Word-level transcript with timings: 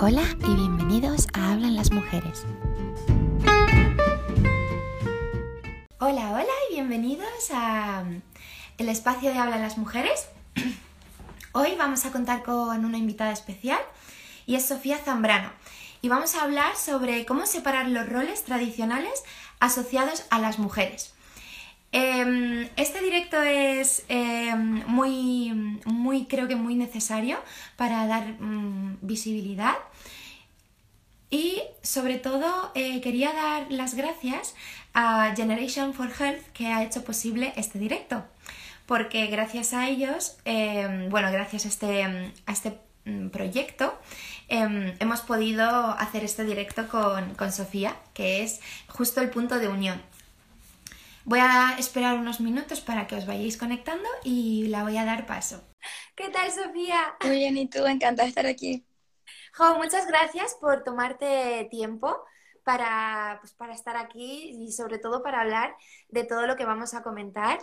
Hola 0.00 0.22
y 0.46 0.54
bienvenidos 0.54 1.26
a 1.32 1.50
Hablan 1.50 1.74
las 1.74 1.90
Mujeres. 1.90 2.46
Hola, 5.98 6.30
hola 6.30 6.52
y 6.70 6.74
bienvenidos 6.74 7.50
a 7.52 8.04
el 8.78 8.88
espacio 8.88 9.30
de 9.30 9.38
Hablan 9.38 9.60
las 9.60 9.76
Mujeres. 9.76 10.28
Hoy 11.52 11.74
vamos 11.76 12.06
a 12.06 12.12
contar 12.12 12.44
con 12.44 12.84
una 12.84 12.96
invitada 12.96 13.32
especial 13.32 13.80
y 14.46 14.54
es 14.54 14.66
Sofía 14.66 14.98
Zambrano. 14.98 15.50
Y 16.00 16.08
vamos 16.08 16.36
a 16.36 16.44
hablar 16.44 16.76
sobre 16.76 17.26
cómo 17.26 17.44
separar 17.46 17.88
los 17.88 18.08
roles 18.08 18.44
tradicionales 18.44 19.24
asociados 19.58 20.26
a 20.30 20.38
las 20.38 20.60
mujeres. 20.60 21.12
Em, 21.90 22.68
este 22.76 23.00
directo 23.00 23.40
es 23.40 24.04
em, 24.08 24.84
muy, 24.86 25.80
muy, 25.86 26.26
creo 26.26 26.46
que 26.46 26.54
muy 26.54 26.74
necesario 26.74 27.38
para 27.76 28.06
dar 28.06 28.40
mm, 28.40 28.98
visibilidad. 29.00 29.74
Y 31.30 31.62
sobre 31.82 32.18
todo 32.18 32.72
eh, 32.74 33.00
quería 33.00 33.32
dar 33.32 33.70
las 33.70 33.94
gracias 33.94 34.54
a 34.94 35.34
Generation 35.36 35.92
for 35.94 36.10
Health 36.18 36.42
que 36.54 36.68
ha 36.68 36.82
hecho 36.84 37.04
posible 37.04 37.52
este 37.56 37.78
directo. 37.78 38.24
Porque 38.86 39.26
gracias 39.26 39.74
a 39.74 39.88
ellos, 39.88 40.38
em, 40.44 41.10
bueno, 41.10 41.30
gracias 41.32 41.66
a 41.66 41.68
este, 41.68 42.02
a 42.04 42.52
este 42.52 42.78
mm, 43.04 43.28
proyecto, 43.28 43.98
hemos 44.48 45.20
podido 45.22 45.64
hacer 45.92 46.24
este 46.24 46.44
directo 46.44 46.88
con, 46.88 47.34
con 47.34 47.52
Sofía, 47.52 47.96
que 48.14 48.42
es 48.42 48.60
justo 48.88 49.20
el 49.20 49.30
punto 49.30 49.58
de 49.58 49.68
unión 49.68 50.00
Voy 51.24 51.40
a 51.40 51.76
esperar 51.78 52.18
unos 52.18 52.40
minutos 52.40 52.80
para 52.80 53.06
que 53.06 53.14
os 53.16 53.26
vayáis 53.26 53.56
conectando 53.56 54.08
y 54.24 54.66
la 54.68 54.82
voy 54.82 54.96
a 54.96 55.04
dar 55.04 55.26
paso. 55.26 55.62
¿Qué 56.16 56.28
tal, 56.30 56.50
Sofía? 56.52 57.16
Muy 57.22 57.36
bien, 57.36 57.56
¿y 57.56 57.68
tú? 57.68 57.86
Encantada 57.86 58.24
de 58.24 58.28
estar 58.30 58.46
aquí. 58.46 58.86
Jo, 59.58 59.74
muchas 59.76 60.06
gracias 60.06 60.54
por 60.60 60.84
tomarte 60.84 61.66
tiempo 61.68 62.24
para, 62.62 63.38
pues, 63.40 63.54
para 63.54 63.74
estar 63.74 63.96
aquí 63.96 64.50
y 64.56 64.70
sobre 64.70 64.98
todo 64.98 65.20
para 65.20 65.40
hablar 65.40 65.74
de 66.10 66.22
todo 66.22 66.46
lo 66.46 66.54
que 66.54 66.64
vamos 66.64 66.94
a 66.94 67.02
comentar. 67.02 67.58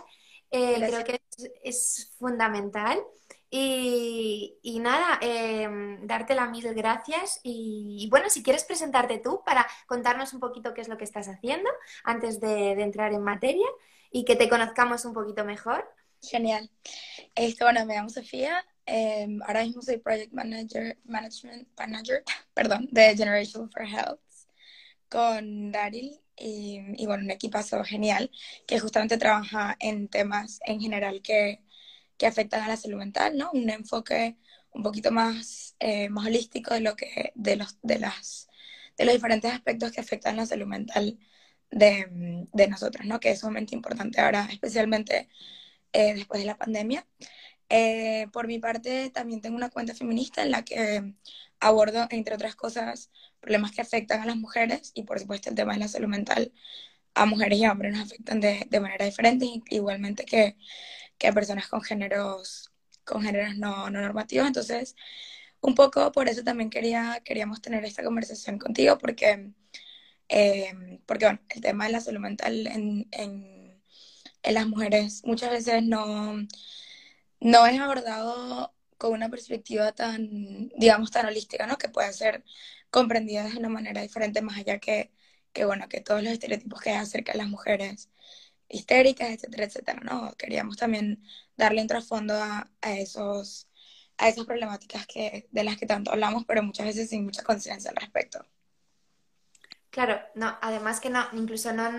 Eh, 0.50 0.76
creo 0.76 1.04
que 1.04 1.22
es 1.64 2.14
fundamental. 2.18 3.02
Y, 3.48 4.78
nada, 4.82 5.18
eh, 5.22 5.66
darte 6.02 6.34
las 6.34 6.50
mil 6.50 6.74
gracias 6.74 7.40
y, 7.42 8.06
bueno, 8.10 8.28
si 8.28 8.42
quieres 8.42 8.64
presentarte 8.64 9.18
tú 9.18 9.42
para 9.46 9.66
contarnos 9.86 10.34
un 10.34 10.40
poquito 10.40 10.74
qué 10.74 10.82
es 10.82 10.88
lo 10.88 10.98
que 10.98 11.04
estás 11.04 11.28
haciendo 11.28 11.70
antes 12.04 12.40
de, 12.40 12.72
entrar 12.72 13.14
en 13.14 13.22
materia 13.22 13.66
y 14.10 14.26
que 14.26 14.36
te 14.36 14.50
conozcamos 14.50 15.06
un 15.06 15.14
poquito 15.14 15.46
mejor. 15.46 15.90
Genial. 16.20 16.70
Esto, 17.34 17.64
bueno, 17.64 17.86
me 17.86 17.94
llamo 17.94 18.10
Sofía, 18.10 18.62
em, 18.86 19.40
ahora 19.42 19.64
mismo 19.64 19.82
soy 19.82 19.98
Project 19.98 20.32
Manager, 20.32 20.98
Management 21.04 21.68
Manager, 21.78 22.22
perdón, 22.54 22.88
de 22.92 23.16
Generation 23.16 23.70
for 23.70 23.84
Health 23.86 24.20
con 25.08 25.72
Daryl 25.72 26.20
y, 26.36 26.80
y 26.96 27.06
bueno, 27.06 27.24
un 27.24 27.30
equipazo 27.30 27.82
genial 27.84 28.30
que 28.66 28.80
justamente 28.80 29.18
trabaja 29.18 29.76
en 29.80 30.08
temas 30.08 30.60
en 30.66 30.80
general 30.80 31.22
que 31.22 31.62
que 32.18 32.26
afectan 32.26 32.62
a 32.62 32.68
la 32.68 32.76
salud 32.76 32.98
mental, 32.98 33.36
¿no? 33.36 33.50
Un 33.52 33.70
enfoque 33.70 34.36
un 34.70 34.82
poquito 34.82 35.10
más, 35.12 35.76
eh, 35.80 36.08
más 36.08 36.26
holístico 36.26 36.74
de, 36.74 36.80
lo 36.80 36.96
que, 36.96 37.32
de, 37.34 37.56
los, 37.56 37.78
de, 37.82 37.98
las, 37.98 38.48
de 38.96 39.04
los 39.04 39.14
diferentes 39.14 39.52
aspectos 39.52 39.92
que 39.92 40.00
afectan 40.00 40.36
la 40.36 40.46
salud 40.46 40.66
mental 40.66 41.18
de, 41.70 42.46
de 42.52 42.68
nosotros, 42.68 43.06
¿no? 43.06 43.20
Que 43.20 43.30
es 43.30 43.40
sumamente 43.40 43.74
importante 43.74 44.20
ahora, 44.20 44.48
especialmente 44.50 45.28
eh, 45.92 46.14
después 46.14 46.40
de 46.40 46.46
la 46.46 46.58
pandemia. 46.58 47.06
Eh, 47.68 48.28
por 48.32 48.46
mi 48.46 48.58
parte, 48.58 49.10
también 49.10 49.40
tengo 49.40 49.56
una 49.56 49.70
cuenta 49.70 49.94
feminista 49.94 50.42
en 50.42 50.50
la 50.52 50.64
que 50.64 51.14
abordo, 51.60 52.06
entre 52.10 52.34
otras 52.34 52.56
cosas, 52.56 53.10
problemas 53.40 53.72
que 53.72 53.80
afectan 53.82 54.20
a 54.22 54.26
las 54.26 54.36
mujeres 54.36 54.92
y, 54.94 55.02
por 55.04 55.18
supuesto, 55.20 55.50
el 55.50 55.56
tema 55.56 55.72
de 55.74 55.80
la 55.80 55.88
salud 55.88 56.08
mental 56.08 56.52
a 57.14 57.26
mujeres 57.26 57.58
y 57.58 57.64
a 57.64 57.72
hombres 57.72 57.92
nos 57.92 58.02
afectan 58.06 58.40
de, 58.40 58.66
de 58.70 58.80
manera 58.80 59.04
diferente, 59.06 59.46
igualmente 59.70 60.24
que 60.24 60.56
que 61.18 61.28
a 61.28 61.32
personas 61.32 61.68
con 61.68 61.82
géneros, 61.82 62.72
con 63.04 63.22
géneros 63.22 63.56
no, 63.56 63.90
no 63.90 64.00
normativos. 64.00 64.46
Entonces, 64.46 64.96
un 65.60 65.74
poco 65.74 66.12
por 66.12 66.28
eso 66.28 66.44
también 66.44 66.70
quería, 66.70 67.22
queríamos 67.24 67.62
tener 67.62 67.84
esta 67.84 68.04
conversación 68.04 68.58
contigo, 68.58 68.98
porque, 68.98 69.52
eh, 70.28 71.00
porque 71.06 71.26
bueno, 71.26 71.40
el 71.50 71.60
tema 71.62 71.86
de 71.86 71.92
la 71.92 72.00
salud 72.00 72.20
mental 72.20 72.66
en, 72.66 73.08
en, 73.12 73.82
en, 74.42 74.54
las 74.54 74.66
mujeres 74.68 75.22
muchas 75.24 75.50
veces 75.50 75.82
no, 75.82 76.36
no 77.40 77.66
es 77.66 77.80
abordado 77.80 78.74
con 78.98 79.12
una 79.12 79.28
perspectiva 79.28 79.92
tan, 79.92 80.68
digamos, 80.76 81.10
tan 81.10 81.26
holística, 81.26 81.66
¿no? 81.66 81.78
Que 81.78 81.88
puede 81.88 82.12
ser 82.12 82.44
comprendida 82.90 83.44
de 83.44 83.58
una 83.58 83.68
manera 83.68 84.02
diferente, 84.02 84.42
más 84.42 84.56
allá 84.58 84.78
que, 84.78 85.12
que 85.52 85.64
bueno, 85.64 85.88
que 85.88 86.00
todos 86.00 86.22
los 86.22 86.32
estereotipos 86.32 86.80
que 86.80 86.90
hay 86.90 86.96
acerca 86.96 87.32
de 87.32 87.38
las 87.38 87.48
mujeres 87.48 88.10
histéricas, 88.68 89.30
etcétera, 89.30 89.64
etcétera, 89.64 90.00
¿no? 90.02 90.34
Queríamos 90.36 90.76
también 90.76 91.22
darle 91.56 91.82
un 91.82 91.88
trasfondo 91.88 92.34
a, 92.34 92.70
esos, 92.82 93.68
a 94.18 94.28
esas 94.28 94.46
problemáticas 94.46 95.06
que, 95.06 95.48
de 95.50 95.64
las 95.64 95.76
que 95.76 95.86
tanto 95.86 96.10
hablamos, 96.12 96.44
pero 96.46 96.62
muchas 96.62 96.86
veces 96.86 97.10
sin 97.10 97.24
mucha 97.24 97.42
conciencia 97.42 97.90
al 97.90 97.96
respecto. 97.96 98.44
Claro, 99.90 100.20
no, 100.34 100.58
además 100.60 101.00
que 101.00 101.10
no, 101.10 101.26
incluso 101.32 101.72
no 101.72 101.90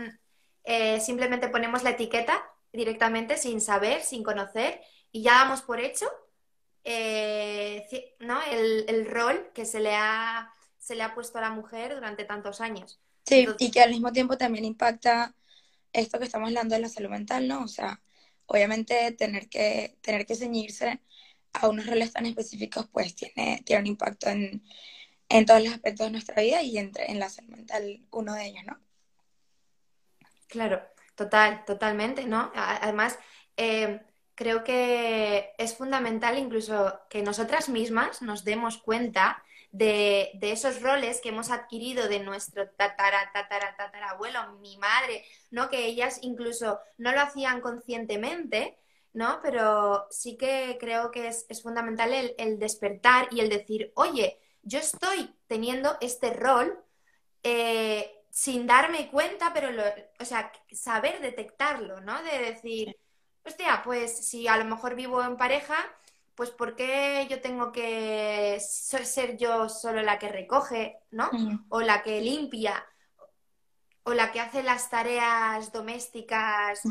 eh, 0.64 1.00
simplemente 1.00 1.48
ponemos 1.48 1.84
la 1.84 1.92
etiqueta 1.92 2.44
directamente 2.74 3.38
sin 3.38 3.62
saber, 3.62 4.04
sin 4.04 4.24
conocer, 4.24 4.82
y 5.12 5.24
ya 5.24 5.34
damos 5.34 5.62
por 5.62 5.80
hecho 5.80 6.08
eh, 6.84 7.86
¿no? 8.20 8.42
el, 8.44 8.86
el, 8.88 9.06
rol 9.06 9.52
que 9.54 9.66
se 9.66 9.80
le, 9.80 9.94
ha, 9.94 10.54
se 10.78 10.96
le 10.96 11.04
ha 11.04 11.14
puesto 11.14 11.38
a 11.38 11.42
la 11.42 11.50
mujer 11.50 11.94
durante 11.94 12.24
tantos 12.24 12.62
años. 12.62 13.00
Sí, 13.26 13.46
y 13.60 13.72
que 13.72 13.82
al 13.82 13.92
mismo 13.92 14.14
tiempo 14.14 14.38
también 14.38 14.64
impacta 14.64 15.36
esto 15.92 16.18
que 16.18 16.26
estamos 16.26 16.48
hablando 16.48 16.76
de 16.76 16.82
la 16.82 16.90
salud 16.90 17.10
mental, 17.10 17.48
¿no? 17.48 17.64
O 17.64 17.68
sea, 17.68 18.02
obviamente 18.46 19.12
tener 19.12 19.50
que, 19.50 19.98
tener 20.02 20.26
que 20.26 20.36
ceñirse 20.36 21.02
a 21.52 21.68
unos 21.68 21.88
roles 21.88 22.14
tan 22.14 22.26
específicos, 22.26 22.88
pues 22.92 23.16
tiene, 23.16 23.62
tiene 23.66 23.82
un 23.82 23.88
impacto 23.88 24.30
en, 24.30 24.64
en 25.28 25.46
todos 25.46 25.62
los 25.62 25.74
aspectos 25.74 26.06
de 26.08 26.12
nuestra 26.12 26.42
vida 26.42 26.62
y 26.62 26.78
entre, 26.78 27.12
en 27.12 27.20
la 27.20 27.30
salud 27.30 27.50
mental 27.50 28.02
uno 28.12 28.34
de 28.34 28.46
ellos, 28.46 28.64
¿no? 28.66 28.80
Claro, 30.48 30.82
total, 31.16 31.66
totalmente, 31.66 32.26
¿no? 32.26 32.50
Además, 32.56 33.20
eh, 33.58 34.00
creo 34.38 34.64
que 34.64 35.54
es 35.58 35.76
fundamental 35.76 36.38
incluso 36.38 37.02
que 37.10 37.24
nosotras 37.24 37.70
mismas 37.70 38.22
nos 38.22 38.44
demos 38.44 38.78
cuenta 38.78 39.44
de, 39.72 40.38
esos 40.42 40.82
roles 40.82 41.20
que 41.22 41.30
hemos 41.30 41.50
adquirido 41.50 42.08
de 42.08 42.20
nuestro 42.20 42.70
tatara, 42.70 43.32
tatara, 43.34 43.76
tatarabuelo, 43.76 44.54
mi 44.60 44.78
madre, 44.78 45.26
¿no? 45.50 45.70
Que 45.70 45.88
ellas 45.88 46.20
incluso 46.22 46.80
no 47.00 47.12
lo 47.12 47.22
hacían 47.22 47.62
conscientemente, 47.62 48.78
¿no? 49.12 49.40
Pero 49.42 50.06
sí 50.12 50.38
que 50.38 50.78
creo 50.80 51.10
que 51.10 51.28
es, 51.28 51.48
fundamental 51.64 52.14
el, 52.14 52.60
despertar 52.60 53.28
y 53.32 53.40
el 53.40 53.50
decir, 53.50 53.92
oye, 53.96 54.40
yo 54.62 54.78
estoy 54.78 55.34
teniendo 55.48 55.98
este 56.00 56.32
rol 56.32 56.80
eh, 57.42 58.22
sin 58.30 58.68
darme 58.68 59.10
cuenta, 59.10 59.52
pero, 59.52 59.70
o 60.20 60.26
sea, 60.26 60.52
saber 60.72 61.22
detectarlo, 61.22 62.02
¿no? 62.02 62.22
De 62.22 62.38
decir, 62.38 62.96
hostia, 63.48 63.82
pues 63.84 64.16
si 64.28 64.48
a 64.48 64.58
lo 64.58 64.66
mejor 64.66 64.96
vivo 64.96 65.24
en 65.24 65.38
pareja, 65.38 65.76
pues 66.36 66.52
¿por 66.52 66.76
qué 66.76 67.26
yo 67.30 67.42
tengo 67.42 67.72
que 67.72 68.60
ser 68.60 69.38
yo 69.38 69.70
solo 69.70 70.04
la 70.04 70.20
que 70.20 70.30
recoge, 70.30 71.00
¿no? 71.10 71.30
O 71.70 71.82
la 71.82 72.04
que 72.04 72.22
limpia, 72.22 72.86
o 74.04 74.14
la 74.14 74.32
que 74.32 74.40
hace 74.40 74.62
las 74.62 74.90
tareas 74.90 75.72
domésticas. 75.72 76.82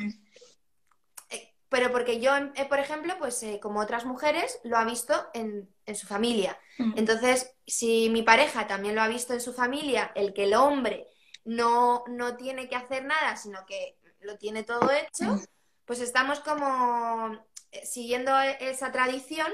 Eh, 1.30 1.54
pero 1.68 1.92
porque 1.92 2.20
yo, 2.20 2.34
eh, 2.36 2.66
por 2.68 2.78
ejemplo, 2.78 3.14
pues 3.18 3.42
eh, 3.42 3.60
como 3.62 3.80
otras 3.80 4.04
mujeres, 4.04 4.58
lo 4.64 4.78
ha 4.78 4.84
visto 4.84 5.14
en, 5.32 5.68
su 5.94 6.06
familia. 6.08 6.58
Entonces, 6.96 7.54
si 7.64 8.10
mi 8.10 8.22
pareja 8.22 8.66
también 8.66 8.96
lo 8.96 9.02
ha 9.02 9.08
visto 9.08 9.32
en 9.32 9.40
su 9.40 9.52
familia, 9.52 10.10
el 10.16 10.34
que 10.34 10.44
el 10.44 10.54
hombre 10.54 11.06
no, 11.44 12.02
no 12.08 12.36
tiene 12.36 12.68
que 12.68 12.74
hacer 12.74 13.04
nada, 13.04 13.36
sino 13.36 13.64
que 13.64 13.96
lo 14.20 14.36
tiene 14.36 14.64
todo 14.64 14.90
hecho, 14.90 15.40
pues 15.86 16.00
estamos 16.00 16.40
como 16.40 17.34
eh, 17.72 17.86
siguiendo 17.86 18.38
esa 18.60 18.92
tradición 18.92 19.50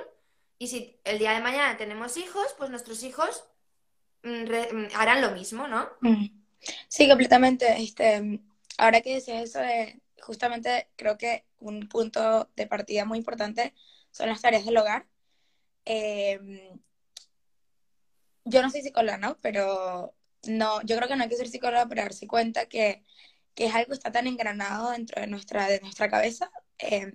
y 0.59 0.69
si 0.69 1.01
el 1.05 1.19
día 1.19 1.33
de 1.33 1.41
mañana 1.41 1.77
tenemos 1.77 2.17
hijos, 2.17 2.55
pues 2.59 2.71
nuestros 2.71 3.03
hijos 3.05 3.45
mm, 4.25 4.45
mm, 4.45 4.89
harán 4.95 5.21
lo 5.21 5.31
mismo, 5.33 5.69
¿no? 5.69 5.89
Mm. 6.01 6.27
Sí, 6.89 7.09
completamente. 7.09 7.67
Este, 7.83 8.41
ahora 8.79 9.01
que 9.01 9.15
decías 9.15 9.43
eso, 9.43 9.61
justamente 10.21 10.89
creo 10.97 11.19
que 11.19 11.45
un 11.59 11.89
punto 11.89 12.49
de 12.57 12.67
partida 12.67 13.05
muy 13.05 13.19
importante 13.19 13.75
son 14.11 14.29
las 14.29 14.41
tareas 14.41 14.65
del 14.65 14.77
hogar. 14.77 15.07
Em, 15.85 16.81
yo 18.45 18.63
no 18.63 18.71
soy 18.71 18.83
psicóloga, 18.83 19.19
¿no? 19.19 19.39
Pero 19.41 20.15
no, 20.45 20.81
yo 20.83 20.97
creo 20.97 21.09
que 21.09 21.17
no 21.17 21.25
hay 21.25 21.29
que 21.29 21.37
ser 21.37 21.49
psicóloga 21.49 21.87
para 21.87 22.03
darse 22.03 22.27
cuenta 22.27 22.67
que, 22.67 23.05
que 23.55 23.67
es 23.67 23.75
algo 23.75 23.89
que 23.89 23.95
está 23.95 24.13
tan 24.13 24.27
engranado 24.27 24.91
dentro 24.91 25.21
de 25.21 25.27
nuestra, 25.27 25.69
de 25.69 25.81
nuestra 25.81 26.09
cabeza. 26.11 26.51
Em, 26.79 27.13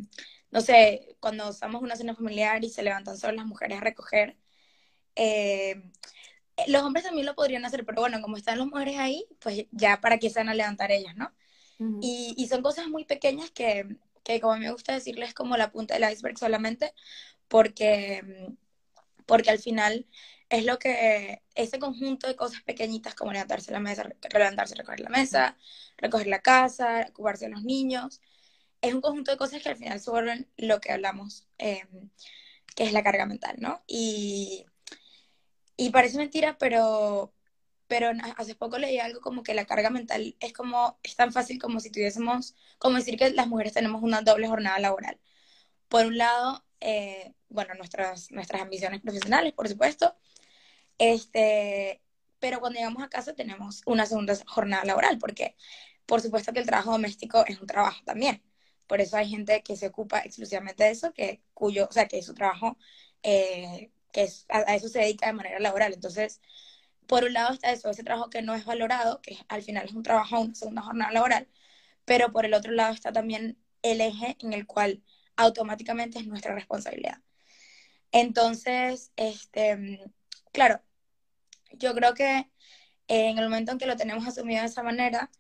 no 0.52 0.62
sé, 0.62 1.18
cuando 1.20 1.50
estamos 1.50 1.82
una 1.82 1.96
cena 1.96 2.16
familiar 2.16 2.64
y 2.64 2.70
se 2.70 2.84
levantan 2.84 3.18
solo 3.18 3.34
las 3.34 3.46
mujeres 3.46 3.78
a 3.80 3.82
recoger, 3.82 4.38
eh, 5.16 5.76
los 6.68 6.84
hombres 6.84 7.06
también 7.06 7.26
lo 7.26 7.36
podrían 7.36 7.66
hacer, 7.66 7.86
pero 7.86 8.02
bueno, 8.02 8.22
como 8.22 8.38
están 8.38 8.58
las 8.58 8.68
mujeres 8.68 8.98
ahí, 8.98 9.26
pues 9.40 9.66
ya 9.72 10.02
para 10.02 10.18
qué 10.18 10.30
se 10.30 10.40
van 10.40 10.50
a 10.50 10.56
levantar 10.56 10.92
ellas, 10.92 11.16
¿no? 11.16 11.32
y, 12.02 12.34
y, 12.38 12.48
son 12.48 12.64
cosas 12.64 12.88
muy 12.88 13.06
pequeñas 13.06 13.52
que, 13.52 13.86
que, 14.24 14.42
como 14.42 14.58
me 14.58 14.72
gusta 14.72 14.94
decirles, 14.94 15.36
como 15.36 15.58
la 15.58 15.72
punta 15.72 15.94
del 15.94 16.12
iceberg 16.12 16.38
solamente, 16.38 16.94
porque, 17.48 18.50
porque 19.28 19.52
al 19.52 19.60
final 19.60 20.08
es 20.50 20.66
lo 20.66 20.80
que, 20.80 21.44
ese 21.56 21.80
conjunto 21.80 22.28
de 22.28 22.36
cosas 22.36 22.62
pequeñitas 22.64 23.16
como 23.16 23.32
levantarse 23.34 23.72
la 23.72 23.80
mesa, 23.80 24.10
levantarse, 24.34 24.76
recoger 24.76 25.02
la 25.02 25.10
mesa, 25.10 25.58
recoger 25.98 26.28
la 26.28 26.42
casa, 26.42 27.08
ocuparse 27.10 27.46
de 27.46 27.52
los 27.52 27.64
niños, 27.64 28.22
es 28.82 28.94
un 28.94 29.02
conjunto 29.02 29.32
de 29.32 29.38
cosas 29.38 29.62
que 29.62 29.70
al 29.70 29.78
final 29.78 30.02
vuelven 30.08 30.50
lo 30.58 30.80
que 30.80 30.92
hablamos, 30.92 31.48
eh, 31.58 31.84
que 32.76 32.84
es 32.86 32.94
la 32.94 33.04
carga 33.04 33.26
mental, 33.26 33.56
¿no? 33.60 33.84
Y, 33.88 34.66
y 35.76 35.90
parece 35.90 36.18
mentira, 36.18 36.58
pero, 36.58 37.34
pero 37.88 38.12
hace 38.38 38.56
poco 38.56 38.78
leí 38.78 39.00
algo 39.00 39.22
como 39.22 39.44
que 39.44 39.54
la 39.54 39.66
carga 39.66 39.90
mental 39.90 40.36
es 40.40 40.54
como, 40.54 41.00
es 41.04 41.16
tan 41.16 41.34
fácil 41.34 41.60
como 41.60 41.80
si 41.80 41.92
tuviésemos, 41.92 42.56
como 42.80 42.98
decir 42.98 43.18
que 43.18 43.32
las 43.32 43.48
mujeres 43.48 43.74
tenemos 43.74 44.04
una 44.04 44.22
doble 44.22 44.48
jornada 44.48 44.80
laboral. 44.80 45.20
Por 45.90 46.06
un 46.06 46.18
lado, 46.18 46.66
eh, 46.82 47.34
bueno, 47.50 47.74
nuestras, 47.76 48.32
nuestras 48.32 48.62
ambiciones 48.62 49.02
profesionales, 49.02 49.54
por 49.54 49.68
supuesto, 49.70 50.16
este, 50.98 52.02
pero 52.40 52.60
cuando 52.60 52.80
llegamos 52.80 53.04
a 53.04 53.10
casa 53.10 53.34
tenemos 53.36 53.82
una 53.86 54.06
segunda 54.06 54.36
jornada 54.48 54.86
laboral, 54.86 55.18
porque 55.20 55.56
por 56.06 56.22
supuesto 56.22 56.54
que 56.54 56.60
el 56.60 56.66
trabajo 56.66 56.92
doméstico 56.92 57.46
es 57.48 57.60
un 57.62 57.68
trabajo 57.68 58.02
también. 58.06 58.44
Por 58.88 59.02
eso 59.02 59.18
hay 59.18 59.30
gente 59.30 59.64
que 59.64 59.76
se 59.78 59.88
ocupa 59.88 60.20
exclusivamente 60.22 60.84
de 60.86 60.92
eso, 60.92 61.14
que, 61.14 61.42
cuyo, 61.54 61.88
o 61.90 61.94
sea, 61.94 62.08
que 62.08 62.22
su 62.24 62.34
trabajo, 62.34 62.78
eh, 63.24 63.92
que 64.14 64.24
es, 64.24 64.46
a, 64.50 64.76
eso 64.76 64.90
se 64.90 65.00
dedica 65.00 65.28
de 65.28 65.34
manera 65.34 65.60
laboral. 65.60 65.94
Entonces, 65.94 66.42
por 67.08 67.24
un 67.26 67.34
lado 67.34 67.54
está 67.54 67.72
eso, 67.72 67.90
ese 67.90 68.04
trabajo 68.04 68.30
que 68.30 68.42
no 68.42 68.56
es 68.56 68.66
valorado, 68.66 69.22
que 69.22 69.38
al 69.50 69.64
final 69.64 69.86
es 69.86 69.94
un 69.94 70.04
trabajo, 70.04 70.40
una 70.42 70.56
segunda 70.56 70.82
jornada 70.84 71.12
laboral, 71.12 71.50
pero 72.06 72.32
por 72.32 72.46
el 72.46 72.54
otro 72.54 72.72
lado 72.74 72.94
está 72.94 73.12
también 73.14 73.58
el 73.82 74.02
eje 74.02 74.38
en 74.42 74.54
el 74.54 74.66
cual 74.68 75.04
automáticamente 75.38 76.20
es 76.20 76.28
nuestra 76.28 76.56
responsabilidad. 76.56 77.22
Entonces, 78.12 79.12
este, 79.18 80.02
claro, 80.54 80.82
yo 81.74 81.94
creo 81.94 82.14
que 82.14 82.50
en 83.08 83.38
el 83.38 83.46
momento 83.46 83.72
en 83.72 83.78
que 83.78 83.86
lo 83.88 83.96
tenemos 83.98 84.28
asumido 84.28 84.62
de 84.62 84.68
esa 84.68 84.84
manera, 84.84 85.32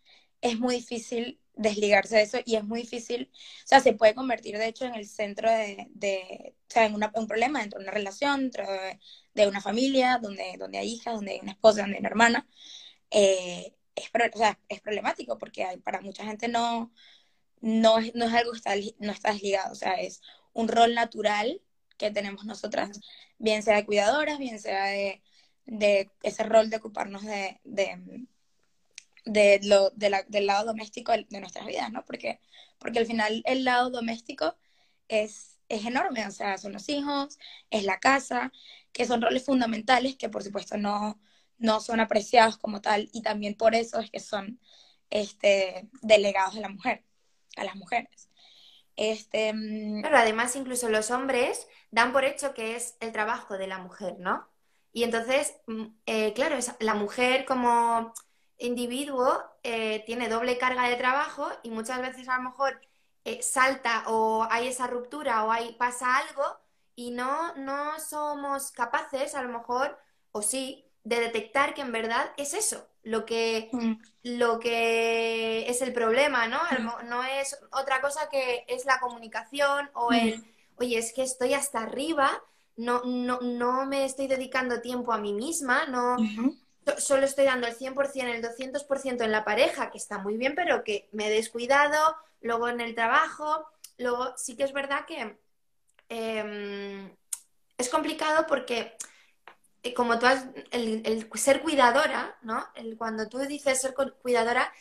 es 0.41 0.59
muy 0.59 0.75
difícil 0.75 1.39
desligarse 1.57 2.17
de 2.17 2.21
eso 2.23 2.37
y 2.45 2.55
es 2.55 2.63
muy 2.63 2.81
difícil, 2.81 3.31
o 3.33 3.67
sea, 3.67 3.79
se 3.79 3.93
puede 3.93 4.13
convertir 4.15 4.57
de 4.57 4.67
hecho 4.67 4.85
en 4.85 4.95
el 4.95 5.07
centro 5.07 5.49
de, 5.49 5.87
de 5.91 6.55
o 6.69 6.73
sea, 6.73 6.85
en 6.85 6.95
un 6.95 7.27
problema 7.27 7.59
dentro 7.61 7.79
de 7.79 7.85
una 7.85 7.93
relación, 7.93 8.41
dentro 8.41 8.65
de, 9.33 9.47
una 9.47 9.61
familia, 9.61 10.19
donde, 10.21 10.55
donde 10.57 10.77
hay 10.79 10.89
hijas, 10.93 11.15
donde 11.15 11.33
hay 11.33 11.39
una 11.41 11.51
esposa, 11.53 11.81
donde 11.81 11.95
hay 11.97 11.99
una 12.01 12.09
hermana. 12.09 12.47
Eh, 13.11 13.75
es, 13.95 14.09
o 14.33 14.37
sea, 14.37 14.59
es 14.69 14.81
problemático 14.81 15.37
porque 15.37 15.63
hay, 15.63 15.77
para 15.77 16.01
mucha 16.01 16.25
gente 16.25 16.47
no, 16.47 16.91
no, 17.61 17.99
es, 17.99 18.13
no 18.15 18.25
es 18.25 18.33
algo 18.33 18.51
que 18.51 18.57
está, 18.57 18.73
no 18.99 19.11
está 19.11 19.31
desligado, 19.33 19.71
o 19.73 19.75
sea, 19.75 19.93
es 19.95 20.21
un 20.53 20.67
rol 20.67 20.93
natural 20.95 21.61
que 21.97 22.11
tenemos 22.11 22.45
nosotras, 22.45 22.99
bien 23.39 23.63
sea 23.63 23.77
de 23.77 23.85
cuidadoras, 23.85 24.39
bien 24.39 24.59
sea 24.59 24.85
de, 24.85 25.21
de 25.67 26.09
ese 26.23 26.43
rol 26.43 26.69
de 26.69 26.77
ocuparnos 26.77 27.23
de, 27.23 27.59
de 29.25 29.59
lo, 29.63 29.89
de 29.91 30.25
del 30.27 30.47
lado 30.47 30.65
doméstico 30.67 31.11
de 31.11 31.39
nuestras 31.39 31.65
vidas, 31.67 31.91
¿no? 31.91 32.05
Porque, 32.05 32.39
porque 32.79 32.99
al 32.99 33.05
final 33.05 33.43
el 33.45 33.63
lado 33.63 33.89
doméstico 33.89 34.55
es, 35.07 35.59
es 35.69 35.85
enorme, 35.85 36.25
o 36.25 36.31
sea, 36.31 36.57
son 36.57 36.73
los 36.73 36.89
hijos, 36.89 37.37
es 37.69 37.83
la 37.83 37.99
casa, 37.99 38.51
que 38.93 39.05
son 39.05 39.21
roles 39.21 39.45
fundamentales 39.45 40.15
que 40.15 40.29
por 40.29 40.43
supuesto 40.43 40.77
no, 40.77 41.19
no 41.57 41.79
son 41.81 41.99
apreciados 41.99 42.57
como 42.57 42.81
tal 42.81 43.09
y 43.11 43.21
también 43.21 43.55
por 43.55 43.75
eso 43.75 43.99
es 43.99 44.09
que 44.09 44.19
son 44.19 44.59
este, 45.09 45.89
delegados 46.01 46.55
a 46.55 46.61
la 46.61 46.69
mujer, 46.69 47.03
a 47.57 47.63
las 47.63 47.75
mujeres. 47.75 48.29
Este, 48.95 49.53
mm, 49.53 50.01
Pero 50.01 50.17
además 50.17 50.55
incluso 50.55 50.89
los 50.89 51.11
hombres 51.11 51.67
dan 51.91 52.13
por 52.13 52.25
hecho 52.25 52.53
que 52.53 52.75
es 52.75 52.95
el 52.99 53.11
trabajo 53.11 53.57
de 53.57 53.67
la 53.67 53.79
mujer, 53.79 54.15
¿no? 54.19 54.47
Y 54.97 55.03
entonces, 55.03 55.53
mm, 55.67 55.85
eh, 56.07 56.33
claro, 56.33 56.57
la 56.79 56.95
mujer 56.95 57.45
como 57.45 58.15
individuo 58.57 59.43
eh, 59.61 60.01
tiene 60.07 60.27
doble 60.27 60.57
carga 60.57 60.89
de 60.89 60.95
trabajo 60.95 61.47
y 61.61 61.69
muchas 61.69 62.01
veces 62.01 62.27
a 62.27 62.37
lo 62.37 62.49
mejor 62.49 62.81
eh, 63.23 63.43
salta 63.43 64.05
o 64.07 64.47
hay 64.49 64.67
esa 64.69 64.87
ruptura 64.87 65.45
o 65.45 65.51
hay, 65.51 65.73
pasa 65.73 66.17
algo 66.17 66.43
y 66.95 67.11
no, 67.11 67.53
no 67.57 67.99
somos 67.99 68.71
capaces, 68.71 69.35
a 69.35 69.43
lo 69.43 69.49
mejor, 69.49 69.99
o 70.31 70.41
sí, 70.41 70.89
de 71.03 71.19
detectar 71.19 71.75
que 71.75 71.81
en 71.81 71.91
verdad 71.91 72.31
es 72.35 72.55
eso, 72.55 72.89
lo 73.03 73.23
que, 73.23 73.69
mm. 73.71 73.93
lo 74.23 74.57
que 74.57 75.69
es 75.69 75.83
el 75.83 75.93
problema, 75.93 76.47
¿no? 76.47 76.59
Mm. 76.71 77.07
No 77.07 77.23
es 77.23 77.55
otra 77.71 78.01
cosa 78.01 78.29
que 78.29 78.65
es 78.67 78.85
la 78.85 78.99
comunicación 78.99 79.91
o 79.93 80.09
mm. 80.09 80.15
el, 80.15 80.55
oye, 80.77 80.97
es 80.97 81.13
que 81.13 81.21
estoy 81.21 81.53
hasta 81.53 81.83
arriba, 81.83 82.31
no, 82.77 83.03
no, 83.03 83.39
no 83.41 83.85
me 83.85 84.05
estoy 84.05 84.27
dedicando 84.27 84.81
tiempo 84.81 85.11
a 85.11 85.17
mí 85.17 85.33
misma, 85.33 85.85
no, 85.87 86.17
solo 86.97 87.25
estoy 87.25 87.45
dando 87.45 87.67
el 87.67 87.75
100%, 87.75 88.23
el 88.23 88.41
200% 88.41 89.23
en 89.23 89.31
la 89.31 89.43
pareja, 89.43 89.91
que 89.91 89.97
está 89.97 90.19
muy 90.19 90.37
bien, 90.37 90.55
pero 90.55 90.83
que 90.83 91.09
me 91.11 91.27
he 91.27 91.31
descuidado, 91.31 92.15
luego 92.41 92.69
en 92.69 92.81
el 92.81 92.95
trabajo, 92.95 93.67
luego 93.97 94.33
sí 94.37 94.55
que 94.55 94.63
es 94.63 94.73
verdad 94.73 95.05
que 95.05 95.37
em, 96.09 97.11
es 97.77 97.89
complicado 97.89 98.45
porque 98.47 98.95
eh, 99.83 99.93
como 99.93 100.19
tú 100.19 100.25
has, 100.25 100.47
el, 100.71 101.29
ser 101.35 101.61
cuidadora, 101.61 102.37
¿no? 102.41 102.65
El, 102.75 102.97
cuando 102.97 103.27
tú 103.27 103.39
dices 103.39 103.81
ser 103.81 103.93
cuidadora, 104.21 104.71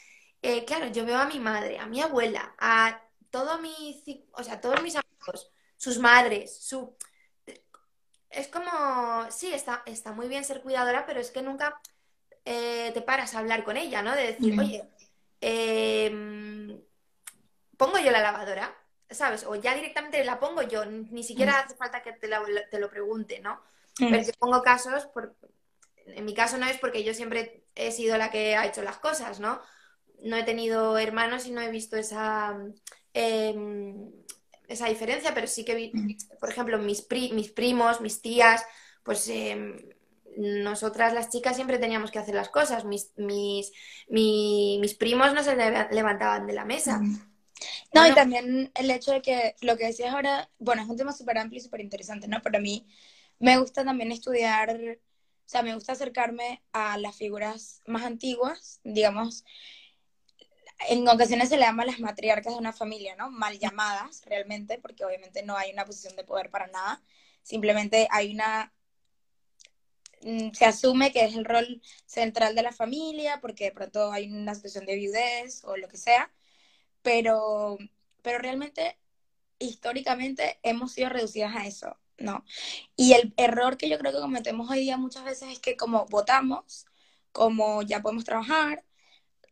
eh, 0.42 0.64
claro, 0.64 0.86
yo 0.88 1.04
veo 1.04 1.18
a 1.18 1.26
mi 1.26 1.38
madre, 1.40 1.78
a 1.78 1.86
mi 1.86 2.00
abuela, 2.00 2.54
a 2.58 3.02
todo 3.30 3.58
mi, 3.58 4.02
o 4.32 4.42
sea, 4.42 4.60
todos 4.60 4.82
mis 4.82 4.96
amigos, 4.96 5.50
sus 5.76 5.98
madres, 5.98 6.58
su... 6.62 6.94
Es 8.36 8.48
como, 8.48 9.30
sí, 9.30 9.50
está, 9.54 9.82
está 9.86 10.12
muy 10.12 10.28
bien 10.28 10.44
ser 10.44 10.60
cuidadora, 10.60 11.06
pero 11.06 11.20
es 11.20 11.30
que 11.30 11.40
nunca 11.40 11.80
eh, 12.44 12.90
te 12.92 13.00
paras 13.00 13.34
a 13.34 13.38
hablar 13.38 13.64
con 13.64 13.78
ella, 13.78 14.02
¿no? 14.02 14.14
De 14.14 14.34
decir, 14.34 14.60
oye, 14.60 14.84
em, 15.40 16.78
pongo 17.78 17.98
yo 17.98 18.10
la 18.10 18.20
lavadora, 18.20 18.76
¿sabes? 19.08 19.44
O 19.44 19.54
ya 19.54 19.74
directamente 19.74 20.22
la 20.22 20.38
pongo 20.38 20.60
yo, 20.60 20.84
ni 20.84 21.24
siquiera 21.24 21.60
hace 21.60 21.76
falta 21.76 22.02
que 22.02 22.12
te, 22.12 22.28
lo 22.28 22.90
pregunte, 22.90 23.40
¿no? 23.40 23.62
Pero 23.98 24.22
si 24.22 24.32
pongo 24.32 24.62
casos, 24.62 25.06
por, 25.06 25.34
en 26.04 26.24
mi 26.26 26.34
caso 26.34 26.58
no 26.58 26.66
es 26.66 26.76
porque 26.76 27.04
yo 27.04 27.14
siempre 27.14 27.64
he 27.74 27.90
sido 27.90 28.18
la 28.18 28.30
que 28.30 28.54
ha 28.54 28.66
hecho 28.66 28.82
las 28.82 28.98
cosas, 28.98 29.40
¿no? 29.40 29.62
No 30.22 30.36
he 30.36 30.42
tenido 30.42 30.98
hermanos 30.98 31.46
y 31.46 31.52
no 31.52 31.62
he 31.62 31.70
visto 31.70 31.96
esa, 31.96 32.54
em, 33.14 34.12
esa 34.68 34.88
diferencia, 34.88 35.34
pero 35.34 35.46
sí 35.46 35.64
que, 35.64 35.74
vi, 35.74 35.92
por 36.40 36.50
ejemplo, 36.50 36.78
mis, 36.78 37.06
mis 37.32 37.50
primos, 37.50 38.00
mis 38.00 38.20
tías, 38.20 38.64
pues 39.02 39.28
em, 39.28 39.76
nosotras 40.36 41.14
las 41.14 41.30
chicas 41.30 41.56
siempre 41.56 41.78
teníamos 41.78 42.10
que 42.10 42.18
hacer 42.18 42.34
las 42.34 42.48
cosas. 42.48 42.84
Mis, 42.84 43.12
mis, 43.16 43.72
mis 44.08 44.94
primos 44.94 45.32
no 45.32 45.42
se 45.42 45.56
levantaban 45.56 46.46
de 46.46 46.52
la 46.52 46.64
mesa. 46.64 47.00
No, 47.94 48.06
y 48.06 48.14
también 48.14 48.70
el 48.74 48.90
hecho 48.90 49.12
de 49.12 49.22
que 49.22 49.54
lo 49.62 49.76
que 49.76 49.86
decías 49.86 50.12
ahora, 50.12 50.50
bueno, 50.58 50.82
es 50.82 50.88
un 50.88 50.96
tema 50.96 51.12
súper 51.12 51.38
amplio 51.38 51.58
y 51.58 51.64
súper 51.64 51.80
interesante, 51.80 52.28
¿no? 52.28 52.42
Pero 52.42 52.58
a 52.58 52.60
mí 52.60 52.86
me 53.38 53.58
gusta 53.58 53.84
también 53.84 54.12
estudiar, 54.12 54.70
o 54.70 55.48
sea, 55.48 55.62
me 55.62 55.74
gusta 55.74 55.92
acercarme 55.92 56.62
a 56.72 56.98
las 56.98 57.16
figuras 57.16 57.80
más 57.86 58.04
antiguas, 58.04 58.80
digamos, 58.84 59.44
en 60.88 61.08
ocasiones 61.08 61.48
se 61.48 61.56
le 61.56 61.62
llama 61.64 61.84
las 61.84 62.00
matriarcas 62.00 62.52
de 62.54 62.58
una 62.58 62.72
familia, 62.72 63.16
¿no? 63.16 63.30
Mal 63.30 63.58
llamadas 63.58 64.22
realmente, 64.26 64.78
porque 64.78 65.04
obviamente 65.04 65.42
no 65.42 65.56
hay 65.56 65.72
una 65.72 65.84
posición 65.84 66.16
de 66.16 66.24
poder 66.24 66.50
para 66.50 66.66
nada, 66.68 67.02
simplemente 67.42 68.08
hay 68.10 68.34
una 68.34 68.72
Mm, 70.22 70.52
se 70.52 70.64
asume 70.64 71.12
que 71.12 71.24
es 71.24 71.34
el 71.36 71.44
rol 71.44 71.80
central 72.06 72.54
de 72.54 72.62
la 72.62 72.72
familia, 72.72 73.40
porque 73.40 73.64
de 73.66 73.72
pronto 73.72 74.12
hay 74.12 74.30
una 74.32 74.54
situación 74.54 74.86
de 74.86 74.96
viudez 74.96 75.62
o 75.64 75.76
lo 75.76 75.88
que 75.88 75.98
sea, 75.98 76.32
pero, 77.02 77.78
pero 78.22 78.38
realmente 78.38 78.98
históricamente 79.58 80.58
hemos 80.64 80.92
sido 80.92 81.10
reducidas 81.10 81.56
a 81.56 81.66
eso, 81.66 81.98
¿no? 82.18 82.44
Y 82.96 83.14
el 83.14 83.34
error 83.36 83.76
que 83.78 83.88
yo 83.88 83.98
creo 83.98 84.12
que 84.12 84.20
cometemos 84.20 84.70
hoy 84.70 84.80
día 84.80 84.98
muchas 84.98 85.24
veces 85.24 85.50
es 85.52 85.60
que 85.60 85.76
como 85.76 86.06
votamos, 86.06 86.86
como 87.32 87.82
ya 87.82 88.02
podemos 88.02 88.24
trabajar, 88.24 88.84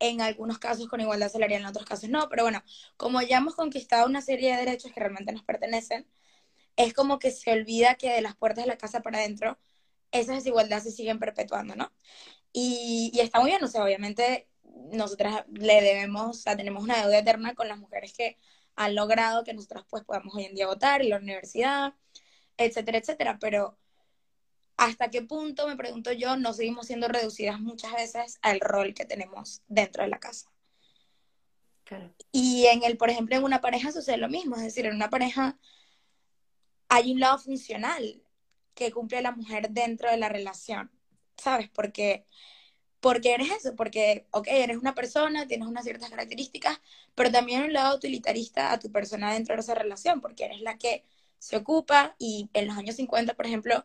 en 0.00 0.20
algunos 0.20 0.58
casos 0.58 0.88
con 0.88 1.00
igualdad 1.00 1.30
salarial, 1.30 1.62
en 1.62 1.68
otros 1.68 1.86
casos 1.86 2.10
no, 2.10 2.28
pero 2.28 2.42
bueno, 2.44 2.62
como 2.96 3.22
ya 3.22 3.38
hemos 3.38 3.54
conquistado 3.54 4.06
una 4.06 4.20
serie 4.22 4.52
de 4.52 4.58
derechos 4.64 4.92
que 4.92 5.00
realmente 5.00 5.32
nos 5.32 5.44
pertenecen, 5.44 6.06
es 6.76 6.94
como 6.94 7.18
que 7.18 7.30
se 7.30 7.52
olvida 7.52 7.96
que 7.96 8.10
de 8.10 8.22
las 8.22 8.36
puertas 8.36 8.64
de 8.64 8.68
la 8.68 8.78
casa 8.78 9.00
para 9.02 9.18
adentro 9.18 9.58
esas 10.12 10.36
desigualdades 10.36 10.84
se 10.84 10.92
siguen 10.92 11.18
perpetuando, 11.18 11.76
¿no? 11.76 11.92
Y, 12.52 13.12
está 13.20 13.40
muy 13.40 13.50
bien, 13.50 13.64
o 13.64 13.68
sea, 13.68 13.84
obviamente 13.84 14.48
nosotras 14.92 15.44
le 15.52 15.82
debemos, 15.82 16.38
o 16.38 16.40
sea, 16.40 16.56
tenemos 16.56 16.82
una 16.84 16.96
deuda 17.02 17.18
eterna 17.18 17.54
con 17.54 17.68
las 17.68 17.78
mujeres 17.78 18.12
que 18.14 18.38
han 18.76 18.94
logrado 18.94 19.44
que 19.44 19.54
nosotras 19.54 19.84
pues 19.88 20.04
podamos 20.04 20.34
hoy 20.34 20.44
en 20.46 20.54
día 20.54 20.66
votar 20.66 21.02
en 21.02 21.10
la 21.10 21.18
universidad, 21.18 21.94
etcétera, 22.56 22.98
etcétera, 22.98 23.38
pero 23.40 23.78
hasta 24.76 25.10
qué 25.10 25.22
punto, 25.22 25.66
me 25.68 25.76
pregunto 25.76 26.12
yo, 26.12 26.36
no 26.36 26.52
seguimos 26.52 26.86
siendo 26.86 27.08
reducidas 27.08 27.60
muchas 27.60 27.92
veces 27.92 28.38
al 28.42 28.60
rol 28.60 28.94
que 28.94 29.04
tenemos 29.04 29.62
dentro 29.68 30.02
de 30.02 30.08
la 30.08 30.18
casa. 30.18 30.50
Y 32.32 32.66
en 32.66 32.82
el, 32.82 32.96
por 32.96 33.10
ejemplo, 33.10 33.36
en 33.36 33.44
una 33.44 33.60
pareja 33.60 33.92
sucede 33.92 34.16
lo 34.16 34.28
mismo, 34.28 34.56
es 34.56 34.62
decir, 34.62 34.86
en 34.86 34.94
una 34.94 35.10
pareja 35.10 35.58
hay 36.88 37.12
un 37.12 37.20
lado 37.20 37.38
funcional 37.38 38.22
que 38.74 38.90
cumple 38.90 39.22
la 39.22 39.32
mujer 39.32 39.70
dentro 39.70 40.10
de 40.10 40.16
la 40.16 40.28
relación, 40.28 40.90
¿sabes? 41.36 41.68
Porque, 41.70 42.26
porque 43.00 43.34
eres 43.34 43.50
eso, 43.50 43.76
porque, 43.76 44.26
ok, 44.30 44.48
eres 44.50 44.78
una 44.78 44.94
persona, 44.94 45.46
tienes 45.46 45.68
unas 45.68 45.84
ciertas 45.84 46.10
características, 46.10 46.80
pero 47.14 47.30
también 47.30 47.62
un 47.64 47.72
lado 47.72 47.96
utilitarista 47.96 48.72
a 48.72 48.78
tu 48.78 48.90
persona 48.90 49.32
dentro 49.32 49.54
de 49.54 49.60
esa 49.60 49.74
relación, 49.74 50.20
porque 50.20 50.46
eres 50.46 50.60
la 50.60 50.78
que 50.78 51.04
se 51.38 51.56
ocupa 51.56 52.16
y 52.18 52.48
en 52.54 52.66
los 52.66 52.76
años 52.76 52.96
50, 52.96 53.34
por 53.34 53.46
ejemplo, 53.46 53.84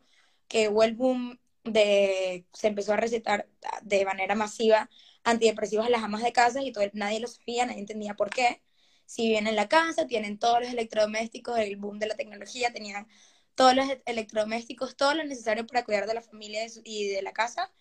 que 0.50 0.70
hubo 0.70 0.84
el 0.84 0.96
boom 0.96 1.40
de, 1.64 2.46
se 2.54 2.68
empezó 2.68 2.94
a 2.94 2.98
recetar 2.98 3.48
de 3.84 4.06
manera 4.06 4.36
masiva 4.36 4.90
antidepresivos 5.24 5.86
a 5.88 5.90
las 5.90 6.04
amas 6.04 6.24
de 6.24 6.34
casa 6.34 6.62
y 6.64 6.72
todo, 6.72 6.86
nadie 6.94 7.20
lo 7.20 7.28
sabía, 7.28 7.66
nadie 7.66 7.80
entendía 7.80 8.16
por 8.16 8.30
qué. 8.30 8.62
Si 9.06 9.28
viven 9.28 9.48
en 9.48 9.56
la 9.56 9.70
casa, 9.70 10.08
tienen 10.08 10.40
todos 10.40 10.62
los 10.62 10.70
electrodomésticos, 10.70 11.58
el 11.60 11.78
boom 11.78 12.00
de 12.00 12.08
la 12.08 12.16
tecnología, 12.16 12.74
tenían 12.74 13.08
todos 13.56 13.76
los 13.76 13.88
electrodomésticos, 14.06 14.96
todo 14.96 15.16
lo 15.16 15.24
necesario 15.26 15.66
para 15.68 15.84
cuidar 15.84 16.08
de 16.08 16.14
la 16.14 16.22
familia 16.22 16.66
y 16.84 17.08
de 17.10 17.22
la 17.22 17.34
casa, 17.34 17.72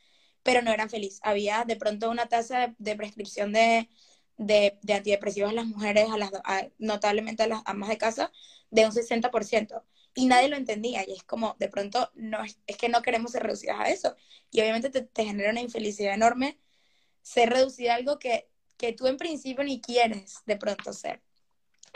pero 0.43 0.63
no 0.63 0.73
eran 0.73 0.91
felices. 0.91 1.21
Había 1.23 1.65
de 1.65 1.77
pronto 1.77 2.11
una 2.11 2.27
tasa 2.29 2.75
de, 2.79 2.97
prescripción 2.97 3.53
de, 3.53 3.89
de, 4.39 4.79
antidepresivos 4.95 5.51
a 5.51 5.55
las 5.55 5.67
mujeres, 5.67 6.09
a 6.11 6.19
las, 6.19 6.33
notablemente 6.79 7.43
a 7.45 7.49
las 7.49 7.63
amas 7.67 7.89
de 7.91 7.99
casa, 7.99 8.33
de 8.71 8.87
un 8.87 8.93
60%. 8.93 9.85
Y 10.19 10.27
nadie 10.27 10.49
lo 10.49 10.57
entendía. 10.57 11.05
Y 11.07 11.13
es 11.13 11.23
como, 11.23 11.55
de 11.61 11.69
pronto, 11.69 12.11
no 12.15 12.43
es, 12.43 12.59
que 12.77 12.89
no 12.89 13.03
queremos 13.03 13.31
ser 13.31 13.45
reducidas 13.45 13.79
a 13.79 13.89
eso. 13.89 14.17
Y 14.51 14.61
obviamente 14.61 14.91
te, 14.91 15.03
te 15.03 15.25
genera 15.25 15.53
una 15.53 15.61
infelicidad 15.61 16.13
enorme 16.13 16.59
ser 17.23 17.51
reducida 17.51 17.93
a 17.93 17.97
algo 17.97 18.19
que, 18.19 18.49
que 18.77 18.93
tú 18.93 19.07
en 19.07 19.17
principio 19.17 19.63
ni 19.63 19.81
quieres 19.81 20.39
de 20.45 20.57
pronto 20.57 20.93
ser. 20.93 21.23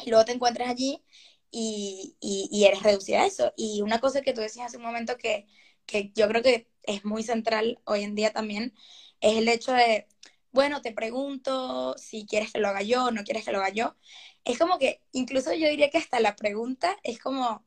Y 0.04 0.10
luego 0.10 0.24
te 0.24 0.32
encuentras 0.32 0.68
allí 0.70 1.02
y, 1.50 2.16
y, 2.20 2.64
eres 2.64 2.84
reducida 2.84 3.22
a 3.22 3.26
eso. 3.26 3.52
Y 3.56 3.82
una 3.82 4.00
cosa 4.00 4.22
que 4.22 4.32
tú 4.32 4.40
decías 4.40 4.66
hace 4.66 4.76
un 4.76 4.84
momento 4.84 5.16
que, 5.18 5.46
que 5.86 6.12
yo 6.14 6.28
creo 6.28 6.42
que 6.42 6.68
es 6.84 7.04
muy 7.04 7.24
central 7.24 7.80
hoy 7.86 8.04
en 8.04 8.14
día 8.14 8.32
también, 8.32 8.72
es 9.20 9.36
el 9.36 9.48
hecho 9.48 9.72
de, 9.72 10.06
bueno, 10.52 10.80
te 10.80 10.92
pregunto 10.92 11.96
si 11.98 12.24
quieres 12.26 12.52
que 12.52 12.60
lo 12.60 12.68
haga 12.68 12.82
yo 12.82 13.10
no 13.10 13.24
quieres 13.24 13.44
que 13.44 13.52
lo 13.52 13.58
haga 13.58 13.70
yo. 13.70 13.96
Es 14.44 14.58
como 14.58 14.78
que, 14.78 15.00
incluso 15.12 15.52
yo 15.54 15.68
diría 15.68 15.90
que 15.90 15.98
hasta 15.98 16.20
la 16.20 16.36
pregunta 16.36 16.96
es 17.02 17.18
como, 17.18 17.64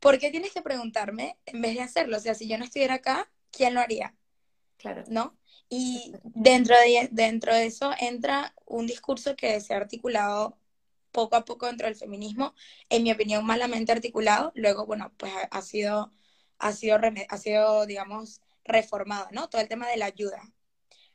¿por 0.00 0.18
qué 0.18 0.30
tienes 0.30 0.52
que 0.52 0.62
preguntarme 0.62 1.38
en 1.46 1.60
vez 1.62 1.74
de 1.74 1.82
hacerlo? 1.82 2.16
O 2.16 2.20
sea, 2.20 2.34
si 2.34 2.48
yo 2.48 2.58
no 2.58 2.64
estuviera 2.64 2.94
acá, 2.94 3.30
¿quién 3.50 3.74
lo 3.74 3.80
haría? 3.80 4.14
Claro. 4.76 5.04
¿No? 5.08 5.36
Y 5.68 6.12
dentro 6.22 6.76
de, 6.76 7.08
dentro 7.10 7.54
de 7.54 7.66
eso 7.66 7.90
entra 7.98 8.54
un 8.66 8.86
discurso 8.86 9.34
que 9.34 9.60
se 9.60 9.74
ha 9.74 9.78
articulado 9.78 10.58
poco 11.16 11.36
a 11.36 11.44
poco 11.44 11.66
dentro 11.66 11.86
del 11.86 11.96
feminismo, 11.96 12.54
en 12.90 13.02
mi 13.02 13.10
opinión 13.10 13.44
malamente 13.44 13.90
articulado, 13.90 14.52
luego, 14.54 14.84
bueno, 14.86 15.12
pues 15.16 15.32
ha, 15.50 15.62
sido, 15.62 16.12
ha 16.58 16.72
sido, 16.72 16.98
ha 17.28 17.38
sido, 17.38 17.86
digamos, 17.86 18.42
reformado, 18.64 19.28
¿no? 19.32 19.48
Todo 19.48 19.62
el 19.62 19.68
tema 19.68 19.88
de 19.88 19.96
la 19.96 20.06
ayuda, 20.06 20.42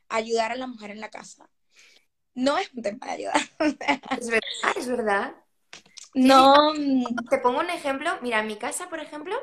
ayudar 0.08 0.52
a 0.52 0.56
la 0.56 0.66
mujer 0.66 0.90
en 0.90 1.00
la 1.00 1.10
casa. 1.10 1.48
No 2.34 2.58
es 2.58 2.68
un 2.74 2.82
tema 2.82 3.06
de 3.06 3.12
ayuda. 3.12 3.34
es 4.18 4.28
verdad, 4.28 4.76
es 4.76 4.88
verdad. 4.88 5.34
No. 6.14 6.72
Te 7.30 7.38
pongo 7.38 7.60
un 7.60 7.70
ejemplo. 7.70 8.10
Mira, 8.22 8.40
en 8.40 8.46
mi 8.46 8.56
casa, 8.56 8.88
por 8.88 9.00
ejemplo, 9.00 9.34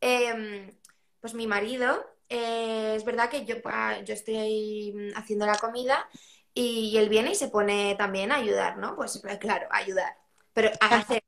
em, 0.00 0.72
pues 1.20 1.34
mi 1.34 1.46
marido 1.46 2.04
eh, 2.28 2.94
es 2.96 3.04
verdad 3.04 3.30
que 3.30 3.44
yo, 3.44 3.56
yo 4.04 4.14
estoy 4.14 5.12
haciendo 5.16 5.46
la 5.46 5.58
comida 5.58 6.08
y, 6.54 6.96
él 6.96 7.08
viene 7.08 7.32
y 7.32 7.34
se 7.34 7.48
pone 7.48 7.94
también 7.96 8.32
a 8.32 8.36
ayudar, 8.36 8.78
¿no? 8.78 8.96
Pues, 8.96 9.18
pues 9.22 9.38
claro, 9.38 9.68
a 9.70 9.78
ayudar, 9.78 10.16
pero 10.52 10.70
a 10.80 10.96
hacer. 10.96 11.22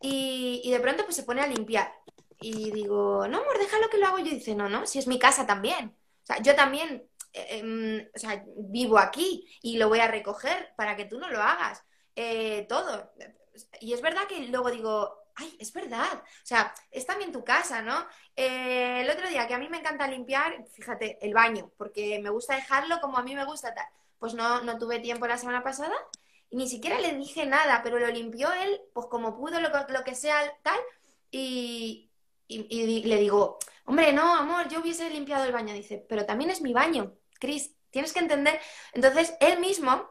Y, 0.00 0.62
y, 0.64 0.70
de 0.70 0.80
pronto 0.80 1.04
pues 1.04 1.16
se 1.16 1.24
pone 1.24 1.42
a 1.42 1.46
limpiar. 1.46 1.92
Y 2.40 2.70
digo, 2.72 3.28
no, 3.28 3.38
amor, 3.38 3.58
déjalo 3.58 3.90
que 3.90 3.98
lo 3.98 4.06
hago 4.06 4.18
yo. 4.18 4.30
Dice, 4.30 4.54
no, 4.54 4.68
no, 4.68 4.86
si 4.86 4.98
es 4.98 5.06
mi 5.06 5.18
casa 5.18 5.46
también. 5.46 5.94
O 6.22 6.26
sea, 6.26 6.42
yo 6.42 6.54
también 6.54 7.10
eh, 7.32 7.58
em, 7.58 8.08
o 8.14 8.18
sea, 8.18 8.44
vivo 8.56 8.98
aquí 8.98 9.46
y 9.62 9.78
lo 9.78 9.88
voy 9.88 10.00
a 10.00 10.08
recoger 10.08 10.72
para 10.76 10.96
que 10.96 11.04
tú 11.04 11.18
no 11.18 11.28
lo 11.30 11.40
hagas. 11.42 11.84
Eh, 12.16 12.66
todo. 12.68 13.12
Y 13.80 13.92
es 13.92 14.00
verdad 14.00 14.26
que 14.28 14.40
luego 14.48 14.70
digo, 14.70 15.16
ay, 15.36 15.56
es 15.58 15.72
verdad. 15.72 16.12
O 16.14 16.46
sea, 16.46 16.74
es 16.90 17.06
también 17.06 17.32
tu 17.32 17.44
casa, 17.44 17.82
¿no? 17.82 18.06
Eh, 18.36 19.00
el 19.02 19.10
otro 19.10 19.28
día 19.28 19.46
que 19.46 19.54
a 19.54 19.58
mí 19.58 19.68
me 19.68 19.78
encanta 19.78 20.06
limpiar, 20.06 20.64
fíjate, 20.72 21.18
el 21.22 21.34
baño, 21.34 21.70
porque 21.76 22.18
me 22.20 22.30
gusta 22.30 22.54
dejarlo 22.56 23.00
como 23.00 23.18
a 23.18 23.22
mí 23.22 23.34
me 23.34 23.44
gusta 23.44 23.74
tal. 23.74 23.86
Pues 24.18 24.34
no, 24.34 24.62
no 24.62 24.78
tuve 24.78 24.98
tiempo 24.98 25.26
la 25.26 25.38
semana 25.38 25.62
pasada 25.62 25.94
y 26.50 26.56
ni 26.56 26.68
siquiera 26.68 26.98
le 27.00 27.14
dije 27.14 27.46
nada, 27.46 27.80
pero 27.82 27.98
lo 27.98 28.08
limpió 28.08 28.52
él, 28.52 28.80
pues 28.92 29.06
como 29.06 29.36
pudo, 29.36 29.60
lo, 29.60 29.70
que 30.04 30.14
sea 30.16 30.40
tal, 30.62 30.78
y, 31.30 32.10
y, 32.48 33.04
le 33.04 33.16
digo, 33.18 33.58
hombre, 33.84 34.12
no, 34.12 34.34
amor, 34.34 34.68
yo 34.68 34.80
hubiese 34.80 35.08
limpiado 35.10 35.44
el 35.44 35.52
baño. 35.52 35.72
Dice, 35.72 36.04
pero 36.08 36.26
también 36.26 36.50
es 36.50 36.60
mi 36.60 36.72
baño, 36.72 37.14
Chris, 37.38 37.76
tienes 37.90 38.12
que 38.12 38.18
entender. 38.18 38.60
Entonces, 38.92 39.34
él 39.40 39.60
mismo 39.60 40.10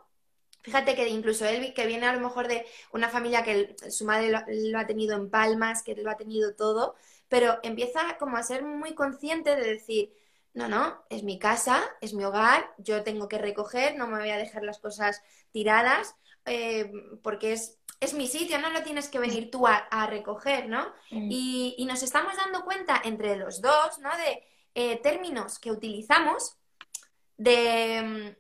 Fíjate 0.62 0.96
que 0.96 1.08
incluso 1.08 1.46
él, 1.46 1.74
que 1.74 1.88
viene 1.88 2.06
a 2.06 2.14
lo 2.14 2.20
mejor 2.20 2.48
de 2.48 2.66
una 2.92 3.10
familia 3.10 3.44
que 3.44 3.76
su 3.90 4.06
madre 4.06 4.30
lo, 4.48 4.80
ha 4.80 4.86
tenido 4.86 5.16
en 5.16 5.30
palmas, 5.30 5.84
que 5.84 5.96
lo 5.96 6.10
ha 6.12 6.18
tenido 6.18 6.54
todo, 6.54 6.96
pero 7.30 7.60
empieza 7.64 8.18
como 8.18 8.38
a 8.38 8.44
ser 8.44 8.64
muy 8.64 8.94
consciente 8.94 9.56
de 9.56 9.64
decir, 9.64 10.14
no, 10.54 10.68
no, 10.68 11.02
es 11.10 11.24
mi 11.24 11.40
casa, 11.40 11.82
es 12.02 12.14
mi 12.14 12.26
hogar, 12.26 12.74
yo 12.78 13.04
tengo 13.04 13.30
que 13.30 13.38
recoger, 13.38 13.96
no 13.96 14.08
me 14.08 14.20
voy 14.20 14.32
a 14.32 14.38
dejar 14.38 14.64
las 14.64 14.80
cosas 14.80 15.22
tiradas, 15.52 16.16
eh, 16.46 16.92
porque 17.24 17.54
es, 17.54 17.78
es 18.02 18.14
mi 18.14 18.28
sitio, 18.28 18.60
no 18.60 18.70
lo 18.70 18.84
tienes 18.84 19.08
que 19.08 19.20
venir 19.20 19.50
tú 19.52 19.66
a, 19.66 20.08
recoger, 20.08 20.68
¿no? 20.68 20.88
Mm. 21.12 21.30
Y, 21.32 21.86
nos 21.88 22.04
estamos 22.04 22.36
dando 22.36 22.66
cuenta 22.66 23.02
entre 23.06 23.38
los 23.38 23.62
dos, 23.62 24.00
¿no? 24.00 24.10
De 24.18 24.44
eh, 24.76 24.98
términos 24.98 25.58
que 25.58 25.72
utilizamos, 25.72 26.58
de... 27.38 28.36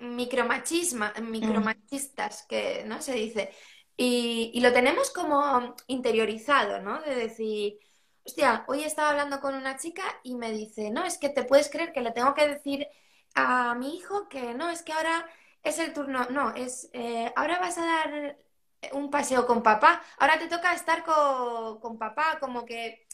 Micromachisma, 0.00 1.12
mm. 1.20 1.30
micromachistas, 1.30 2.44
que 2.48 2.84
no 2.86 3.00
se 3.02 3.14
dice. 3.14 3.50
Y, 3.96 4.58
lo 4.60 4.72
tenemos 4.72 5.10
como 5.10 5.76
interiorizado, 5.86 6.80
¿no? 6.80 7.02
De 7.02 7.14
decir, 7.14 7.78
hostia, 8.24 8.64
hoy 8.68 8.82
estaba 8.84 9.10
hablando 9.10 9.40
con 9.40 9.54
una 9.54 9.76
chica 9.76 10.02
y 10.22 10.36
me 10.36 10.52
dice, 10.52 10.90
no, 10.90 11.04
es 11.04 11.18
que 11.18 11.28
te 11.28 11.44
puedes 11.44 11.68
creer 11.70 11.92
que 11.92 12.00
le 12.00 12.12
tengo 12.12 12.34
que 12.34 12.48
decir 12.48 12.88
a 13.34 13.74
mi 13.74 13.96
hijo 13.96 14.28
que 14.28 14.54
no, 14.54 14.70
es 14.70 14.82
que 14.82 14.92
ahora 14.94 15.28
es 15.62 15.78
el 15.78 15.92
turno, 15.92 16.26
no, 16.30 16.54
es, 16.54 16.88
eh, 16.94 17.32
ahora 17.36 17.58
vas 17.58 17.78
a 17.78 17.84
dar 17.84 18.38
un 18.92 19.10
paseo 19.10 19.46
con 19.46 19.62
papá, 19.62 20.02
ahora 20.18 20.38
te 20.38 20.48
toca 20.48 20.72
estar 20.74 21.04
con, 21.04 21.80
con 21.80 21.98
papá, 21.98 22.38
como 22.40 22.64
que, 22.64 23.06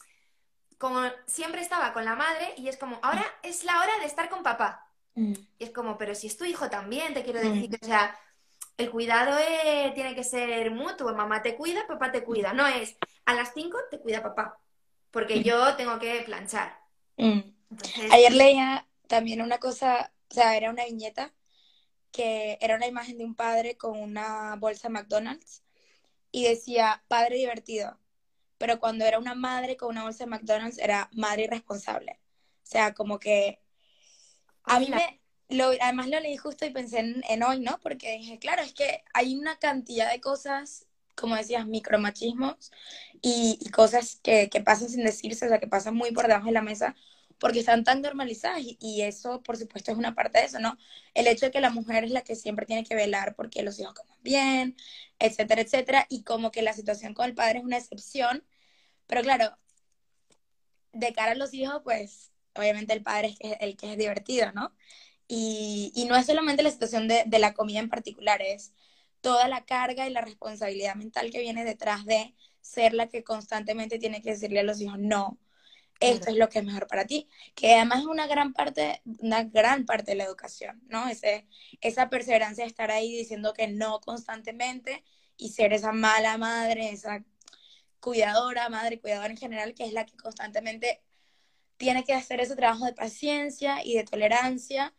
como 0.77 1.01
siempre 1.25 1.61
estaba 1.61 1.93
con 1.93 2.05
la 2.05 2.15
madre 2.15 2.53
y 2.57 2.69
es 2.69 2.77
como, 2.77 2.99
ahora 3.03 3.25
es 3.43 3.63
la 3.65 3.79
hora 3.81 3.99
de 3.99 4.05
estar 4.05 4.29
con 4.29 4.43
papá. 4.43 4.86
Mm. 5.17 5.33
Y 5.57 5.63
es 5.63 5.71
como, 5.71 5.97
pero 5.97 6.13
si 6.13 6.27
es 6.27 6.37
tu 6.37 6.45
hijo 6.45 6.69
también, 6.69 7.15
te 7.15 7.23
quiero 7.23 7.39
decir, 7.39 7.71
mm. 7.71 7.83
o 7.83 7.85
sea, 7.85 8.15
el 8.77 8.91
cuidado 8.91 9.35
tiene 9.95 10.13
que 10.13 10.23
ser 10.23 10.69
mutuo, 10.69 11.11
mamá 11.15 11.41
te 11.41 11.55
cuida, 11.55 11.87
papá 11.87 12.11
te 12.11 12.23
cuida, 12.23 12.53
no 12.53 12.67
es 12.67 12.95
a 13.25 13.33
las 13.33 13.51
5 13.55 13.77
te 13.89 13.99
cuida 13.99 14.21
papá, 14.21 14.59
porque 15.09 15.37
mm. 15.37 15.43
yo 15.43 15.75
tengo 15.75 15.97
que 15.97 16.21
planchar. 16.21 16.79
Ayer 18.11 18.31
leía 18.31 18.87
también 19.07 19.41
una 19.41 19.57
cosa, 19.57 20.13
o 20.29 20.33
sea, 20.33 20.55
era 20.55 20.69
una 20.69 20.85
viñeta 20.85 21.33
que 22.11 22.59
era 22.61 22.75
una 22.75 22.85
imagen 22.85 23.17
de 23.17 23.25
un 23.25 23.33
padre 23.33 23.75
con 23.75 23.99
una 23.99 24.55
bolsa 24.57 24.87
McDonald's 24.87 25.63
y 26.31 26.43
decía 26.43 27.03
padre 27.07 27.37
divertido, 27.37 27.99
pero 28.59 28.79
cuando 28.79 29.03
era 29.03 29.17
una 29.17 29.33
madre 29.33 29.77
con 29.77 29.89
una 29.89 30.03
bolsa 30.03 30.25
de 30.25 30.29
McDonald's 30.29 30.77
era 30.77 31.09
madre 31.11 31.45
irresponsable. 31.45 32.19
O 32.63 32.69
sea, 32.69 32.93
como 32.93 33.17
que 33.17 33.61
a 34.67 34.79
mí 34.79 34.89
me, 34.89 35.21
lo, 35.49 35.71
además 35.81 36.07
lo 36.09 36.19
leí 36.19 36.37
justo 36.37 36.65
y 36.65 36.71
pensé 36.71 36.99
en, 36.99 37.43
hoy, 37.43 37.59
¿no? 37.59 37.79
Porque 37.81 38.17
dije, 38.17 38.39
claro, 38.39 38.61
es 38.61 38.73
que 38.73 39.03
hay 39.13 39.35
una 39.35 39.57
cantidad 39.59 40.11
de 40.11 40.21
cosas, 40.21 40.85
como 41.15 41.35
decías, 41.35 41.65
micromachismos 41.67 42.71
y, 43.21 43.57
y 43.61 43.69
cosas 43.69 44.19
que, 44.23 44.49
que, 44.49 44.61
pasan 44.61 44.89
sin 44.89 45.03
decirse, 45.03 45.45
o 45.45 45.49
sea, 45.49 45.59
que 45.59 45.67
pasan 45.67 45.95
muy 45.95 46.11
por 46.11 46.27
debajo 46.27 46.47
de 46.47 46.53
la 46.53 46.61
mesa 46.61 46.95
porque 47.39 47.59
están 47.59 47.83
tan 47.83 48.01
normalizadas 48.01 48.61
y, 48.61 49.01
eso, 49.01 49.43
por 49.43 49.57
supuesto, 49.57 49.91
es 49.91 49.97
una 49.97 50.15
parte 50.15 50.39
de 50.39 50.45
eso, 50.45 50.59
¿no? 50.59 50.77
El 51.13 51.27
hecho 51.27 51.47
de 51.47 51.51
que 51.51 51.61
la 51.61 51.69
mujer 51.69 52.03
es 52.03 52.11
la 52.11 52.23
que 52.23 52.35
siempre 52.35 52.65
tiene 52.65 52.83
que 52.83 52.95
velar 52.95 53.35
porque 53.35 53.63
los 53.63 53.79
hijos 53.79 53.93
coman 53.93 54.17
bien, 54.23 54.75
etcétera, 55.19 55.61
etcétera, 55.61 56.05
y 56.09 56.23
como 56.23 56.51
que 56.51 56.61
la 56.61 56.73
situación 56.73 57.13
con 57.13 57.25
el 57.25 57.35
padre 57.35 57.59
es 57.59 57.65
una 57.65 57.77
excepción, 57.77 58.43
pero 59.07 59.21
claro, 59.21 59.57
de 60.93 61.13
cara 61.13 61.31
a 61.33 61.35
los 61.35 61.53
hijos, 61.53 61.81
pues 61.83 62.31
obviamente 62.57 62.93
el 62.93 63.03
padre 63.03 63.35
es 63.39 63.57
el 63.59 63.77
que 63.77 63.93
es 63.93 63.97
divertido, 63.97 64.51
¿no? 64.53 64.73
Y, 65.27 65.91
y 65.95 66.05
no 66.05 66.15
es 66.15 66.25
solamente 66.25 66.63
la 66.63 66.71
situación 66.71 67.07
de, 67.07 67.23
de, 67.25 67.39
la 67.39 67.53
comida 67.53 67.79
en 67.79 67.89
particular, 67.89 68.41
es 68.41 68.73
toda 69.21 69.47
la 69.47 69.65
carga 69.65 70.07
y 70.07 70.11
la 70.11 70.21
responsabilidad 70.21 70.95
mental 70.95 71.31
que 71.31 71.39
viene 71.41 71.65
detrás 71.65 72.05
de 72.05 72.33
ser 72.61 72.93
la 72.93 73.07
que 73.07 73.23
constantemente 73.23 73.99
tiene 73.99 74.21
que 74.21 74.31
decirle 74.31 74.61
a 74.61 74.63
los 74.63 74.81
hijos 74.81 74.99
no, 74.99 75.37
esto 75.99 76.29
es 76.29 76.37
lo 76.37 76.49
que 76.49 76.59
es 76.59 76.65
mejor 76.65 76.87
para 76.87 77.05
ti, 77.05 77.27
que 77.55 77.75
además 77.75 77.99
es 77.99 78.05
una 78.05 78.27
gran 78.27 78.53
parte, 78.53 79.01
una 79.19 79.43
gran 79.43 79.85
parte 79.85 80.11
de 80.11 80.17
la 80.17 80.25
educación, 80.25 80.81
¿no? 80.87 81.07
Ese, 81.07 81.47
esa 81.81 82.09
perseverancia 82.09 82.63
de 82.63 82.69
estar 82.69 82.91
ahí 82.91 83.15
diciendo 83.17 83.53
que 83.53 83.67
no 83.67 83.99
constantemente 84.01 85.03
y 85.37 85.49
ser 85.49 85.73
esa 85.73 85.91
mala 85.91 86.37
madre, 86.37 86.89
esa 86.89 87.23
cuidadora, 87.99 88.69
madre 88.69 88.99
cuidadora 88.99 89.29
en 89.29 89.37
general, 89.37 89.73
que 89.73 89.85
es 89.85 89.93
la 89.93 90.05
que 90.05 90.15
constantemente 90.17 91.01
tiene 91.77 92.03
que 92.03 92.13
hacer 92.13 92.39
ese 92.39 92.55
trabajo 92.55 92.85
de 92.85 92.93
paciencia 92.93 93.83
y 93.83 93.95
de 93.95 94.03
tolerancia 94.03 94.93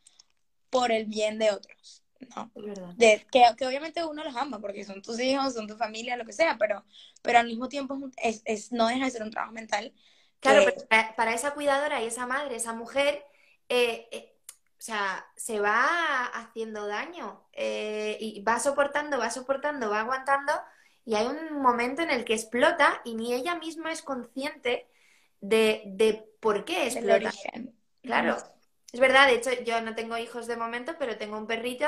por 0.71 0.93
el 0.93 1.07
bien 1.07 1.39
de 1.39 1.51
otros. 1.51 2.05
¿no? 2.35 2.51
De, 2.97 3.25
que, 3.31 3.45
que, 3.57 3.67
obviamente 3.67 4.05
uno 4.05 4.25
los 4.25 4.35
ama 4.35 4.59
porque 4.59 4.85
son 4.85 5.03
tus 5.03 5.21
hijos, 5.21 5.55
son 5.55 5.69
tu 5.69 5.77
familia, 5.77 6.17
lo 6.17 6.25
que 6.25 6.33
sea, 6.33 6.57
pero, 6.59 6.85
pero 7.23 7.39
al 7.39 7.47
mismo 7.47 7.69
tiempo 7.69 7.97
es, 8.17 8.43
es 8.45 8.73
no 8.73 8.89
deja 8.89 9.05
de 9.05 9.11
ser 9.11 9.23
un 9.23 9.31
trabajo 9.31 9.53
mental 9.53 9.93
Claro, 10.41 10.63
pero 10.65 11.15
para, 11.17 11.35
esa 11.35 11.53
cuidadora 11.53 12.01
y 12.03 12.07
esa 12.07 12.27
madre, 12.27 12.57
esa 12.57 12.73
mujer, 12.73 13.25
eh, 13.69 14.09
eh, 14.13 14.37
o 14.79 14.81
sea, 14.81 15.27
se 15.37 15.59
va 15.59 16.27
haciendo 16.27 16.87
daño 16.87 17.45
eh, 17.53 18.17
y 18.21 18.41
va 18.43 18.61
soportando, 18.61 19.19
va 19.19 19.31
soportando, 19.31 19.91
va 19.91 20.01
aguantando 20.01 20.53
y 21.05 21.17
hay 21.17 21.27
un 21.27 21.61
momento 21.61 22.03
en 22.03 22.11
el 22.11 22.25
que 22.25 22.35
explota 22.35 23.01
y 23.05 23.15
ni 23.15 23.35
ella 23.35 23.57
misma 23.57 23.91
es 23.91 24.03
consciente 24.03 24.89
de, 25.41 26.25
por 26.41 26.65
qué 26.65 26.87
explota. 26.87 27.33
Claro. 28.03 28.37
Es 28.91 29.01
verdad, 29.01 29.27
de 29.27 29.35
hecho 29.35 29.51
yo 29.65 29.83
no 29.83 29.95
tengo 29.95 30.17
hijos 30.17 30.47
de 30.47 30.57
momento, 30.57 30.95
pero 30.99 31.19
tengo 31.19 31.37
un 31.37 31.47
perrito 31.47 31.87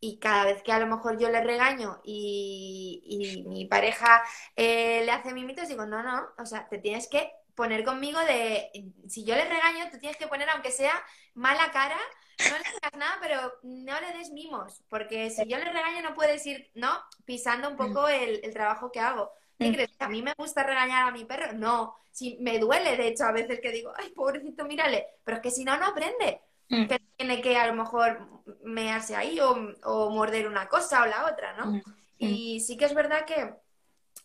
y 0.00 0.18
cada 0.18 0.44
vez 0.44 0.62
que 0.64 0.72
a 0.72 0.80
lo 0.80 0.86
mejor 0.88 1.16
yo 1.16 1.30
le 1.30 1.40
regaño 1.44 2.00
y, 2.02 3.02
y 3.04 3.48
mi 3.48 3.66
pareja 3.66 4.20
le 4.56 5.10
hace 5.12 5.32
mimitos, 5.32 5.68
digo, 5.68 5.86
no, 5.86 6.02
no, 6.02 6.26
o 6.38 6.46
sea, 6.46 6.68
te 6.68 6.78
tienes 6.78 7.08
que 7.08 7.30
poner 7.60 7.84
conmigo 7.84 8.18
de, 8.20 8.70
si 9.06 9.22
yo 9.22 9.34
le 9.34 9.44
regaño, 9.44 9.90
tú 9.90 9.98
tienes 9.98 10.16
que 10.16 10.26
poner, 10.26 10.48
aunque 10.48 10.70
sea 10.70 10.94
mala 11.34 11.70
cara, 11.70 11.98
no 12.38 12.56
le 12.56 12.64
digas 12.64 12.92
nada, 12.96 13.18
pero 13.20 13.52
no 13.62 14.00
le 14.00 14.16
des 14.16 14.30
mimos, 14.30 14.82
porque 14.88 15.28
si 15.28 15.46
yo 15.46 15.58
le 15.58 15.66
regaño 15.66 16.00
no 16.00 16.14
puedes 16.14 16.46
ir, 16.46 16.70
¿no? 16.74 16.90
Pisando 17.26 17.68
un 17.68 17.76
poco 17.76 18.06
mm. 18.06 18.42
el, 18.44 18.52
trabajo 18.54 18.90
que 18.90 19.00
hago. 19.00 19.30
¿Qué 19.60 19.68
mm. 19.68 19.74
crees? 19.74 19.90
¿A 19.98 20.08
mí 20.08 20.22
me 20.22 20.32
gusta 20.38 20.62
regañar 20.62 21.08
a 21.08 21.12
mi 21.12 21.26
perro? 21.26 21.52
No. 21.52 21.94
Si 22.10 22.38
me 22.40 22.58
duele, 22.58 22.96
de 22.96 23.08
hecho, 23.08 23.24
a 23.24 23.32
veces 23.32 23.60
que 23.60 23.70
digo, 23.70 23.92
ay, 23.94 24.08
pobrecito, 24.10 24.64
mírale. 24.64 25.06
Pero 25.22 25.36
es 25.36 25.42
que 25.42 25.50
si 25.50 25.64
no, 25.64 25.76
no 25.76 25.86
aprende. 25.86 26.40
Mm. 26.70 26.86
Que 26.86 27.00
tiene 27.16 27.42
que 27.42 27.56
a 27.58 27.66
lo 27.66 27.74
mejor 27.74 28.26
mearse 28.64 29.14
ahí 29.14 29.38
o, 29.38 30.10
morder 30.10 30.48
una 30.48 30.66
cosa 30.66 31.02
o 31.02 31.06
la 31.06 31.26
otra, 31.26 31.52
¿no? 31.56 31.80
Y 32.18 32.60
sí 32.60 32.76
que 32.76 32.86
es 32.86 32.94
verdad 32.94 33.24
que 33.24 33.54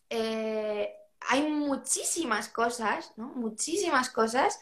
eh, 0.10 0.96
hay 1.22 1.44
muchísimas 1.44 2.50
cosas, 2.50 3.14
¿no? 3.18 3.28
Muchísimas 3.28 4.10
cosas 4.10 4.60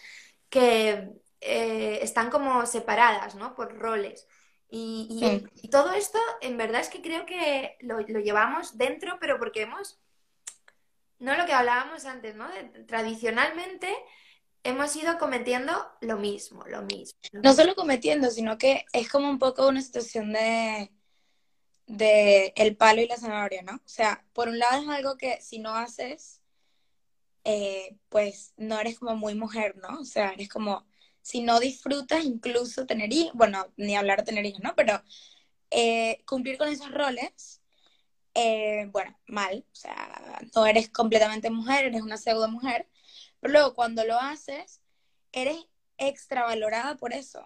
que 0.49 1.09
eh, 1.41 1.99
están 2.01 2.29
como 2.29 2.65
separadas, 2.65 3.35
¿no? 3.35 3.53
Por 3.53 3.77
roles. 3.77 4.27
Y, 4.75 5.43
todo 5.69 5.93
esto, 5.93 6.17
en 6.41 6.57
verdad 6.57 6.81
es 6.81 6.89
que 6.89 7.03
creo 7.03 7.27
que 7.27 7.77
lo, 7.81 7.99
llevamos 7.99 8.75
dentro, 8.75 9.17
pero 9.19 9.37
porque 9.37 9.61
hemos, 9.63 9.99
no 11.23 11.37
lo 11.37 11.45
que 11.45 11.53
hablábamos 11.53 12.03
antes, 12.05 12.35
¿no? 12.35 12.47
tradicionalmente 12.85 13.87
hemos 14.63 14.93
ido 14.95 15.17
cometiendo 15.17 15.71
lo 16.01 16.17
mismo, 16.17 16.65
lo 16.65 16.81
mismo. 16.81 17.17
no 17.31 17.53
solo 17.53 17.75
cometiendo, 17.75 18.29
sino 18.29 18.57
que 18.57 18.85
es 18.91 19.09
como 19.09 19.29
un 19.29 19.39
poco 19.39 19.67
una 19.67 19.81
situación 19.81 20.33
de, 20.33 20.91
de 21.87 22.53
el 22.57 22.75
palo 22.75 23.01
y 23.01 23.07
la 23.07 23.17
zanahoria, 23.17 23.61
¿no? 23.61 23.75
O 23.75 23.89
sea, 23.89 24.25
por 24.33 24.49
un 24.49 24.59
lado 24.59 24.81
es 24.83 24.89
algo 24.89 25.17
que 25.17 25.41
si 25.41 25.59
no 25.59 25.75
haces, 25.75 26.41
eh, 27.45 27.97
pues 28.09 28.53
no 28.57 28.79
eres 28.79 28.99
como 28.99 29.15
muy 29.15 29.35
mujer, 29.35 29.77
¿no? 29.77 30.01
O 30.01 30.05
sea, 30.05 30.31
eres 30.31 30.49
como, 30.49 30.85
si 31.21 31.41
no 31.41 31.61
disfrutas 31.61 32.25
incluso 32.25 32.85
tener 32.85 33.13
hijos, 33.13 33.33
bueno, 33.33 33.67
ni 33.77 33.95
hablar 33.95 34.19
de 34.19 34.25
tener 34.25 34.45
hijos, 34.45 34.61
¿no? 34.61 34.75
Pero 34.75 35.01
eh, 35.71 36.21
cumplir 36.25 36.57
con 36.57 36.67
esos 36.67 36.91
roles, 36.91 37.61
eh, 38.35 38.87
bueno, 38.91 39.17
mal, 39.27 39.65
o 39.71 39.75
sea, 39.75 40.41
no 40.55 40.65
eres 40.65 40.89
completamente 40.89 41.49
mujer, 41.49 41.85
eres 41.85 42.01
una 42.01 42.17
pseudo 42.17 42.47
mujer, 42.49 42.87
pero 43.39 43.53
luego 43.53 43.73
cuando 43.75 44.03
lo 44.05 44.19
haces, 44.19 44.81
eres 45.31 45.57
extravalorada 45.97 46.97
por 46.97 47.13
eso. 47.13 47.43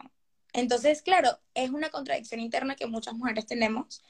Entonces, 0.54 1.02
claro, 1.02 1.40
es 1.54 1.70
una 1.72 1.90
contradicción 1.90 2.40
interna 2.40 2.76
que 2.76 2.88
muchas 2.88 3.14
mujeres 3.16 3.46
tenemos, 3.46 4.04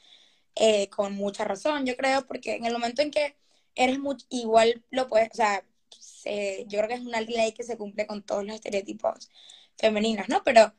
con 0.90 1.14
mucha 1.14 1.44
razón, 1.44 1.86
yo 1.86 1.96
creo, 1.96 2.26
porque 2.26 2.56
en 2.56 2.64
el 2.66 2.72
momento 2.72 3.02
en 3.02 3.10
que 3.10 3.36
eres 3.74 3.98
muy, 3.98 4.16
igual 4.28 4.84
lo 4.90 5.08
puedes, 5.08 5.30
o 5.32 5.34
sea, 5.34 5.64
yo 6.66 6.78
creo 6.78 6.88
que 6.88 6.94
es 6.94 7.00
una 7.00 7.20
ley 7.20 7.52
que 7.52 7.62
se 7.62 7.76
cumple 7.76 8.06
con 8.06 8.22
todos 8.22 8.44
los 8.44 8.54
estereotipos 8.54 9.30
femeninos, 9.76 10.28
¿no? 10.28 10.42
Pero 10.44 10.74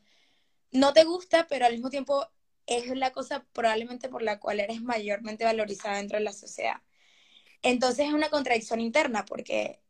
no 0.71 0.93
te 0.93 1.03
gusta, 1.03 1.47
pero 1.47 1.65
al 1.65 1.73
mismo 1.73 1.89
tiempo 1.89 2.27
es 2.69 2.88
la 2.95 3.12
cosa 3.12 3.45
probablemente 3.53 4.10
por 4.10 4.21
la 4.21 4.39
cual 4.39 4.60
eres 4.60 4.82
mayormente 4.82 5.43
valorizada 5.45 5.97
dentro 5.97 6.17
de 6.17 6.23
la 6.23 6.34
sociedad. 6.34 6.82
Entonces 7.62 8.08
es 8.08 8.13
una 8.13 8.29
contradicción 8.29 8.79
interna 8.79 9.25
porque 9.25 9.82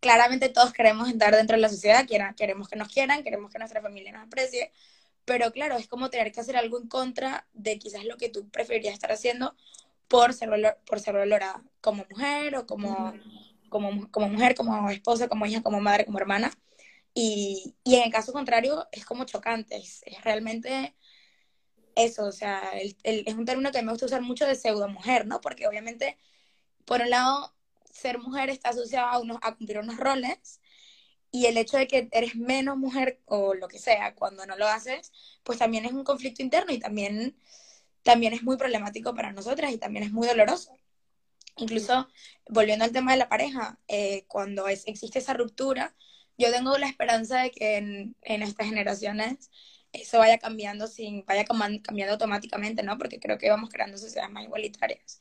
claramente 0.00 0.48
todos 0.48 0.72
queremos 0.72 1.08
estar 1.08 1.34
dentro 1.34 1.56
de 1.56 1.62
la 1.62 1.68
sociedad, 1.68 2.06
queremos 2.36 2.68
que 2.68 2.76
nos 2.76 2.88
quieran, 2.88 3.22
queremos 3.22 3.52
que 3.52 3.58
nuestra 3.58 3.82
familia 3.82 4.12
nos 4.12 4.26
aprecie, 4.26 4.72
pero 5.24 5.52
claro, 5.52 5.76
es 5.76 5.86
como 5.88 6.10
tener 6.10 6.32
que 6.32 6.40
hacer 6.40 6.56
algo 6.56 6.78
en 6.78 6.88
contra 6.88 7.46
de 7.52 7.78
quizás 7.78 8.04
lo 8.04 8.16
que 8.16 8.28
tú 8.28 8.48
preferirías 8.50 8.94
estar 8.94 9.12
haciendo 9.12 9.54
por 10.08 10.32
ser, 10.34 10.78
por 10.86 11.00
ser 11.00 11.14
valorada 11.14 11.62
como 11.80 12.04
mujer 12.10 12.56
o 12.56 12.66
como, 12.66 13.14
como, 13.68 14.10
como 14.10 14.28
mujer, 14.28 14.54
como 14.54 14.90
esposa, 14.90 15.28
como 15.28 15.46
hija, 15.46 15.62
como 15.62 15.80
madre, 15.80 16.04
como 16.04 16.18
hermana. 16.18 16.50
Y, 17.14 17.74
y 17.84 17.96
en 17.96 18.04
el 18.04 18.12
caso 18.12 18.32
contrario 18.32 18.88
es 18.92 19.04
como 19.04 19.24
chocante, 19.24 19.76
es, 19.76 20.02
realmente 20.24 20.94
eso, 22.04 22.24
o 22.24 22.32
sea, 22.32 22.62
es 22.72 23.34
un 23.34 23.44
término 23.44 23.70
que 23.72 23.82
me 23.82 23.90
gusta 23.92 24.06
usar 24.06 24.22
mucho 24.22 24.46
de 24.46 24.54
pseudo 24.54 24.88
mujer, 24.88 25.26
¿no? 25.26 25.40
Porque 25.40 25.66
obviamente, 25.66 26.18
por 26.84 27.00
un 27.02 27.10
lado, 27.10 27.54
ser 27.92 28.18
mujer 28.18 28.50
está 28.50 28.70
asociado 28.70 29.06
a, 29.08 29.18
unos, 29.18 29.38
a 29.42 29.54
cumplir 29.56 29.78
unos 29.78 29.96
roles 29.98 30.60
y 31.32 31.46
el 31.46 31.56
hecho 31.58 31.76
de 31.76 31.86
que 31.86 32.08
eres 32.12 32.34
menos 32.36 32.76
mujer 32.76 33.20
o 33.26 33.54
lo 33.54 33.68
que 33.68 33.78
sea 33.78 34.14
cuando 34.14 34.46
no 34.46 34.56
lo 34.56 34.66
haces, 34.66 35.12
pues 35.44 35.58
también 35.58 35.84
es 35.84 35.92
un 35.92 36.04
conflicto 36.04 36.42
interno 36.42 36.72
y 36.72 36.78
también, 36.78 37.36
también 38.02 38.32
es 38.32 38.42
muy 38.42 38.56
problemático 38.56 39.14
para 39.14 39.32
nosotras 39.32 39.72
y 39.72 39.78
también 39.78 40.04
es 40.04 40.12
muy 40.12 40.26
doloroso. 40.28 40.72
Incluso, 41.56 42.08
volviendo 42.48 42.84
al 42.84 42.92
tema 42.92 43.12
de 43.12 43.18
la 43.18 43.28
pareja, 43.28 43.78
eh, 43.88 44.24
cuando 44.28 44.68
existe 44.68 45.18
esa 45.18 45.34
ruptura, 45.34 45.94
yo 46.38 46.50
tengo 46.50 46.76
la 46.78 46.88
esperanza 46.88 47.40
de 47.42 47.50
que 47.50 47.76
en, 47.76 48.16
estas 48.22 48.66
generaciones 48.66 49.50
eso 49.92 50.18
vaya 50.18 50.38
cambiando 50.38 50.86
sin, 50.86 51.24
vaya 51.26 51.44
cambiando 51.44 52.12
automáticamente, 52.12 52.82
¿no? 52.82 52.98
Porque 52.98 53.20
creo 53.20 53.38
que 53.38 53.50
vamos 53.50 53.70
creando 53.70 53.98
sociedades 53.98 54.32
más 54.32 54.44
igualitarias. 54.44 55.20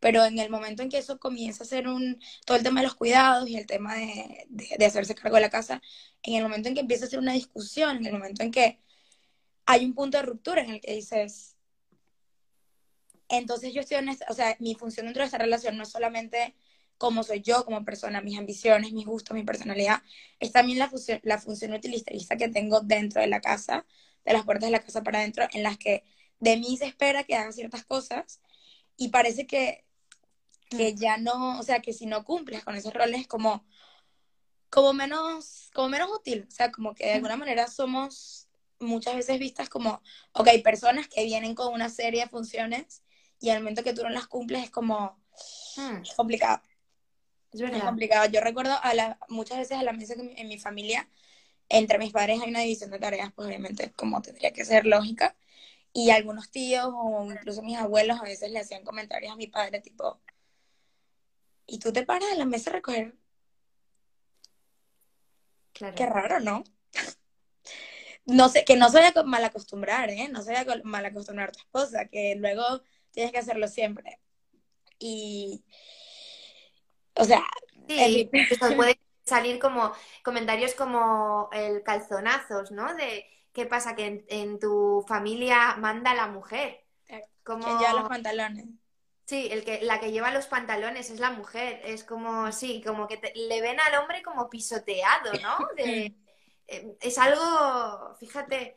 Pero 0.00 0.24
en 0.24 0.38
el 0.38 0.50
momento 0.50 0.82
en 0.82 0.88
que 0.88 0.98
eso 0.98 1.18
comienza 1.18 1.64
a 1.64 1.66
ser 1.66 1.88
un, 1.88 2.20
todo 2.46 2.56
el 2.56 2.62
tema 2.62 2.80
de 2.80 2.86
los 2.86 2.94
cuidados 2.96 3.48
y 3.48 3.56
el 3.56 3.66
tema 3.66 3.94
de, 3.96 4.46
de 4.48 4.86
hacerse 4.86 5.14
cargo 5.14 5.36
de 5.36 5.42
la 5.42 5.50
casa, 5.50 5.82
en 6.22 6.34
el 6.34 6.42
momento 6.42 6.68
en 6.68 6.74
que 6.74 6.80
empieza 6.80 7.04
a 7.06 7.08
ser 7.08 7.18
una 7.18 7.32
discusión, 7.34 7.98
en 7.98 8.06
el 8.06 8.12
momento 8.12 8.42
en 8.42 8.50
que 8.50 8.78
hay 9.66 9.84
un 9.84 9.94
punto 9.94 10.18
de 10.18 10.24
ruptura 10.24 10.62
en 10.62 10.70
el 10.70 10.80
que 10.80 10.94
dices, 10.94 11.56
entonces 13.28 13.72
yo 13.72 13.80
estoy 13.80 13.98
o 14.28 14.34
sea, 14.34 14.56
mi 14.58 14.74
función 14.74 15.06
dentro 15.06 15.22
de 15.22 15.26
esta 15.26 15.38
relación 15.38 15.76
no 15.76 15.84
es 15.84 15.90
solamente 15.90 16.54
cómo 16.98 17.22
soy 17.22 17.40
yo 17.40 17.64
como 17.64 17.84
persona, 17.84 18.20
mis 18.20 18.38
ambiciones, 18.38 18.92
mis 18.92 19.06
gustos, 19.06 19.34
mi 19.34 19.44
personalidad, 19.44 20.02
es 20.40 20.52
también 20.52 20.78
la 20.78 20.90
función, 20.90 21.20
la 21.22 21.38
función 21.38 21.72
utilitarista 21.72 22.36
que 22.36 22.48
tengo 22.48 22.80
dentro 22.80 23.20
de 23.22 23.28
la 23.28 23.40
casa, 23.40 23.86
de 24.24 24.32
las 24.32 24.44
puertas 24.44 24.68
de 24.68 24.72
la 24.72 24.82
casa 24.82 25.02
para 25.02 25.18
adentro, 25.18 25.46
en 25.52 25.62
las 25.62 25.78
que 25.78 26.04
de 26.38 26.56
mí 26.56 26.76
se 26.76 26.86
espera 26.86 27.24
que 27.24 27.34
haga 27.34 27.52
ciertas 27.52 27.84
cosas 27.84 28.40
y 28.96 29.08
parece 29.08 29.46
que, 29.46 29.84
que 30.70 30.92
mm. 30.92 30.96
ya 30.96 31.16
no, 31.18 31.58
o 31.58 31.62
sea, 31.62 31.80
que 31.80 31.92
si 31.92 32.06
no 32.06 32.24
cumples 32.24 32.64
con 32.64 32.74
esos 32.76 32.92
roles 32.94 33.26
como, 33.26 33.64
como, 34.70 34.92
menos, 34.92 35.70
como 35.74 35.88
menos 35.88 36.10
útil, 36.10 36.46
o 36.48 36.50
sea, 36.50 36.70
como 36.70 36.94
que 36.94 37.06
de 37.06 37.12
mm. 37.12 37.16
alguna 37.16 37.36
manera 37.36 37.66
somos 37.66 38.48
muchas 38.80 39.14
veces 39.14 39.38
vistas 39.38 39.68
como, 39.68 40.02
ok, 40.32 40.48
personas 40.64 41.06
que 41.08 41.24
vienen 41.24 41.54
con 41.54 41.72
una 41.72 41.88
serie 41.88 42.22
de 42.22 42.28
funciones 42.28 43.02
y 43.40 43.50
al 43.50 43.60
momento 43.60 43.82
que 43.82 43.94
tú 43.94 44.02
no 44.02 44.10
las 44.10 44.26
cumples 44.26 44.64
es 44.64 44.70
como 44.70 45.18
hmm. 45.76 46.02
complicado. 46.16 46.62
Es, 47.52 47.82
complicado. 47.82 48.30
Yo 48.30 48.40
recuerdo 48.40 48.78
a 48.80 48.94
la, 48.94 49.18
muchas 49.28 49.58
veces 49.58 49.76
a 49.76 49.82
la 49.82 49.92
mesa 49.92 50.14
que 50.14 50.34
en 50.36 50.48
mi 50.48 50.58
familia, 50.58 51.08
entre 51.70 51.98
mis 51.98 52.12
padres 52.12 52.40
hay 52.42 52.50
una 52.50 52.60
división 52.60 52.90
de 52.90 52.98
tareas, 52.98 53.32
pues 53.32 53.46
obviamente 53.48 53.92
como 53.92 54.20
tendría 54.20 54.52
que 54.52 54.64
ser 54.64 54.86
lógica. 54.86 55.36
Y 55.92 56.10
algunos 56.10 56.50
tíos 56.50 56.90
o 56.92 57.26
incluso 57.30 57.62
mis 57.62 57.78
abuelos 57.78 58.20
a 58.20 58.24
veces 58.24 58.50
le 58.50 58.60
hacían 58.60 58.84
comentarios 58.84 59.32
a 59.32 59.36
mi 59.36 59.46
padre 59.46 59.80
tipo, 59.80 60.20
¿y 61.66 61.78
tú 61.78 61.92
te 61.92 62.04
paras 62.04 62.30
a 62.32 62.36
la 62.36 62.44
mesa 62.44 62.70
a 62.70 62.74
recoger? 62.74 63.14
Claro. 65.72 65.94
Qué 65.96 66.06
raro, 66.06 66.40
¿no? 66.40 66.64
no 68.26 68.48
sé, 68.48 68.64
que 68.64 68.76
no 68.76 68.88
se 68.90 68.98
vaya 68.98 69.12
a 69.14 69.22
mal 69.22 69.44
acostumbrar, 69.44 70.10
¿eh? 70.10 70.28
No 70.28 70.42
se 70.42 70.52
vaya 70.52 70.72
a 70.72 70.80
mal 70.84 71.04
acostumbrar 71.04 71.48
a 71.48 71.52
tu 71.52 71.60
esposa, 71.60 72.06
que 72.06 72.34
luego 72.36 72.82
tienes 73.12 73.32
que 73.32 73.38
hacerlo 73.38 73.68
siempre. 73.68 74.20
Y, 74.98 75.64
o 77.14 77.24
sea, 77.24 77.44
sí, 77.88 78.28
puede 78.76 79.00
salir 79.30 79.58
como 79.58 79.92
comentarios 80.22 80.74
como 80.74 81.48
el 81.52 81.82
calzonazos, 81.82 82.70
¿no? 82.70 82.94
De 82.94 83.26
qué 83.52 83.66
pasa 83.66 83.96
que 83.96 84.24
en, 84.28 84.58
tu 84.58 85.04
familia 85.08 85.76
manda 85.76 86.14
la 86.14 86.26
mujer. 86.26 86.84
Como... 87.42 87.64
¿Quién 87.64 87.78
lleva 87.78 87.94
los 87.94 88.08
pantalones? 88.08 88.66
Sí, 89.24 89.48
el 89.50 89.64
que, 89.64 89.80
la 89.82 90.00
que 90.00 90.10
lleva 90.10 90.32
los 90.32 90.46
pantalones 90.46 91.10
es 91.10 91.20
la 91.20 91.30
mujer. 91.30 91.80
Es 91.84 92.04
como, 92.04 92.50
sí, 92.52 92.82
como 92.84 93.06
que 93.06 93.20
le 93.34 93.60
ven 93.60 93.78
al 93.80 94.02
hombre 94.02 94.22
como 94.22 94.50
pisoteado, 94.50 95.32
¿no? 95.40 95.68
De, 95.76 96.14
eh, 96.66 96.96
es 97.00 97.16
algo, 97.16 98.14
fíjate. 98.18 98.76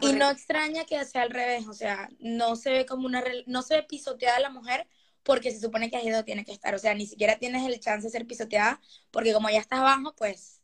y 0.00 0.12
no 0.12 0.30
extraña 0.30 0.84
que 0.84 1.04
sea 1.04 1.22
al 1.22 1.30
revés, 1.30 1.66
o 1.66 1.72
sea, 1.72 2.08
no 2.18 2.56
se 2.56 2.70
ve 2.70 2.86
como 2.86 3.06
una, 3.06 3.24
no 3.46 3.62
se 3.62 3.76
ve 3.76 3.82
pisoteada 3.82 4.38
la 4.40 4.50
mujer 4.50 4.86
porque 5.26 5.50
se 5.50 5.58
supone 5.60 5.90
que 5.90 5.96
ahí 5.96 6.04
donde 6.04 6.22
tiene 6.22 6.44
que 6.44 6.52
estar, 6.52 6.72
o 6.72 6.78
sea, 6.78 6.94
ni 6.94 7.04
siquiera 7.04 7.36
tienes 7.36 7.66
el 7.66 7.80
chance 7.80 8.06
de 8.06 8.12
ser 8.12 8.28
pisoteada 8.28 8.80
porque 9.10 9.32
como 9.32 9.50
ya 9.50 9.58
estás 9.58 9.80
abajo, 9.80 10.14
pues 10.16 10.62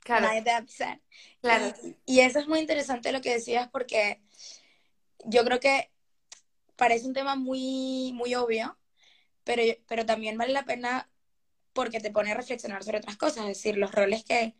claro. 0.00 0.26
nadie 0.26 0.42
te 0.42 0.50
va 0.50 0.56
a 0.56 0.64
pisar. 0.64 1.00
Claro. 1.40 1.72
Y, 1.84 2.14
y 2.16 2.20
eso 2.20 2.40
es 2.40 2.48
muy 2.48 2.58
interesante 2.58 3.12
lo 3.12 3.20
que 3.20 3.34
decías 3.34 3.68
porque 3.68 4.20
yo 5.26 5.44
creo 5.44 5.60
que 5.60 5.92
parece 6.74 7.06
un 7.06 7.14
tema 7.14 7.36
muy, 7.36 8.12
muy 8.14 8.34
obvio, 8.34 8.76
pero, 9.44 9.62
pero 9.86 10.04
también 10.04 10.36
vale 10.36 10.52
la 10.52 10.64
pena 10.64 11.08
porque 11.72 12.00
te 12.00 12.10
pone 12.10 12.32
a 12.32 12.34
reflexionar 12.34 12.82
sobre 12.82 12.98
otras 12.98 13.16
cosas, 13.16 13.42
es 13.42 13.58
decir, 13.58 13.76
los 13.76 13.92
roles 13.92 14.24
que 14.24 14.56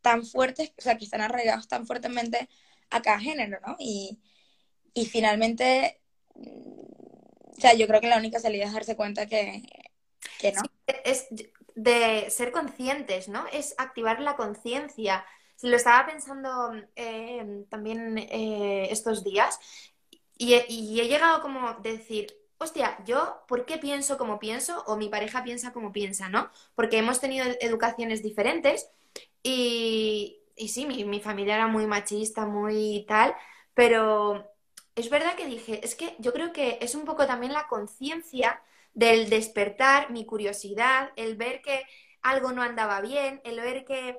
tan 0.00 0.24
fuertes, 0.24 0.72
o 0.78 0.80
sea, 0.80 0.96
que 0.96 1.04
están 1.04 1.20
arraigados 1.20 1.68
tan 1.68 1.86
fuertemente 1.86 2.48
a 2.88 3.02
cada 3.02 3.20
género, 3.20 3.58
¿no? 3.66 3.76
Y, 3.78 4.20
y 4.94 5.04
finalmente, 5.04 6.00
o 7.56 7.60
sea, 7.60 7.74
yo 7.74 7.86
creo 7.86 8.00
que 8.00 8.08
la 8.08 8.18
única 8.18 8.40
salida 8.40 8.64
es 8.64 8.72
darse 8.72 8.96
cuenta 8.96 9.26
que, 9.26 9.62
que 10.38 10.52
no. 10.52 10.62
es 11.04 11.26
de 11.74 12.30
ser 12.30 12.52
conscientes, 12.52 13.28
¿no? 13.28 13.46
Es 13.52 13.74
activar 13.78 14.20
la 14.20 14.36
conciencia. 14.36 15.24
Lo 15.62 15.76
estaba 15.76 16.06
pensando 16.06 16.72
eh, 16.96 17.64
también 17.68 18.18
eh, 18.18 18.88
estos 18.90 19.24
días 19.24 19.58
y 20.36 20.54
he, 20.54 20.66
llegado 21.06 21.40
como 21.42 21.68
a 21.68 21.78
decir, 21.82 22.26
hostia, 22.58 22.98
yo, 23.06 23.44
¿por 23.46 23.66
qué 23.66 23.78
pienso 23.78 24.18
como 24.18 24.38
pienso? 24.38 24.82
O 24.86 24.96
mi 24.96 25.08
pareja 25.08 25.44
piensa 25.44 25.72
como 25.72 25.92
piensa, 25.92 26.28
¿no? 26.28 26.50
Porque 26.74 26.98
hemos 26.98 27.20
tenido 27.20 27.46
educaciones 27.60 28.22
diferentes 28.22 28.90
y, 29.42 30.40
y 30.56 30.68
sí, 30.68 30.86
mi, 30.86 31.04
mi, 31.04 31.20
familia 31.20 31.54
era 31.54 31.68
muy 31.68 31.86
machista, 31.86 32.46
muy 32.46 33.04
tal, 33.08 33.34
pero 33.74 34.53
es 34.94 35.10
verdad 35.10 35.34
que 35.36 35.46
dije, 35.46 35.80
es 35.84 35.94
que 35.94 36.16
yo 36.18 36.32
creo 36.32 36.52
que 36.52 36.78
es 36.80 36.94
un 36.94 37.04
poco 37.04 37.26
también 37.26 37.52
la 37.52 37.66
conciencia 37.66 38.62
del 38.94 39.28
despertar, 39.28 40.10
mi 40.10 40.24
curiosidad, 40.24 41.10
el 41.16 41.36
ver 41.36 41.62
que 41.62 41.84
algo 42.22 42.52
no 42.52 42.62
andaba 42.62 43.00
bien, 43.00 43.40
el 43.44 43.60
ver 43.60 43.84
que 43.84 44.18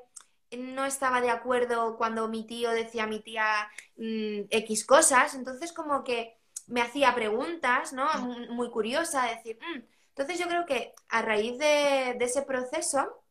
no 0.58 0.86
estaba 0.86 1.22
de 1.22 1.32
acuerdo 1.32 1.98
cuando 1.98 2.28
mi 2.28 2.46
tío 2.46 2.72
decía 2.72 3.04
a 3.04 3.08
mi 3.08 3.20
tía 3.20 3.70
mm, 3.98 4.48
X 4.50 4.86
cosas, 4.86 5.34
entonces 5.34 5.74
como 5.74 6.04
que 6.04 6.38
me 6.68 6.82
hacía 6.82 7.14
preguntas, 7.14 7.94
¿no? 7.94 8.08
Muy 8.50 8.70
curiosa, 8.70 9.26
decir, 9.26 9.60
mm". 9.62 9.82
entonces 10.10 10.40
yo 10.40 10.48
creo 10.48 10.66
que 10.66 10.94
a 11.10 11.22
raíz 11.22 11.58
de, 11.58 12.18
ese 12.20 12.42
proceso, 12.42 13.22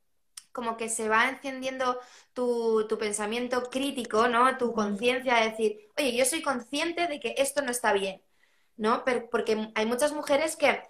como 0.53 0.77
que 0.77 0.89
se 0.89 1.09
va 1.09 1.29
encendiendo 1.29 1.99
tu, 2.35 2.87
pensamiento 2.99 3.71
crítico, 3.71 4.29
¿no? 4.29 4.59
Tu 4.59 4.73
conciencia 4.73 5.37
de 5.37 5.51
decir, 5.51 5.89
oye, 5.97 6.17
yo 6.17 6.25
soy 6.25 6.43
consciente 6.43 7.07
de 7.07 7.21
que 7.21 7.35
esto 7.39 7.63
no 7.63 7.71
está 7.71 7.93
bien, 7.93 8.23
¿no? 8.77 9.05
porque 9.31 9.71
hay 9.75 9.87
muchas 9.87 10.13
mujeres 10.13 10.57
que 10.57 10.83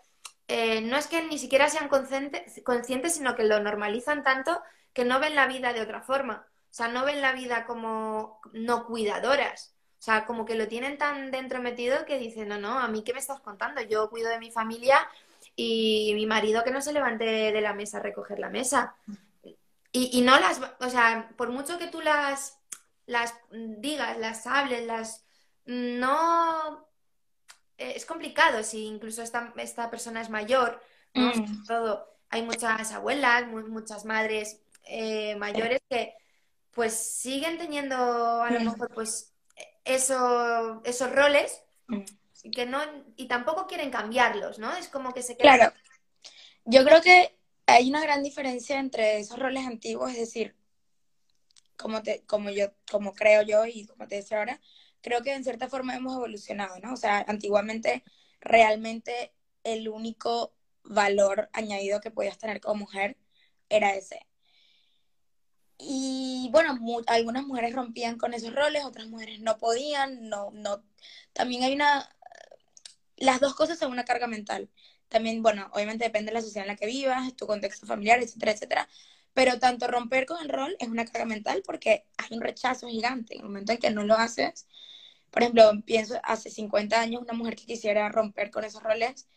eh, 0.48 0.80
no 0.80 0.96
es 0.96 1.06
que 1.06 1.22
ni 1.22 1.38
siquiera 1.38 1.68
sean 1.68 1.88
conscientes, 1.88 3.14
sino 3.14 3.34
que 3.34 3.44
lo 3.44 3.60
normalizan 3.60 4.22
tanto 4.22 4.60
que 4.92 5.04
no 5.04 5.20
ven 5.20 5.34
la 5.34 5.46
vida 5.46 5.72
de 5.72 5.80
otra 5.80 6.02
forma. 6.02 6.46
O 6.70 6.74
sea, 6.74 6.88
no 6.88 7.04
ven 7.04 7.20
la 7.20 7.32
vida 7.32 7.66
como 7.66 8.40
no 8.52 8.86
cuidadoras. 8.86 9.74
O 9.98 10.02
sea, 10.04 10.26
como 10.26 10.44
que 10.44 10.54
lo 10.54 10.68
tienen 10.68 10.98
tan 10.98 11.30
dentro 11.30 11.62
metido 11.62 12.04
que 12.04 12.18
dicen, 12.18 12.48
no, 12.48 12.58
no, 12.58 12.78
a 12.78 12.88
mí 12.88 13.02
qué 13.04 13.12
me 13.12 13.20
estás 13.20 13.40
contando, 13.40 13.80
yo 13.80 14.10
cuido 14.10 14.28
de 14.28 14.38
mi 14.38 14.50
familia 14.50 14.98
y 15.56 16.12
mi 16.14 16.26
marido 16.26 16.62
que 16.62 16.70
no 16.70 16.82
se 16.82 16.92
levante 16.92 17.24
de 17.24 17.60
la 17.60 17.72
mesa 17.72 17.98
a 17.98 18.02
recoger 18.02 18.38
la 18.38 18.50
mesa. 18.50 18.96
Y, 19.96 20.22
no 20.22 20.40
las, 20.40 20.60
o 20.80 20.90
sea, 20.90 21.30
por 21.36 21.50
mucho 21.50 21.78
que 21.78 21.86
tú 21.86 22.00
las, 22.00 22.58
las 23.06 23.32
digas, 23.50 24.18
las 24.18 24.44
hables, 24.46 24.84
las... 24.86 25.24
No... 25.66 26.88
Eh, 27.78 27.92
es 27.94 28.04
complicado 28.04 28.64
si 28.64 28.86
incluso 28.86 29.22
esta, 29.22 29.52
esta 29.56 29.90
persona 29.90 30.20
es 30.20 30.30
mayor, 30.30 30.82
¿no? 31.14 31.28
Mm. 31.28 31.64
Todo. 31.66 32.12
Hay 32.28 32.42
muchas 32.42 32.90
abuelas, 32.90 33.46
muchas 33.46 34.04
madres 34.04 34.60
eh, 34.84 35.36
mayores 35.36 35.80
que 35.88 36.14
pues 36.72 36.94
siguen 36.94 37.56
teniendo 37.56 38.42
a 38.42 38.50
lo 38.50 38.60
mm. 38.60 38.64
mejor 38.64 38.90
pues 38.92 39.32
eso, 39.84 40.82
esos 40.84 41.12
roles 41.12 41.62
mm. 41.86 42.02
y 42.42 42.50
que 42.50 42.66
no 42.66 42.80
y 43.14 43.28
tampoco 43.28 43.68
quieren 43.68 43.90
cambiarlos, 43.90 44.58
¿no? 44.58 44.74
Es 44.74 44.88
como 44.88 45.14
que 45.14 45.22
se 45.22 45.36
quedan... 45.36 45.56
Claro. 45.56 45.74
Yo 46.64 46.84
creo 46.84 47.00
que 47.00 47.33
hay 47.66 47.88
una 47.90 48.02
gran 48.02 48.22
diferencia 48.22 48.78
entre 48.78 49.18
esos 49.18 49.38
roles 49.38 49.66
antiguos, 49.66 50.10
es 50.12 50.18
decir, 50.18 50.56
como 51.76 52.02
te, 52.02 52.24
como 52.26 52.50
yo, 52.50 52.72
como 52.90 53.14
creo 53.14 53.42
yo 53.42 53.66
y 53.66 53.86
como 53.86 54.06
te 54.08 54.16
decía 54.16 54.38
ahora, 54.38 54.60
creo 55.02 55.22
que 55.22 55.34
en 55.34 55.44
cierta 55.44 55.68
forma 55.68 55.96
hemos 55.96 56.14
evolucionado, 56.14 56.78
¿no? 56.80 56.94
O 56.94 56.96
sea, 56.96 57.24
antiguamente 57.28 58.04
realmente 58.40 59.34
el 59.64 59.88
único 59.88 60.54
valor 60.84 61.50
añadido 61.52 62.00
que 62.00 62.10
podías 62.10 62.38
tener 62.38 62.60
como 62.60 62.76
mujer 62.76 63.16
era 63.68 63.94
ese. 63.94 64.26
Y 65.78 66.48
bueno, 66.52 66.78
algunas 67.08 67.44
mujeres 67.44 67.74
rompían 67.74 68.16
con 68.18 68.32
esos 68.34 68.54
roles, 68.54 68.84
otras 68.84 69.08
mujeres 69.08 69.40
no 69.40 69.58
podían, 69.58 70.28
no, 70.28 70.50
no. 70.52 70.84
También 71.32 71.64
hay 71.64 71.74
una, 71.74 72.08
las 73.16 73.40
dos 73.40 73.54
cosas 73.54 73.78
son 73.78 73.92
una 73.92 74.04
carga 74.04 74.26
mental. 74.26 74.70
También, 75.14 75.42
bueno, 75.44 75.70
obviamente 75.72 76.02
depende 76.04 76.30
de 76.32 76.34
la 76.34 76.42
sociedad 76.42 76.64
en 76.66 76.72
la 76.72 76.76
que 76.76 76.86
vivas, 76.86 77.36
tu 77.36 77.46
contexto 77.46 77.86
familiar, 77.86 78.20
etcétera, 78.20 78.50
etcétera. 78.50 78.88
Pero 79.32 79.60
tanto 79.60 79.86
romper 79.86 80.26
con 80.26 80.42
el 80.42 80.48
rol 80.48 80.76
es 80.80 80.88
una 80.88 81.04
carga 81.04 81.24
mental 81.24 81.62
porque 81.64 82.04
hay 82.18 82.36
un 82.36 82.42
rechazo 82.42 82.88
gigante. 82.88 83.34
En 83.34 83.42
el 83.42 83.46
momento 83.46 83.70
en 83.72 83.78
que 83.78 83.90
no 83.92 84.02
lo 84.02 84.14
haces, 84.16 84.66
por 85.30 85.42
ejemplo, 85.42 85.70
pienso 85.86 86.16
hace 86.24 86.50
50 86.50 87.00
años 87.00 87.22
una 87.22 87.32
mujer 87.32 87.54
que 87.54 87.64
quisiera 87.66 88.08
romper 88.08 88.50
con 88.50 88.64
esos 88.64 88.82
roles, 88.82 89.28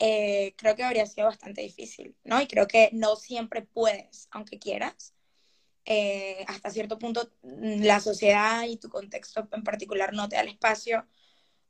eh, 0.00 0.54
creo 0.56 0.74
que 0.76 0.82
habría 0.84 1.06
sido 1.06 1.28
bastante 1.28 1.62
difícil, 1.62 2.16
¿no? 2.24 2.40
Y 2.42 2.48
creo 2.48 2.66
que 2.66 2.90
no 2.92 3.14
siempre 3.16 3.62
puedes, 3.62 4.28
aunque 4.32 4.58
quieras. 4.58 5.14
Eh, 5.84 6.44
hasta 6.48 6.70
cierto 6.70 6.98
punto 6.98 7.30
mm, 7.42 7.82
la 7.84 8.00
sociedad 8.00 8.64
y 8.64 8.76
tu 8.78 8.88
contexto 8.88 9.48
en 9.52 9.64
particular 9.64 10.12
no 10.14 10.28
te 10.28 10.36
da 10.36 10.42
el 10.42 10.48
espacio 10.48 11.06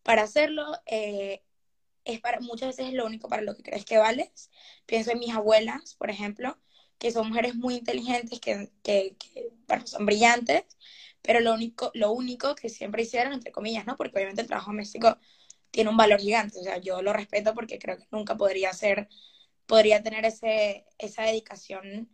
para 0.02 0.22
hacerlo. 0.22 0.64
Eh, 0.86 1.42
es 2.04 2.20
para, 2.20 2.40
muchas 2.40 2.68
veces 2.68 2.88
es 2.88 2.94
lo 2.94 3.06
único 3.06 3.28
para 3.28 3.42
lo 3.42 3.56
que 3.56 3.62
crees 3.62 3.84
que 3.84 3.98
vales. 3.98 4.50
Pienso 4.86 5.12
en 5.12 5.18
mis 5.20 5.34
abuelas, 5.34 5.94
por 5.96 6.10
ejemplo, 6.10 6.58
que 6.98 7.10
son 7.10 7.28
mujeres 7.28 7.54
muy 7.54 7.76
inteligentes, 7.76 8.40
que, 8.40 8.70
que, 8.82 9.16
son 9.84 10.06
brillantes, 10.06 10.64
pero 11.22 11.40
lo 11.40 11.54
único, 11.54 11.90
lo 11.94 12.12
único 12.12 12.54
que 12.54 12.68
siempre 12.68 13.02
hicieron, 13.02 13.32
entre 13.32 13.52
comillas, 13.52 13.86
¿no? 13.86 13.96
Porque 13.96 14.16
obviamente 14.16 14.42
el 14.42 14.48
trabajo 14.48 14.70
doméstico 14.70 15.18
tiene 15.70 15.90
un 15.90 15.96
valor 15.96 16.20
gigante. 16.20 16.58
O 16.60 16.62
sea, 16.62 16.78
yo 16.78 17.02
lo 17.02 17.12
respeto 17.12 17.54
porque 17.54 17.78
creo 17.78 17.98
que 17.98 18.06
nunca 18.10 18.36
podría 18.36 18.72
ser, 18.72 19.08
podría 19.66 20.02
tener 20.02 20.24
ese, 20.24 20.86
esa 20.98 21.22
dedicación 21.24 22.10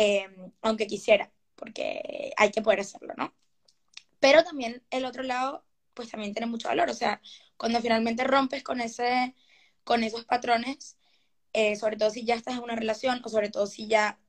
Em, 0.00 0.52
aunque 0.62 0.86
quisiera, 0.86 1.32
porque 1.56 2.32
hay 2.36 2.52
que 2.52 2.62
poder 2.62 2.78
hacerlo, 2.78 3.14
¿no? 3.16 3.34
Pero 4.20 4.44
también 4.44 4.84
el 4.90 5.04
otro 5.04 5.24
lado, 5.24 5.64
pues 5.98 6.10
también 6.10 6.32
tiene 6.32 6.46
mucho 6.46 6.68
valor, 6.68 6.88
o 6.88 6.94
sea, 6.94 7.20
cuando 7.56 7.80
finalmente 7.80 8.22
rompes 8.22 8.62
con, 8.62 8.80
ese, 8.80 9.34
con 9.82 10.04
esos 10.04 10.24
patrones, 10.24 10.96
eh, 11.52 11.74
sobre 11.74 11.96
todo 11.96 12.10
si 12.10 12.24
ya 12.24 12.36
estás 12.36 12.54
en 12.54 12.62
una 12.62 12.76
relación 12.76 13.20
o 13.24 13.28
sobre 13.28 13.50
todo 13.50 13.66
si 13.66 13.88
ya 13.88 14.20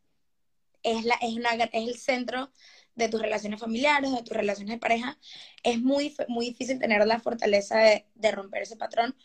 es, 0.81 1.05
la, 1.05 1.13
es, 1.21 1.35
una, 1.35 1.51
es 1.51 1.69
el 1.71 1.95
centro 1.95 2.51
de 2.95 3.07
tus 3.07 3.21
relaciones 3.21 3.59
familiares, 3.59 4.11
de 4.11 4.23
tus 4.23 4.35
relaciones 4.35 4.73
de 4.73 4.79
pareja, 4.79 5.19
es 5.61 5.79
muy, 5.79 6.15
muy 6.27 6.47
difícil 6.47 6.79
tener 6.79 7.05
la 7.05 7.19
fortaleza 7.19 7.77
de, 7.77 8.07
de 8.15 8.31
romper 8.31 8.63
ese 8.63 8.75
patrón 8.75 9.15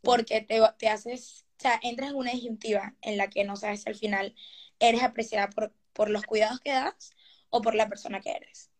porque 0.00 0.40
te, 0.40 0.58
te, 0.78 0.88
haces, 0.88 1.44
o 1.58 1.60
sea, 1.60 1.78
entras 1.82 2.12
en 2.12 2.16
una 2.16 2.32
disyuntiva 2.32 2.94
en 3.02 3.18
la 3.18 3.28
que 3.28 3.44
no 3.44 3.56
sabes 3.56 3.82
si 3.82 3.90
al 3.90 3.96
final 3.96 4.34
eres 4.78 5.02
apreciada 5.02 5.50
por, 5.50 5.74
por 5.92 6.08
los 6.08 6.24
cuidados 6.24 6.60
que 6.60 6.72
das 6.72 7.12
o 7.50 7.60
por 7.60 7.74
la 7.74 7.90
persona 7.90 8.22
que 8.22 8.30
eres. 8.30 8.70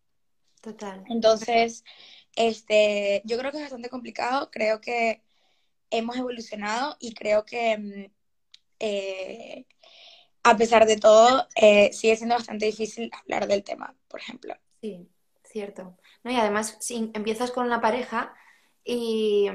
Total. 0.62 1.04
Entonces, 1.08 1.84
este, 2.36 3.22
yo 3.24 3.38
creo 3.38 3.50
que 3.50 3.58
es 3.58 3.64
bastante 3.64 3.88
complicado, 3.88 4.50
creo 4.50 4.80
que 4.80 5.22
hemos 5.90 6.16
evolucionado 6.16 6.96
y 7.00 7.14
creo 7.14 7.44
que 7.44 7.78
mm, 7.78 8.12
eh, 8.78 9.66
a 10.42 10.56
pesar 10.56 10.86
de 10.86 10.96
todo 10.96 11.46
eh, 11.56 11.92
sigue 11.92 12.16
siendo 12.16 12.34
bastante 12.34 12.66
difícil 12.66 13.10
hablar 13.12 13.46
del 13.46 13.62
tema, 13.62 13.94
por 14.08 14.20
ejemplo. 14.20 14.54
Sí, 14.80 15.08
cierto. 15.44 15.96
No, 16.22 16.30
y 16.30 16.36
además, 16.36 16.76
si 16.80 17.10
empiezas 17.14 17.50
con 17.50 17.66
una 17.66 17.80
pareja 17.80 18.34
y 18.84 19.48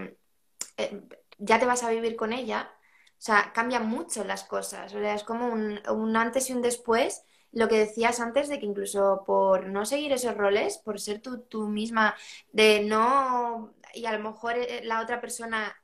eh, 0.78 1.02
ya 1.38 1.60
te 1.60 1.66
vas 1.66 1.84
a 1.84 1.90
vivir 1.90 2.16
con 2.16 2.34
ella, 2.34 2.72
o 3.18 3.22
sea, 3.22 3.52
cambian 3.54 3.88
mucho 3.88 4.24
las 4.24 4.44
cosas. 4.44 4.94
O 4.94 5.00
sea, 5.00 5.16
es 5.16 5.24
como 5.24 5.48
un, 5.48 5.80
un 5.90 6.18
antes 6.18 6.50
y 6.50 6.54
un 6.54 6.62
después 6.62 7.24
lo 7.56 7.70
que 7.70 7.80
decías 7.80 8.20
antes 8.20 8.50
de 8.50 8.60
que 8.60 8.66
incluso 8.66 9.24
por 9.26 9.68
no 9.68 9.86
seguir 9.86 10.12
esos 10.12 10.36
roles, 10.36 10.78
por 10.78 11.00
ser 11.00 11.22
tú, 11.22 11.40
tú 11.40 11.68
misma, 11.70 12.16
de 12.52 12.82
no, 12.84 13.74
y 13.94 14.06
a 14.06 14.12
lo 14.12 14.20
mejor 14.20 14.58
eh, 14.58 14.82
la 14.84 15.02
otra 15.02 15.22
persona 15.22 15.76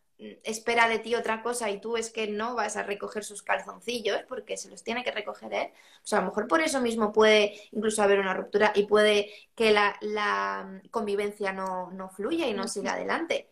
espera 0.43 0.87
de 0.87 0.99
ti 0.99 1.15
otra 1.15 1.41
cosa 1.41 1.71
y 1.71 1.79
tú 1.79 1.97
es 1.97 2.11
que 2.11 2.27
no 2.27 2.53
vas 2.55 2.75
a 2.75 2.83
recoger 2.83 3.23
sus 3.23 3.41
calzoncillos 3.41 4.19
porque 4.27 4.55
se 4.57 4.69
los 4.69 4.83
tiene 4.83 5.03
que 5.03 5.11
recoger 5.11 5.53
él, 5.53 5.67
o 6.03 6.07
sea, 6.07 6.19
a 6.19 6.21
lo 6.21 6.27
mejor 6.27 6.47
por 6.47 6.61
eso 6.61 6.81
mismo 6.81 7.11
puede 7.11 7.53
incluso 7.71 8.03
haber 8.03 8.19
una 8.19 8.33
ruptura 8.33 8.71
y 8.75 8.85
puede 8.85 9.31
que 9.55 9.71
la, 9.71 10.81
convivencia 10.91 11.53
no, 11.53 11.89
no, 11.91 12.09
fluya 12.09 12.47
y 12.47 12.53
no 12.53 12.67
siga 12.67 12.93
adelante. 12.93 13.47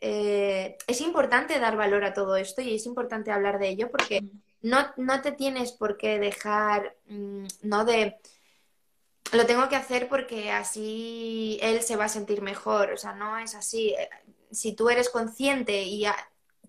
Eh, 0.00 0.76
es 0.86 1.00
importante 1.00 1.58
dar 1.58 1.76
valor 1.76 2.04
a 2.04 2.12
todo 2.12 2.36
esto 2.36 2.60
y 2.60 2.74
es 2.74 2.84
importante 2.84 3.30
hablar 3.30 3.58
de 3.58 3.68
ello 3.68 3.90
porque 3.90 4.22
no, 4.62 4.92
no 4.96 5.20
te 5.22 5.32
tienes 5.32 5.72
por 5.72 5.96
qué 5.96 6.18
dejar, 6.18 6.96
mm, 7.06 7.46
no 7.62 7.84
de 7.84 8.18
lo 9.32 9.46
tengo 9.46 9.68
que 9.68 9.76
hacer 9.76 10.08
porque 10.08 10.50
así 10.50 11.58
él 11.62 11.82
se 11.82 11.96
va 11.96 12.04
a 12.04 12.08
sentir 12.08 12.42
mejor. 12.42 12.92
O 12.92 12.96
sea, 12.96 13.14
no 13.14 13.38
es 13.38 13.54
así 13.54 13.94
si 14.50 14.74
tú 14.74 14.90
eres 14.90 15.08
consciente 15.08 15.82
y 15.82 16.04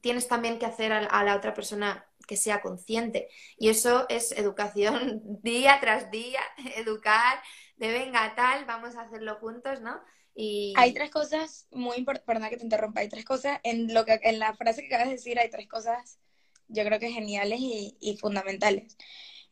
tienes 0.01 0.27
también 0.27 0.59
que 0.59 0.65
hacer 0.65 0.91
a, 0.93 1.23
la 1.23 1.35
otra 1.35 1.53
persona 1.53 2.05
que 2.27 2.37
sea 2.37 2.61
consciente. 2.61 3.29
Y 3.57 3.69
eso 3.69 4.05
es 4.09 4.31
educación 4.31 5.21
día 5.43 5.77
tras 5.81 6.09
día, 6.09 6.41
educar 6.75 7.39
de 7.77 7.91
venga 7.91 8.33
tal, 8.35 8.65
vamos 8.65 8.95
a 8.95 9.01
hacerlo 9.01 9.35
juntos, 9.35 9.81
¿no? 9.81 10.01
Y... 10.35 10.73
Hay 10.77 10.93
tres 10.93 11.11
cosas 11.11 11.67
muy 11.71 11.97
importantes, 11.97 12.25
perdona 12.25 12.49
que 12.49 12.57
te 12.57 12.63
interrumpa, 12.63 13.01
hay 13.01 13.09
tres 13.09 13.25
cosas, 13.25 13.59
en, 13.63 13.93
lo 13.93 14.03
que, 14.05 14.19
en 14.23 14.39
la 14.39 14.55
frase 14.55 14.81
que 14.81 14.87
acabas 14.87 15.07
de 15.07 15.15
decir 15.15 15.37
hay 15.37 15.49
tres 15.49 15.67
cosas 15.67 16.19
yo 16.67 16.83
creo 16.85 16.99
que 16.99 17.11
geniales 17.11 17.59
y, 17.61 18.17
fundamentales. 18.19 18.97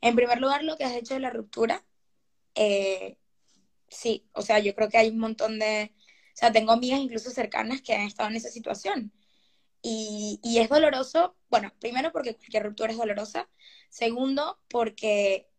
En 0.01 0.15
primer 0.15 0.39
lugar, 0.39 0.63
lo 0.63 0.77
que 0.77 0.85
has 0.85 0.95
hecho 0.95 1.13
de 1.15 1.19
la 1.21 1.29
ruptura, 1.29 1.85
eh, 2.55 3.17
sí, 3.89 4.27
o 4.33 4.41
sea, 4.41 4.59
yo 4.59 4.75
creo 4.75 4.89
que 4.89 4.97
hay 4.97 5.09
un 5.09 5.19
montón 5.19 5.59
de, 5.59 5.93
o 6.33 6.37
sea, 6.37 6.51
tengo 6.51 6.71
amigas 6.71 6.99
incluso 6.99 7.31
cercanas 7.31 7.81
que 7.81 7.93
han 7.93 8.01
estado 8.07 8.29
en 8.29 8.37
esa 8.37 8.49
situación. 8.49 9.13
Y, 9.83 10.39
y 10.43 10.59
es 10.59 10.69
doloroso, 10.69 11.35
bueno, 11.49 11.73
primero 11.79 12.11
porque 12.11 12.35
cualquier 12.35 12.63
ruptura 12.63 12.91
es 12.91 12.97
dolorosa. 12.97 13.49
Segundo, 13.89 14.59
porque 14.69 15.51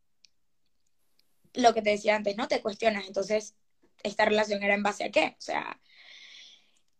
lo 1.55 1.75
que 1.75 1.83
te 1.83 1.91
decía 1.91 2.17
antes, 2.17 2.37
¿no? 2.37 2.49
Te 2.49 2.63
cuestionas. 2.63 3.07
Entonces, 3.07 3.55
¿esta 4.03 4.25
relación 4.25 4.63
era 4.63 4.75
en 4.75 4.83
base 4.83 5.05
a 5.05 5.11
qué? 5.11 5.37
O 5.39 5.43
sea. 5.43 5.81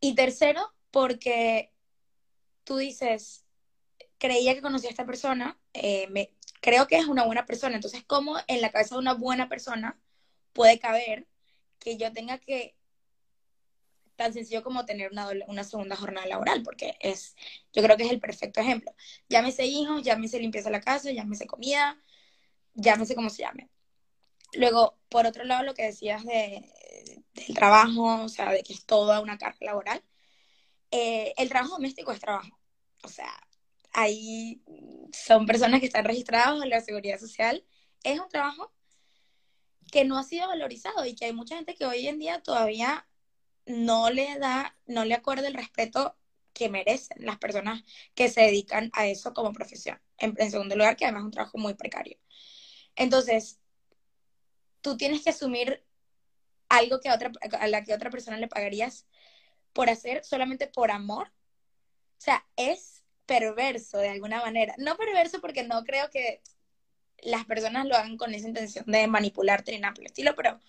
Y 0.01 0.15
tercero, 0.15 0.75
porque 0.91 1.73
tú 2.65 2.77
dices, 2.77 3.45
creía 4.23 4.55
que 4.55 4.63
conocía 4.63 4.89
a 4.89 4.93
esta 4.93 5.05
persona, 5.05 5.59
eh, 5.73 6.07
me, 6.11 6.31
creo 6.61 6.87
que 6.87 6.97
es 6.97 7.07
una 7.07 7.25
buena 7.25 7.45
persona. 7.45 7.75
Entonces, 7.75 8.05
¿cómo 8.07 8.37
en 8.47 8.61
la 8.61 8.71
cabeza 8.71 8.95
de 8.95 9.01
una 9.01 9.15
buena 9.15 9.49
persona 9.49 9.99
puede 10.53 10.79
caber 10.79 11.27
que 11.81 11.97
yo 11.97 12.13
tenga 12.13 12.39
que 12.39 12.77
tan 14.15 14.33
sencillo 14.33 14.63
como 14.63 14.85
tener 14.85 15.11
una, 15.11 15.29
una 15.49 15.65
segunda 15.65 15.97
jornada 15.97 16.29
laboral, 16.29 16.63
porque 16.63 16.97
es, 17.01 17.35
yo 17.73 17.83
creo 17.83 17.97
que 17.97 18.05
es 18.05 18.13
el 18.13 18.21
perfecto 18.21 18.61
ejemplo. 18.61 18.95
Llámese 19.29 19.65
hijos, 19.67 20.05
llámese 20.05 20.39
limpieza 20.39 20.71
la 20.71 20.81
casa, 20.81 21.11
llámese 21.11 21.49
comida, 21.49 22.01
llámese 22.75 23.17
como 23.17 23.29
se 23.29 23.43
llame. 23.43 23.71
Luego, 24.53 24.99
por 25.09 25.27
otro 25.27 25.43
lado, 25.43 25.65
lo 25.65 25.75
que 25.75 25.87
decías 25.87 26.25
de, 26.25 26.63
del 27.35 27.57
trabajo, 27.57 28.23
o 28.23 28.29
sea, 28.29 28.53
de 28.53 28.63
que 28.63 28.73
es 28.75 28.87
toda 28.87 29.19
una 29.19 29.37
carga 29.37 29.59
laboral, 29.67 30.05
eh, 30.93 31.35
el 31.39 31.49
trabajo 31.49 31.75
doméstico 31.75 32.13
es 32.13 32.21
trabajo. 32.21 32.57
O 33.03 33.09
sea, 33.09 33.33
ahí 33.93 34.63
son 35.13 35.47
personas 35.47 35.81
que 35.81 35.87
están 35.87 36.05
registradas 36.05 36.63
en 36.63 36.71
la 36.71 36.81
seguridad 36.81 37.19
social. 37.19 37.65
Es 38.03 38.19
un 38.19 38.29
trabajo 38.29 38.73
que 39.91 40.05
no 40.05 40.19
ha 40.19 40.23
sido 40.25 40.49
valorizado 40.49 41.05
y 41.05 41.15
que 41.15 41.27
hay 41.27 41.33
mucha 41.33 41.57
gente 41.57 41.75
que 41.75 41.85
hoy 41.85 42.07
en 42.09 42.19
día 42.19 42.43
todavía 42.43 43.07
no 43.67 44.11
le 44.11 44.39
da, 44.39 44.77
no 44.87 45.05
le 45.05 45.15
acuerda 45.15 45.47
el 45.47 45.55
respeto 45.55 46.17
que 46.53 46.69
merecen 46.69 47.25
las 47.25 47.39
personas 47.39 47.83
que 48.15 48.29
se 48.29 48.43
dedican 48.43 48.91
a 48.95 49.07
eso 49.07 49.33
como 49.35 49.53
profesión. 49.53 50.01
En, 50.19 50.37
segundo 50.51 50.77
lugar, 50.77 50.97
que 50.97 51.05
además 51.05 51.23
es 51.23 51.27
un 51.27 51.31
trabajo 51.33 51.59
muy 51.59 51.75
precario. 51.75 52.19
Entonces, 52.97 53.59
tú 54.81 54.97
tienes 54.97 55.23
que 55.23 55.31
asumir 55.31 55.85
algo 56.69 57.01
que 57.01 57.09
a, 57.09 57.15
otra, 57.15 57.33
a 57.59 57.67
la 57.69 57.85
que 57.85 57.95
otra 57.95 58.11
persona 58.11 58.37
le 58.37 58.49
pagarías 58.49 59.07
por 59.73 59.91
hacer 59.91 60.25
solamente 60.25 60.67
por 60.67 60.91
amor. 60.91 61.29
O 61.29 62.25
sea, 62.25 62.47
es 62.57 62.92
perverso 63.27 63.99
de 63.99 64.09
alguna 64.11 64.41
manera. 64.41 64.75
No 64.79 64.97
perverso 64.97 65.41
porque 65.41 65.65
no 65.65 65.85
creo 65.85 66.11
que 66.11 66.43
las 67.19 67.45
personas 67.45 67.87
lo 67.87 67.97
hagan 67.97 68.17
con 68.17 68.35
esa 68.35 68.49
intención 68.49 68.85
de 68.87 69.07
manipularte 69.07 69.73
ni 69.73 69.79
nada 69.79 69.95
por 69.95 70.03
el 70.03 70.07
estilo, 70.07 70.35
pero 70.35 70.61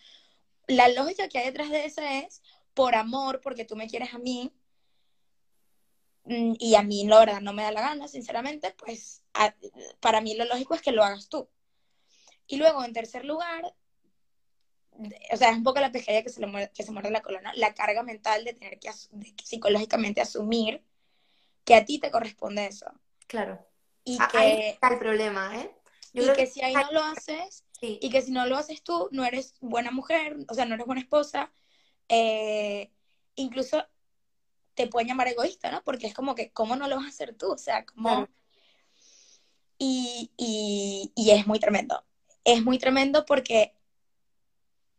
la 0.67 0.87
lógica 0.89 1.27
que 1.27 1.39
hay 1.39 1.45
detrás 1.47 1.69
de 1.69 1.85
eso 1.85 2.01
es, 2.01 2.41
por 2.73 2.95
amor, 2.95 3.41
porque 3.41 3.65
tú 3.65 3.75
me 3.75 3.87
quieres 3.87 4.13
a 4.13 4.19
mí, 4.19 4.53
mm, 6.25 6.53
y 6.59 6.75
a 6.75 6.83
mí 6.83 7.05
la 7.07 7.19
verdad 7.19 7.41
no 7.41 7.53
me 7.53 7.63
da 7.63 7.71
la 7.71 7.81
gana, 7.81 8.07
sinceramente, 8.07 8.73
pues 8.77 9.23
para 9.99 10.21
mí 10.21 10.35
lo 10.35 10.45
lógico 10.45 10.75
es 10.75 10.81
que 10.81 10.91
lo 10.91 11.03
hagas 11.03 11.29
tú. 11.29 11.49
Y 12.47 12.57
luego, 12.57 12.83
en 12.83 12.93
tercer 12.93 13.25
lugar, 13.25 13.75
o 15.31 15.37
sea, 15.37 15.49
es 15.51 15.57
un 15.57 15.63
poco 15.63 15.79
la 15.79 15.91
pesquería 15.91 16.23
que 16.23 16.29
se, 16.29 16.39
le 16.39 16.71
que 16.71 16.83
se 16.83 16.91
muerde 16.91 17.11
la 17.11 17.21
colona, 17.21 17.51
la 17.55 17.73
carga 17.73 18.03
mental 18.03 18.43
de 18.43 18.53
tener 18.53 18.79
que, 18.79 18.91
psicológicamente 19.43 20.21
asumir 20.21 20.83
que 21.63 21.75
a 21.75 21.85
ti 21.85 21.99
te 21.99 22.11
corresponde 22.11 22.65
eso. 22.65 22.87
Claro. 23.27 23.65
Y 24.03 24.17
que, 24.17 24.37
ahí 24.37 24.61
está 24.69 24.89
el 24.89 24.99
problema, 24.99 25.61
¿eh? 25.61 25.71
y 26.13 26.31
que 26.33 26.45
si 26.45 26.61
ahí 26.61 26.73
no 26.73 26.91
lo 26.91 27.03
haces, 27.03 27.63
y 27.81 28.09
que 28.09 28.21
si 28.21 28.31
no 28.31 28.45
lo 28.45 28.57
haces 28.57 28.81
tú, 28.81 29.09
no 29.11 29.25
eres 29.25 29.55
buena 29.59 29.91
mujer, 29.91 30.37
o 30.47 30.53
sea, 30.53 30.65
no 30.65 30.75
eres 30.75 30.85
buena 30.85 31.01
esposa, 31.01 31.51
eh, 32.07 32.91
incluso 33.35 33.85
te 34.73 34.87
pueden 34.87 35.07
llamar 35.07 35.27
egoísta, 35.27 35.71
¿no? 35.71 35.83
Porque 35.83 36.07
es 36.07 36.13
como 36.13 36.35
que, 36.35 36.51
¿cómo 36.51 36.75
no 36.75 36.87
lo 36.87 36.95
vas 36.95 37.05
a 37.05 37.09
hacer 37.09 37.35
tú? 37.35 37.51
O 37.51 37.57
sea, 37.57 37.85
como... 37.85 38.27
Y, 39.77 40.31
y, 40.37 41.31
es 41.31 41.45
muy 41.45 41.59
tremendo. 41.59 42.05
Es 42.45 42.63
muy 42.63 42.77
tremendo 42.77 43.25
porque 43.25 43.73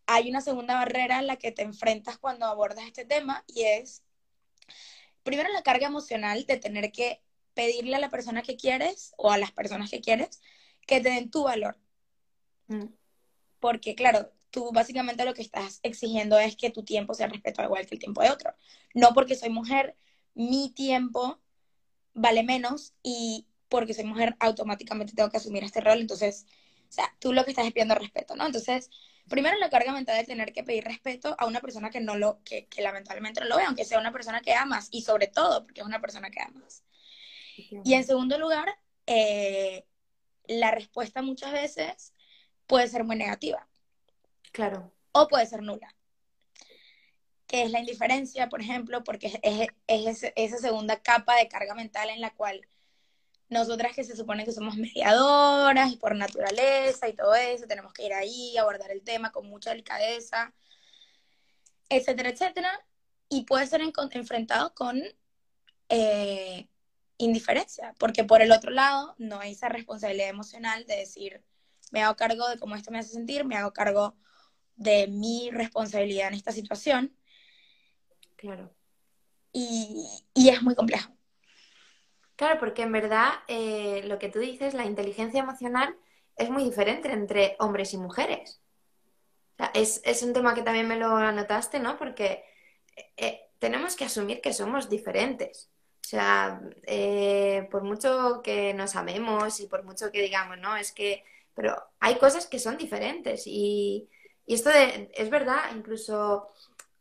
hay 0.07 0.29
una 0.29 0.43
segunda 0.43 0.75
barrera 0.75 1.21
en 1.21 1.27
la 1.27 1.37
que 1.37 1.53
te 1.53 1.63
enfrentas 1.63 2.19
cuando 2.19 2.45
abordas 2.45 2.85
este 2.87 3.07
tema 3.07 3.45
y 3.47 3.63
es, 3.63 4.03
primero, 5.25 5.53
la 5.53 5.63
carga 5.63 5.89
emocional 5.89 6.47
de 6.47 6.57
tener 6.59 6.93
que 6.93 7.21
pedirle 7.55 7.97
a 7.97 8.01
la 8.01 8.11
persona 8.11 8.43
que 8.43 8.57
quieres 8.57 9.15
o 9.17 9.31
a 9.31 9.39
las 9.39 9.53
personas 9.53 9.91
que 9.91 10.01
quieres 10.01 10.41
que 10.87 11.01
te 11.01 11.11
den 11.11 11.31
tu 11.31 11.45
valor. 11.45 11.79
Mm. 12.69 12.87
Porque, 13.59 13.95
claro, 13.95 14.33
tú 14.51 14.71
básicamente 14.73 15.25
lo 15.25 15.35
que 15.35 15.43
estás 15.43 15.81
exigiendo 15.83 16.39
es 16.39 16.57
que 16.57 16.71
tu 16.71 16.85
tiempo 16.85 17.15
sea 17.15 17.27
respetado 17.27 17.67
igual 17.67 17.87
que 17.87 17.95
el 17.95 18.01
tiempo 18.01 18.23
de 18.23 18.31
otro. 18.31 18.55
No 18.95 19.13
porque 19.15 19.35
soy 19.35 19.51
mujer, 19.51 19.97
mi 20.35 20.71
tiempo 20.71 21.41
vale 22.13 22.43
menos 22.43 22.95
y 23.03 23.47
porque 23.69 23.95
soy 23.95 24.05
mujer 24.05 24.37
automáticamente 24.39 25.15
tengo 25.15 25.31
que 25.31 25.39
asumir 25.39 25.65
este 25.65 25.81
rol. 25.81 26.01
Entonces, 26.01 26.47
o 26.89 26.93
sea, 26.93 27.13
tú 27.19 27.33
lo 27.33 27.45
que 27.45 27.51
estás 27.51 27.67
es 27.67 27.73
pidiendo 27.73 27.95
respeto, 27.95 28.37
¿no? 28.37 28.47
Entonces, 28.47 28.91
primero 29.29 29.57
la 29.59 29.71
carga 29.71 29.93
mental 29.93 30.17
de 30.17 30.25
tener 30.25 30.53
que 30.53 30.65
pedir 30.65 30.85
respeto 30.85 31.35
a 31.39 31.47
una 31.47 31.61
persona 31.61 31.91
que 31.91 32.01
no 32.01 32.17
lo, 32.17 32.43
que, 32.45 32.69
lamentablemente 32.79 33.41
no 33.41 33.47
lo 33.47 33.57
ve, 33.57 33.65
aunque 33.65 33.85
sea 33.85 33.99
una 33.99 34.13
persona 34.13 34.41
que 34.41 34.55
amas, 34.55 34.89
y 34.91 35.03
sobre 35.03 35.27
todo 35.27 35.65
porque 35.65 35.81
es 35.81 35.87
una 35.87 36.01
persona 36.01 36.31
que 36.31 36.41
amas. 36.41 36.85
Y 37.57 37.95
en 37.95 38.05
segundo 38.05 38.39
lugar, 38.39 38.79
eh, 39.07 39.87
la 40.47 40.73
respuesta 40.73 41.23
muchas 41.23 41.53
veces 41.53 42.13
puede 42.67 42.89
ser 42.89 43.05
muy 43.05 43.17
negativa. 43.17 43.67
Claro. 44.53 44.93
O 45.13 45.29
puede 45.29 45.47
ser 45.47 45.63
nula. 45.63 45.95
Que 47.47 47.63
es 47.63 47.71
la 47.71 47.81
indiferencia, 47.81 48.49
por 48.49 48.61
ejemplo, 48.61 49.05
porque 49.05 49.41
es, 49.87 50.33
esa 50.35 50.59
segunda 50.59 51.01
capa 51.01 51.37
de 51.37 51.49
carga 51.49 51.75
mental 51.75 52.11
en 52.11 52.21
la 52.21 52.31
cual 52.35 52.67
nosotras 53.55 53.95
que 53.95 54.05
se 54.05 54.17
supone 54.17 54.45
que 54.45 54.53
somos 54.53 54.77
mediadoras 54.77 55.91
y 55.91 55.97
por 55.97 56.15
naturaleza 56.15 57.09
y 57.09 57.15
todo 57.15 57.35
eso, 57.35 57.67
tenemos 57.67 57.93
que 57.95 58.05
ir 58.05 58.13
ahí, 58.13 58.57
abordar 58.59 58.91
el 58.91 59.03
tema 59.03 59.33
con 59.33 59.49
mucha 59.49 59.71
delicadeza, 59.71 60.53
etcétera, 61.89 62.31
etcétera. 62.31 62.87
Y 63.29 63.45
puede 63.45 63.67
ser 63.67 63.81
enfrentado 63.81 64.75
con 64.75 65.03
eh, 65.89 66.69
indiferencia, 67.17 67.95
porque 67.99 68.25
por 68.25 68.43
el 68.43 68.53
otro 68.53 68.71
lado 68.71 69.15
no 69.19 69.41
hay 69.41 69.53
esa 69.53 69.69
responsabilidad 69.69 70.29
emocional 70.29 70.85
de 70.87 70.97
decir, 70.97 71.43
me 71.91 72.03
hago 72.03 72.17
cargo 72.17 72.49
de 72.49 72.59
cómo 72.59 72.75
esto 72.75 72.91
me 72.91 72.99
hace 72.99 73.13
sentir, 73.13 73.45
me 73.45 73.57
hago 73.57 73.73
cargo 73.73 74.15
de 74.77 75.07
mi 75.07 75.51
responsabilidad 75.51 76.29
en 76.29 76.35
esta 76.35 76.53
situación. 76.53 77.17
Claro. 78.37 78.75
Y, 79.53 80.07
y 80.35 80.49
es 80.49 80.61
muy 80.63 80.75
complejo. 80.75 81.15
Claro, 82.37 82.59
porque 82.59 82.83
en 82.83 82.93
verdad 82.93 83.31
eh, 83.49 84.03
lo 84.05 84.19
que 84.19 84.29
tú 84.29 84.39
dices, 84.41 84.75
la 84.75 84.85
inteligencia 84.85 85.41
emocional 85.41 85.97
es 86.37 86.51
muy 86.51 86.65
diferente 86.65 87.13
entre 87.13 87.57
hombres 87.61 87.95
y 87.95 87.99
mujeres. 87.99 88.61
es, 89.75 90.01
es, 90.05 90.23
un 90.23 90.33
tema 90.33 90.55
que 90.55 90.63
también 90.63 90.89
me 90.89 90.97
lo 90.99 91.17
anotaste, 91.17 91.79
¿no? 91.81 91.97
Porque 91.97 92.45
eh, 93.17 93.43
tenemos 93.59 93.97
que 93.97 94.05
asumir 94.05 94.41
que 94.41 94.53
somos 94.53 94.89
diferentes. 94.91 95.71
O 96.05 96.09
sea, 96.09 96.61
eh, 96.87 97.69
por 97.71 97.83
mucho 97.85 98.43
que 98.43 98.75
nos 98.75 98.97
amemos 98.97 99.61
y 99.61 99.67
por 99.67 99.85
mucho 99.85 100.11
que 100.13 100.23
digamos, 100.23 100.59
¿no? 100.59 100.77
Es 100.77 100.93
que 100.93 101.25
pero 101.55 101.77
hay 102.01 102.17
cosas 102.17 102.47
que 102.47 102.59
son 102.59 102.77
diferentes 102.77 103.45
y, 103.47 104.09
esto 104.47 104.69
de, 104.71 105.11
es 105.15 105.31
verdad, 105.31 105.75
incluso, 105.75 106.49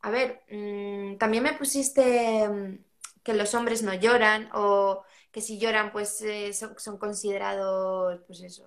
a 0.01 0.09
ver, 0.09 0.43
mm, 0.49 1.17
también 1.17 1.43
me 1.43 1.53
pusiste 1.53 2.47
mm, 2.47 2.77
que 3.23 3.33
los 3.33 3.53
hombres 3.55 3.83
no 3.83 3.93
lloran 3.93 4.49
o 4.53 5.03
que 5.33 5.41
si 5.41 5.57
lloran 5.57 5.91
pues 5.91 6.21
eh, 6.21 6.53
son, 6.53 6.97
considerados 6.99 8.21
pues 8.27 8.41
eso, 8.41 8.65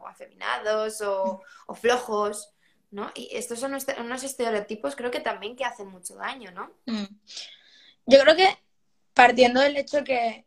o 0.00 0.06
afeminados 0.06 1.00
o, 1.00 1.42
flojos, 1.74 2.52
¿no? 2.90 3.12
Y 3.14 3.28
estos 3.32 3.60
son 3.60 3.72
unos 4.00 4.24
estereotipos 4.24 4.96
creo 4.96 5.12
que 5.12 5.20
también 5.20 5.54
que 5.54 5.64
hacen 5.64 5.88
mucho 5.88 6.16
daño, 6.16 6.50
¿no? 6.50 6.74
Mm. 6.86 7.06
Yo 8.06 8.20
creo 8.20 8.34
que 8.34 8.48
partiendo 9.14 9.60
del 9.60 9.76
hecho 9.76 10.02
que 10.02 10.44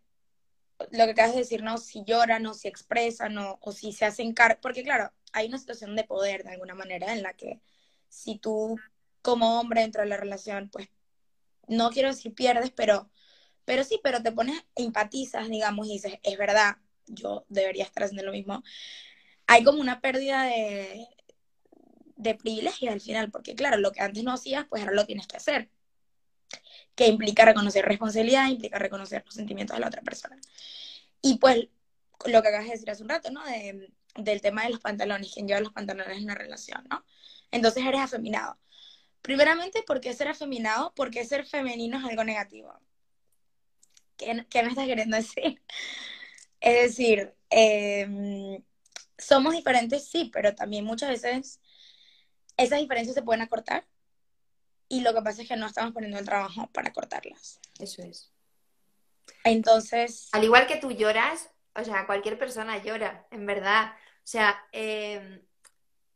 lo 0.92 1.06
que 1.06 1.12
acabas 1.12 1.34
de 1.34 1.40
decir, 1.40 1.64
¿no? 1.64 1.78
Si 1.78 2.04
lloran 2.04 2.46
o 2.48 2.54
si 2.54 2.68
expresan 2.68 3.38
o, 3.38 3.58
o 3.62 3.72
si 3.72 3.94
se 3.94 4.04
hacen 4.04 4.34
cargo, 4.34 4.60
porque 4.62 4.84
claro, 4.84 5.10
hay 5.32 5.48
una 5.48 5.58
situación 5.58 5.96
de 5.96 6.04
poder 6.04 6.44
de 6.44 6.52
alguna 6.52 6.76
manera 6.76 7.14
en 7.14 7.24
la 7.24 7.34
que 7.34 7.62
si 8.10 8.40
tú 8.40 8.78
como 9.22 9.58
hombre 9.58 9.82
dentro 9.82 10.02
de 10.02 10.10
la 10.10 10.18
relación, 10.18 10.70
pues 10.70 10.90
no 11.68 11.92
quiero 11.92 12.10
decir 12.10 12.36
pierdes, 12.36 12.72
pero 12.72 13.10
pero 13.66 13.84
sí, 13.84 14.00
pero 14.04 14.22
te 14.22 14.32
pones, 14.32 14.64
empatizas, 14.76 15.50
digamos, 15.50 15.88
y 15.88 15.94
dices, 15.94 16.20
es 16.24 16.38
verdad, 16.38 16.78
yo 17.08 17.46
debería 17.50 17.84
estar 17.84 18.04
haciendo 18.04 18.24
lo 18.26 18.32
mismo. 18.32 18.64
Hay 19.48 19.64
como 19.64 19.82
una 19.82 20.02
pérdida 20.02 20.44
de, 20.44 21.08
de 22.22 22.36
privilegio 22.36 22.92
al 22.92 23.02
final, 23.02 23.32
porque 23.32 23.56
claro, 23.56 23.78
lo 23.78 23.92
que 23.92 24.02
antes 24.02 24.24
no 24.24 24.32
hacías, 24.32 24.66
pues 24.70 24.82
ahora 24.84 24.96
lo 24.96 25.06
tienes 25.06 25.28
que 25.28 25.38
hacer. 25.38 25.70
Que 26.96 27.08
implica 27.08 27.46
reconocer 27.46 27.86
responsabilidad, 27.86 28.48
implica 28.48 28.78
reconocer 28.78 29.24
los 29.26 29.34
sentimientos 29.34 29.76
de 29.76 29.82
la 29.82 29.88
otra 29.88 30.02
persona. 30.02 30.40
Y 31.22 31.38
pues 31.38 31.68
lo 32.26 32.42
que 32.42 32.48
acabas 32.48 32.66
de 32.68 32.74
decir 32.74 32.92
hace 32.92 33.04
un 33.04 33.10
rato, 33.10 33.32
¿no? 33.32 33.44
De, 33.46 33.92
del 34.16 34.42
tema 34.42 34.64
de 34.64 34.72
los 34.72 34.80
pantalones, 34.80 35.34
quién 35.34 35.48
lleva 35.48 35.62
los 35.62 35.74
pantalones 35.74 36.18
en 36.18 36.26
una 36.26 36.36
relación, 36.36 36.86
¿no? 36.90 37.04
Entonces 37.50 37.84
eres 37.86 38.02
afeminado. 38.02 38.58
Primeramente, 39.22 39.84
¿por 39.84 40.02
qué 40.02 40.14
ser 40.14 40.28
afeminado? 40.28 40.94
Porque 40.96 41.26
ser 41.26 41.46
femenino 41.46 41.98
es 41.98 42.06
algo 42.06 42.24
negativo. 42.24 42.80
¿Qué, 44.50 44.64
me 44.64 44.70
estás 44.70 44.86
queriendo 44.86 45.18
decir? 45.18 45.62
Es 46.64 46.96
decir, 46.96 47.34
em, 47.50 48.64
somos 49.18 49.54
diferentes, 49.54 50.08
sí, 50.08 50.30
pero 50.32 50.54
también 50.54 50.86
muchas 50.86 51.10
veces 51.10 51.60
esas 52.56 52.80
diferencias 52.80 53.16
se 53.16 53.24
pueden 53.24 53.42
acortar 53.42 53.84
y 54.88 55.02
lo 55.02 55.12
que 55.12 55.24
pasa 55.24 55.42
es 55.42 55.48
que 55.48 55.56
no 55.56 55.66
estamos 55.66 55.92
poniendo 55.92 56.20
el 56.20 56.26
trabajo 56.26 56.70
para 56.72 56.94
cortarlas. 56.94 57.60
Eso 57.80 58.04
es. 58.04 58.32
Entonces... 59.44 60.30
Al 60.34 60.44
igual 60.44 60.68
que 60.68 60.78
tú 60.78 60.92
lloras, 60.92 61.50
o 61.74 61.84
sea, 61.84 62.06
cualquier 62.06 62.38
persona 62.38 62.84
llora, 62.84 63.26
en 63.32 63.48
verdad. 63.48 63.94
O 64.18 64.28
sea, 64.28 64.64
em, 64.72 65.42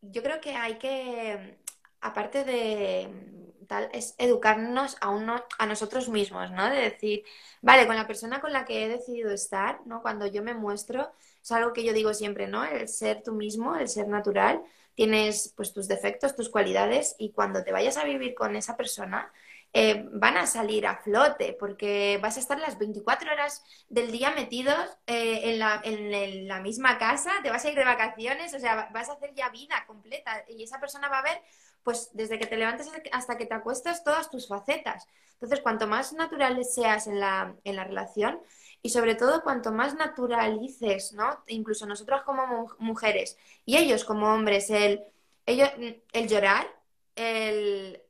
yo 0.01 0.21
creo 0.21 0.41
que 0.41 0.55
hay 0.55 0.77
que, 0.77 1.57
aparte 2.01 2.43
de 2.43 3.44
tal, 3.65 3.89
es 3.93 4.15
educarnos 4.17 4.97
a, 5.01 5.09
uno, 5.09 5.43
a 5.57 5.65
nosotros 5.65 6.09
mismos, 6.09 6.51
¿no? 6.51 6.69
De 6.69 6.77
decir, 6.77 7.23
vale, 7.61 7.87
con 7.87 7.95
la 7.95 8.07
persona 8.07 8.41
con 8.41 8.53
la 8.53 8.65
que 8.65 8.85
he 8.85 8.87
decidido 8.87 9.31
estar, 9.31 9.81
¿no? 9.85 10.01
Cuando 10.01 10.27
yo 10.27 10.43
me 10.43 10.53
muestro, 10.53 11.11
es 11.41 11.51
algo 11.51 11.73
que 11.73 11.83
yo 11.83 11.93
digo 11.93 12.13
siempre, 12.13 12.47
¿no? 12.47 12.63
El 12.63 12.87
ser 12.87 13.21
tú 13.23 13.33
mismo, 13.33 13.75
el 13.75 13.87
ser 13.87 14.07
natural, 14.07 14.63
tienes 14.95 15.53
pues 15.55 15.73
tus 15.73 15.87
defectos, 15.87 16.35
tus 16.35 16.49
cualidades 16.49 17.15
y 17.19 17.31
cuando 17.31 17.63
te 17.63 17.71
vayas 17.71 17.97
a 17.97 18.05
vivir 18.05 18.33
con 18.33 18.55
esa 18.55 18.77
persona, 18.77 19.31
eh, 19.77 20.07
van 20.13 20.37
a 20.37 20.47
salir 20.47 20.87
a 20.87 20.95
flote 20.95 21.51
porque 21.59 22.17
vas 22.21 22.37
a 22.37 22.39
estar 22.39 22.57
las 22.57 22.79
24 22.79 23.29
horas 23.29 23.61
del 23.89 24.09
día 24.09 24.31
metidos 24.31 24.77
eh, 25.05 25.51
en, 25.51 25.59
la, 25.59 25.81
en, 25.83 26.47
la, 26.47 26.61
misma 26.61 26.97
casa, 26.97 27.33
te 27.43 27.49
vas 27.49 27.65
a 27.65 27.69
ir 27.69 27.75
de 27.75 27.83
vacaciones, 27.83 28.53
o 28.53 28.59
sea, 28.59 28.89
vas 28.93 29.09
a 29.09 29.13
hacer 29.13 29.33
ya 29.35 29.49
vida 29.49 29.83
completa 29.85 30.45
y 30.47 30.63
esa 30.63 30.79
persona 30.79 31.09
va 31.09 31.19
a 31.19 31.23
ver 31.23 31.41
pues 31.85 32.09
desde 32.13 32.39
que 32.39 32.47
te 32.47 32.57
levantes 32.57 32.91
hasta 33.13 33.37
que 33.37 33.45
te 33.45 33.53
acuestas, 33.53 34.03
todas 34.03 34.29
tus 34.31 34.47
facetas. 34.47 35.07
Entonces, 35.33 35.61
cuanto 35.61 35.87
más 35.87 36.13
natural 36.13 36.65
seas 36.65 37.07
en 37.07 37.19
la, 37.19 37.55
en 37.63 37.75
la 37.75 37.83
relación 37.85 38.41
y 38.81 38.89
sobre 38.89 39.15
todo 39.15 39.43
cuanto 39.43 39.71
más 39.71 39.95
naturalices, 39.95 41.13
¿no? 41.13 41.43
Incluso 41.47 41.85
nosotros 41.85 42.23
como 42.23 42.75
mujeres 42.79 43.37
y 43.65 43.77
ellos 43.77 44.03
como 44.03 44.33
hombres, 44.33 44.69
el, 44.71 45.03
ellos, 45.45 45.69
el 46.11 46.27
llorar, 46.27 46.67
el, 47.15 48.01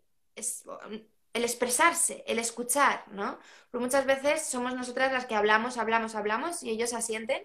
el 1.34 1.44
expresarse, 1.44 2.24
el 2.28 2.40
escuchar, 2.40 3.04
¿no? 3.12 3.38
Muchas 3.74 4.06
veces 4.06 4.46
somos 4.48 4.74
nosotras 4.74 5.12
las 5.12 5.26
que 5.26 5.36
hablamos, 5.36 5.78
hablamos, 5.78 6.16
hablamos 6.16 6.64
y 6.64 6.70
ellos 6.70 6.94
asienten, 6.94 7.44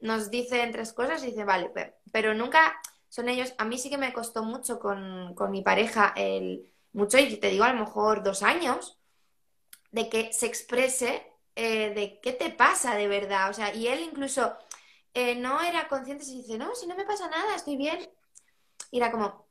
nos 0.00 0.30
dicen 0.30 0.72
tres 0.72 0.92
cosas 0.92 1.22
y 1.22 1.26
dicen, 1.26 1.46
vale, 1.46 1.70
pero 2.12 2.34
nunca 2.34 2.80
son 3.10 3.28
ellos. 3.28 3.54
A 3.58 3.66
mí 3.66 3.76
sí 3.78 3.90
que 3.90 3.98
me 3.98 4.14
costó 4.14 4.42
mucho 4.44 4.78
con, 4.80 5.34
mi 5.50 5.62
pareja, 5.62 6.14
el, 6.16 6.72
mucho, 6.92 7.18
y 7.18 7.36
te 7.36 7.50
digo 7.50 7.64
a 7.64 7.72
lo 7.72 7.80
mejor 7.80 8.22
dos 8.22 8.42
años, 8.42 8.98
de 9.92 10.08
que 10.08 10.32
se 10.32 10.46
exprese 10.46 11.26
eh, 11.56 11.92
de 11.94 12.20
qué 12.22 12.32
te 12.32 12.50
pasa 12.50 12.94
de 12.94 13.08
verdad. 13.08 13.50
O 13.50 13.52
sea, 13.52 13.74
y 13.74 13.88
él 13.88 14.00
incluso 14.00 14.56
eh, 15.14 15.34
no 15.36 15.60
era 15.60 15.88
consciente, 15.88 16.24
se 16.24 16.32
dice, 16.32 16.56
no, 16.58 16.74
si 16.74 16.86
no 16.86 16.96
me 16.96 17.04
pasa 17.04 17.28
nada, 17.28 17.56
estoy 17.56 17.76
bien. 17.76 18.08
Y 18.92 18.98
era 18.98 19.10
como, 19.10 19.48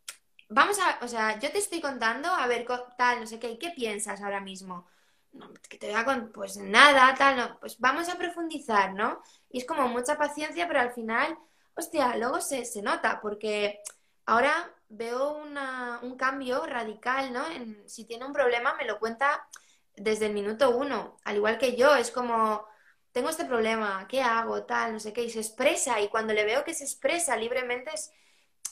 vamos 0.50 0.80
a, 0.80 1.04
o 1.04 1.08
sea, 1.08 1.40
yo 1.40 1.52
te 1.52 1.60
estoy 1.60 1.82
contando, 1.82 2.30
a 2.30 2.48
ver, 2.48 2.66
tal, 2.98 3.20
no 3.22 3.28
sé 3.28 3.40
qué, 3.40 3.58
¿qué 3.60 3.72
piensas 3.72 4.22
ahora 4.22 4.42
mismo? 4.42 4.88
No, 5.34 5.54
que 5.70 5.78
te 5.78 5.88
voy 5.88 5.96
a 5.96 6.06
con, 6.06 6.32
pues 6.32 6.58
nada, 6.58 7.14
tal, 7.16 7.38
no, 7.38 7.60
pues 7.60 7.80
vamos 7.80 8.10
a 8.10 8.18
profundizar, 8.18 8.94
¿no? 8.94 9.22
Y 9.50 9.60
es 9.60 9.66
como 9.66 9.88
mucha 9.90 10.18
paciencia, 10.18 10.68
pero 10.68 10.80
al 10.82 10.92
final 10.94 11.38
hostia, 11.76 12.16
luego 12.18 12.42
se, 12.42 12.64
nota, 12.82 13.20
porque 13.22 13.82
ahora 14.26 14.74
veo 14.90 15.36
un 15.36 16.18
cambio 16.18 16.66
radical, 16.66 17.34
¿no? 17.34 17.44
Si 17.86 18.06
tiene 18.06 18.26
un 18.26 18.34
problema, 18.34 18.76
me 18.76 18.86
lo 18.86 19.00
cuenta 19.00 19.48
desde 19.96 20.28
el 20.28 20.34
minuto 20.34 20.72
uno, 20.72 21.18
al 21.24 21.38
igual 21.38 21.58
que 21.58 21.76
yo, 21.76 21.96
es 21.96 22.12
como, 22.12 22.66
tengo 23.12 23.30
este 23.30 23.46
problema, 23.46 24.08
¿qué 24.08 24.22
hago? 24.22 24.64
Tal, 24.64 24.94
no 24.94 25.00
sé 25.00 25.14
qué, 25.14 25.24
y 25.24 25.30
se 25.30 25.40
expresa, 25.40 26.00
y 26.00 26.08
cuando 26.10 26.34
le 26.34 26.46
veo 26.46 26.64
que 26.64 26.74
se 26.74 26.84
expresa 26.84 27.36
libremente 27.36 27.92
es, 27.94 28.12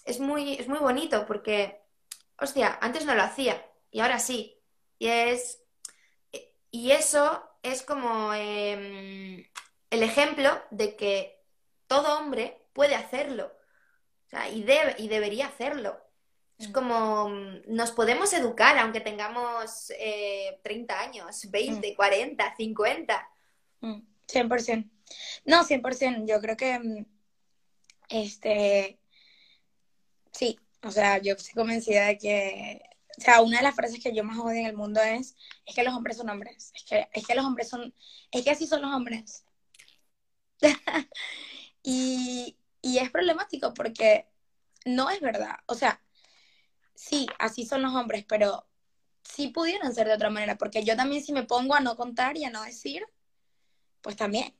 es, 0.05 0.19
muy, 0.19 0.53
es 0.55 0.67
muy 0.67 0.79
bonito, 0.79 1.25
porque, 1.25 1.81
hostia, 2.39 2.77
antes 2.81 3.05
no 3.05 3.15
lo 3.15 3.23
hacía, 3.23 3.65
y 3.91 3.99
ahora 3.99 4.19
sí, 4.19 4.57
y 4.99 5.07
es, 5.07 5.62
y 6.71 6.91
eso 6.91 7.43
es 7.63 7.81
como 7.83 8.33
em, 8.33 9.45
el 9.89 10.03
ejemplo 10.03 10.62
de 10.71 10.95
que 10.95 11.43
todo 11.88 12.17
hombre 12.17 12.66
puede 12.77 12.93
hacerlo. 12.93 13.51
O 14.27 14.29
sea, 14.29 14.49
y, 14.49 14.61
debe, 14.61 14.95
y 14.99 15.07
debería 15.07 15.47
hacerlo. 15.47 15.99
Es 16.59 16.69
mm. 16.69 16.71
como, 16.71 17.29
mm, 17.29 17.61
nos 17.65 17.91
podemos 17.91 18.31
educar 18.33 18.77
aunque 18.77 19.01
tengamos 19.01 19.87
30 19.87 20.93
eh, 20.93 20.97
años, 20.97 21.49
20, 21.49 21.95
40, 21.95 22.55
50. 22.55 23.29
100%. 23.81 24.91
No, 25.45 25.63
100%. 25.63 26.27
Yo 26.27 26.39
creo 26.39 26.55
que, 26.55 26.79
mm, 26.79 27.05
este, 28.09 28.99
sí, 30.31 30.59
o 30.83 30.91
sea, 30.91 31.17
yo 31.17 31.33
estoy 31.33 31.53
convencida 31.55 32.05
de 32.05 32.17
que, 32.19 32.81
o 33.17 33.21
sea, 33.21 33.41
una 33.41 33.57
de 33.57 33.63
las 33.63 33.75
frases 33.75 34.03
que 34.03 34.13
yo 34.13 34.23
más 34.23 34.37
odio 34.37 34.59
en 34.59 34.67
el 34.67 34.77
mundo 34.77 35.01
es, 35.01 35.35
es 35.65 35.73
que 35.73 35.83
los 35.83 35.95
hombres 35.95 36.17
son 36.17 36.29
hombres. 36.29 36.71
Es 36.75 36.83
que, 36.83 37.07
es 37.11 37.25
que 37.25 37.33
los 37.33 37.43
hombres 37.43 37.69
son, 37.69 37.91
es 38.31 38.43
que 38.43 38.51
así 38.51 38.67
son 38.67 38.83
los 38.83 38.93
hombres. 38.93 39.43
y, 41.83 42.57
y 42.88 43.00
es 43.00 43.12
problemático 43.12 43.73
porque 43.73 44.30
no 44.86 45.10
es 45.10 45.19
verdad. 45.19 45.58
O 45.65 45.76
sea, 45.76 46.02
sí, 46.95 47.28
así 47.38 47.65
son 47.65 47.82
los 47.82 47.93
hombres, 47.93 48.23
pero 48.28 48.65
sí 49.23 49.50
pudieran 49.50 49.93
ser 49.93 50.08
de 50.08 50.13
otra 50.13 50.30
manera, 50.30 50.58
porque 50.58 50.86
yo 50.86 50.95
también 50.95 51.21
si 51.21 51.34
me 51.34 51.43
pongo 51.43 51.76
a 51.76 51.82
no 51.82 51.97
contar 51.97 52.38
y 52.38 52.45
a 52.45 52.50
no 52.50 52.63
decir, 52.63 53.06
pues 54.02 54.15
también. 54.15 54.56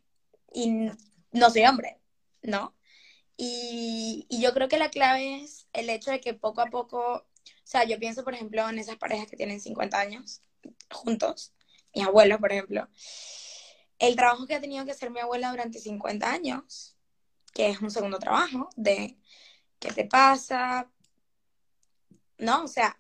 Y 0.54 0.90
no 1.32 1.50
soy 1.50 1.66
hombre, 1.66 2.02
¿no? 2.42 2.76
Y, 3.38 4.26
y, 4.30 4.42
yo 4.42 4.54
creo 4.54 4.68
que 4.68 4.78
la 4.78 4.90
clave 4.90 5.44
es 5.44 5.68
el 5.72 5.90
hecho 5.90 6.12
de 6.12 6.20
que 6.20 6.34
poco 6.34 6.62
a 6.62 6.66
poco, 6.66 7.00
o 7.00 7.26
sea, 7.64 7.86
yo 7.86 8.00
pienso, 8.00 8.24
por 8.26 8.34
ejemplo, 8.34 8.68
en 8.68 8.80
esas 8.80 8.98
parejas 8.98 9.30
que 9.30 9.38
tienen 9.38 9.62
50 9.62 9.98
años 10.00 10.42
juntos, 10.92 11.54
mis 11.94 12.06
abuelos, 12.06 12.40
por 12.40 12.52
ejemplo, 12.52 12.90
el 14.00 14.16
trabajo 14.16 14.48
que 14.48 14.56
ha 14.56 14.62
tenido 14.62 14.86
que 14.86 14.92
hacer 14.92 15.12
mi 15.12 15.20
abuela 15.20 15.52
durante 15.52 15.80
50 15.80 16.30
años, 16.30 16.97
que 17.58 17.70
es 17.70 17.82
un 17.82 17.90
segundo 17.90 18.20
trabajo, 18.20 18.70
de 18.76 19.18
qué 19.80 19.92
te 19.92 20.06
pasa, 20.06 20.88
¿no? 22.38 22.66
O 22.66 22.68
sea, 22.68 23.00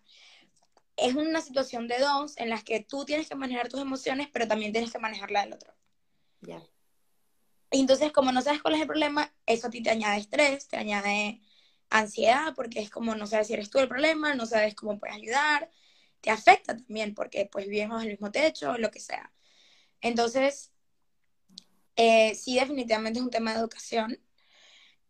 es 0.95 1.13
una 1.13 1.41
situación 1.41 1.87
de 1.87 1.99
dos 1.99 2.35
en 2.37 2.49
las 2.49 2.63
que 2.63 2.79
tú 2.79 3.05
tienes 3.05 3.29
que 3.29 3.35
manejar 3.35 3.69
tus 3.69 3.79
emociones, 3.79 4.29
pero 4.33 4.47
también 4.47 4.71
tienes 4.71 4.91
que 4.91 4.97
manejar 4.97 5.29
la 5.29 5.41
del 5.41 5.53
otro. 5.53 5.75
Ya. 6.41 6.59
Y 7.69 7.81
entonces, 7.81 8.11
como 8.11 8.31
no 8.31 8.41
sabes 8.41 8.63
cuál 8.63 8.73
es 8.73 8.81
el 8.81 8.87
problema, 8.87 9.31
eso 9.45 9.67
a 9.67 9.69
ti 9.69 9.83
te 9.83 9.91
añade 9.91 10.17
estrés, 10.17 10.67
te 10.67 10.77
añade 10.77 11.39
ansiedad, 11.91 12.55
porque 12.55 12.79
es 12.79 12.89
como 12.89 13.13
no 13.13 13.27
sabes 13.27 13.45
si 13.45 13.53
eres 13.53 13.69
tú 13.69 13.77
el 13.77 13.87
problema, 13.87 14.33
no 14.33 14.47
sabes 14.47 14.73
cómo 14.73 14.97
puedes 14.97 15.17
ayudar, 15.17 15.69
te 16.19 16.31
afecta 16.31 16.75
también, 16.75 17.13
porque 17.13 17.47
pues 17.51 17.67
vivimos 17.67 18.01
en 18.01 18.07
el 18.07 18.13
mismo 18.13 18.31
techo, 18.31 18.75
lo 18.79 18.89
que 18.89 19.01
sea. 19.01 19.31
Entonces, 20.01 20.71
eh, 21.95 22.33
sí, 22.33 22.55
definitivamente 22.55 23.19
es 23.19 23.25
un 23.25 23.29
tema 23.29 23.53
de 23.53 23.59
educación 23.59 24.19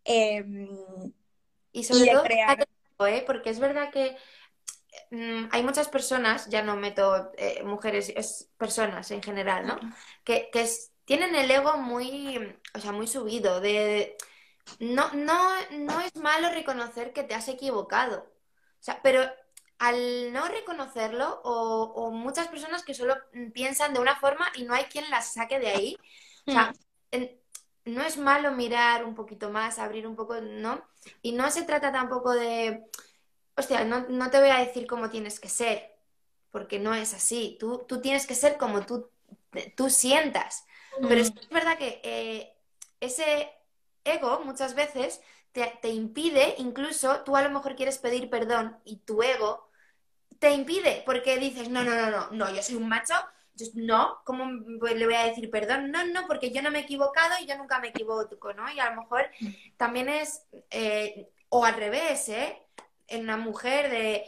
Em, 0.08 1.14
Y 1.74 1.84
sobre 1.84 2.12
todo, 2.12 3.08
¿eh? 3.08 3.24
porque 3.28 3.50
es 3.50 3.60
verdad 3.60 3.92
que 3.92 4.18
mm, 5.12 5.50
hay 5.52 5.64
muchas 5.64 5.90
personas, 5.90 6.48
ya 6.50 6.64
no 6.64 6.78
meto 6.78 7.32
eh, 7.38 7.62
mujeres, 7.64 8.12
es 8.16 8.50
personas 8.58 9.12
en 9.12 9.22
general, 9.22 9.68
¿no? 9.68 9.78
Que, 10.24 10.50
que 10.52 10.66
tienen 11.04 11.36
el 11.36 11.52
ego 11.52 11.78
muy, 11.78 12.56
o 12.74 12.80
sea, 12.80 12.92
muy 12.92 13.08
subido, 13.08 13.60
de... 13.62 14.18
No, 14.80 15.14
no, 15.14 15.50
no 15.72 16.02
es 16.02 16.16
malo 16.16 16.50
reconocer 16.50 17.14
que 17.14 17.24
te 17.24 17.36
has 17.36 17.48
equivocado. 17.48 18.20
O 18.80 18.84
sea, 18.84 19.02
pero 19.02 19.22
al 19.80 20.34
no 20.34 20.48
reconocerlo, 20.48 21.42
o, 21.44 22.12
muchas 22.12 22.48
personas 22.48 22.84
que 22.84 22.94
solo 22.94 23.16
piensan 23.54 23.94
de 23.94 24.00
una 24.00 24.20
forma 24.20 24.52
y 24.56 24.64
no 24.64 24.74
hay 24.74 24.86
quien 24.86 25.10
las 25.10 25.34
saque 25.34 25.60
de 25.60 25.68
ahí. 25.68 25.98
O 26.46 26.52
sea, 26.52 26.74
hmm. 27.12 27.24
No 27.88 28.04
es 28.04 28.18
malo 28.18 28.52
mirar 28.52 29.06
un 29.06 29.16
poquito 29.16 29.50
más, 29.50 29.80
abrir 29.80 30.08
un 30.08 30.16
poco, 30.16 30.40
¿no? 30.42 30.84
Y 31.22 31.32
no 31.32 31.50
se 31.52 31.64
trata 31.64 31.92
tampoco 31.92 32.34
de, 32.34 32.86
hostia, 33.56 33.84
no, 33.84 34.06
no 34.10 34.30
te 34.30 34.40
voy 34.40 34.50
a 34.50 34.60
decir 34.60 34.88
cómo 34.88 35.10
tienes 35.10 35.40
que 35.40 35.50
ser, 35.50 35.96
porque 36.52 36.80
no 36.80 36.94
es 36.94 37.14
así. 37.14 37.58
Tú, 37.60 37.86
tú 37.88 38.02
tienes 38.02 38.28
que 38.28 38.36
ser 38.36 38.58
como 38.58 38.86
tú, 38.86 39.10
tú 39.76 39.90
sientas. 39.90 40.66
Pero 41.02 41.22
es 41.22 41.32
verdad 41.50 41.78
que 41.78 42.02
eh, 42.04 42.56
ese 43.00 43.52
ego 44.04 44.42
muchas 44.44 44.74
veces 44.74 45.22
te, 45.52 45.78
te, 45.82 45.90
impide, 45.90 46.56
incluso 46.58 47.22
tú 47.22 47.36
a 47.36 47.42
lo 47.44 47.50
mejor 47.52 47.76
quieres 47.76 48.00
pedir 48.00 48.30
perdón 48.30 48.78
y 48.84 48.98
tu 48.98 49.22
ego 49.22 49.70
te 50.40 50.52
impide, 50.52 51.04
porque 51.06 51.38
dices, 51.38 51.70
no, 51.70 51.84
no, 51.84 51.96
no, 51.96 52.10
no, 52.10 52.30
no, 52.32 52.54
yo 52.54 52.62
soy 52.62 52.76
un 52.76 52.88
macho, 52.88 53.14
no, 53.76 54.20
¿cómo 54.24 54.46
le 54.46 55.06
voy 55.06 55.16
a 55.16 55.26
decir 55.26 55.50
perdón? 55.50 55.92
No, 55.92 56.06
no, 56.06 56.28
porque 56.28 56.52
yo 56.52 56.62
no 56.62 56.72
me 56.72 56.80
he 56.80 56.82
equivocado 56.84 57.36
y 57.42 57.46
yo 57.46 57.58
nunca 57.58 57.80
me 57.80 57.90
equivoco, 57.90 58.54
¿no? 58.54 58.72
Y 58.72 58.80
a 58.80 58.90
lo 58.90 59.02
mejor 59.02 59.30
también 59.78 60.10
es, 60.10 60.44
eh, 60.70 61.30
o 61.50 61.66
al 61.66 61.76
revés, 61.76 62.30
¿eh? 62.30 62.62
En 63.08 63.24
una 63.24 63.38
mujer 63.38 63.90
de 63.90 64.26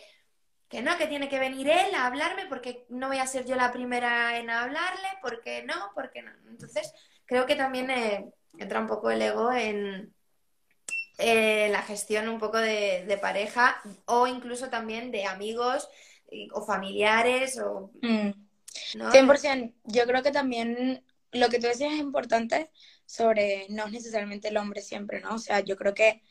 que 0.69 0.81
no, 0.81 0.97
que 0.97 1.07
tiene 1.07 1.29
que 1.29 1.39
venir 1.39 1.67
él 1.67 1.95
a 1.95 2.05
hablarme 2.05 2.45
porque 2.47 2.85
no 2.89 3.07
voy 3.07 3.17
a 3.17 3.27
ser 3.27 3.45
yo 3.45 3.55
la 3.55 3.71
primera 3.71 4.37
en 4.37 4.49
hablarle, 4.49 5.07
porque 5.21 5.63
no, 5.63 5.91
porque 5.95 6.21
no. 6.21 6.31
Entonces, 6.47 6.93
creo 7.25 7.45
que 7.45 7.55
también 7.55 7.89
eh, 7.89 8.31
entra 8.57 8.79
un 8.79 8.87
poco 8.87 9.09
el 9.09 9.21
ego 9.21 9.51
en, 9.51 10.13
eh, 11.17 11.67
la 11.69 11.81
gestión 11.81 12.29
un 12.29 12.39
poco 12.39 12.57
de, 12.57 13.19
pareja 13.21 13.81
o 14.05 14.25
incluso 14.25 14.69
también 14.69 15.11
de 15.11 15.25
amigos 15.25 15.89
o 16.53 16.65
familiares 16.65 17.59
o... 17.59 17.91
100%. 18.73 19.65
Mm. 19.65 19.73
Yo 19.85 20.05
creo 20.05 20.23
que 20.23 20.31
también 20.31 21.03
lo 21.31 21.49
que 21.49 21.59
tú 21.59 21.67
decías 21.67 21.93
es 21.93 21.99
importante 21.99 22.71
sobre 23.05 23.67
no 23.69 23.85
es 23.85 23.91
necesariamente 23.91 24.49
el 24.49 24.57
hombre 24.57 24.81
siempre, 24.81 25.21
¿no? 25.21 25.35
O 25.35 25.39
sea, 25.39 25.59
yo 25.61 25.75
creo 25.77 25.93
que 25.93 26.21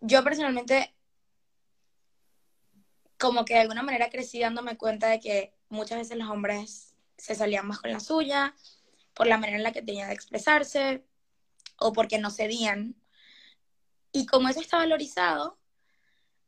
yo 0.00 0.24
personalmente 0.24 0.94
como 3.18 3.44
que 3.44 3.54
de 3.54 3.60
alguna 3.60 3.82
manera 3.82 4.10
crecí 4.10 4.40
dándome 4.40 4.76
cuenta 4.76 5.08
de 5.08 5.20
que 5.20 5.54
muchas 5.68 5.98
veces 5.98 6.16
los 6.16 6.28
hombres 6.28 6.96
se 7.16 7.34
salían 7.34 7.66
más 7.66 7.78
con 7.78 7.92
la 7.92 8.00
suya, 8.00 8.54
por 9.14 9.28
la 9.28 9.38
manera 9.38 9.58
en 9.58 9.62
la 9.62 9.72
que 9.72 9.82
tenían 9.82 10.08
de 10.08 10.14
expresarse, 10.14 11.04
o 11.78 11.92
porque 11.92 12.18
no 12.18 12.30
cedían 12.30 12.96
y 14.12 14.26
como 14.26 14.48
eso 14.48 14.60
está 14.60 14.76
valorizado, 14.76 15.58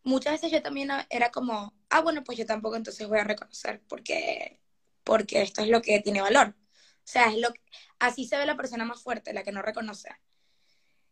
muchas 0.02 0.34
veces 0.34 0.52
yo 0.52 0.62
también 0.62 0.90
era 1.08 1.30
como, 1.30 1.74
ah, 1.88 2.02
bueno, 2.02 2.22
pues 2.22 2.38
yo 2.38 2.46
tampoco 2.46 2.76
entonces 2.76 3.08
voy 3.08 3.18
a 3.18 3.24
reconocer 3.24 3.82
porque, 3.88 4.60
porque 5.04 5.42
esto 5.42 5.62
es 5.62 5.68
lo 5.68 5.82
que 5.82 6.00
tiene 6.00 6.20
valor. 6.22 6.54
O 6.58 7.06
sea, 7.06 7.30
es 7.30 7.38
lo 7.38 7.52
así 7.98 8.26
se 8.26 8.36
ve 8.36 8.46
la 8.46 8.56
persona 8.56 8.84
más 8.84 9.02
fuerte, 9.02 9.32
la 9.32 9.42
que 9.44 9.52
no 9.52 9.62
reconoce. 9.62 10.10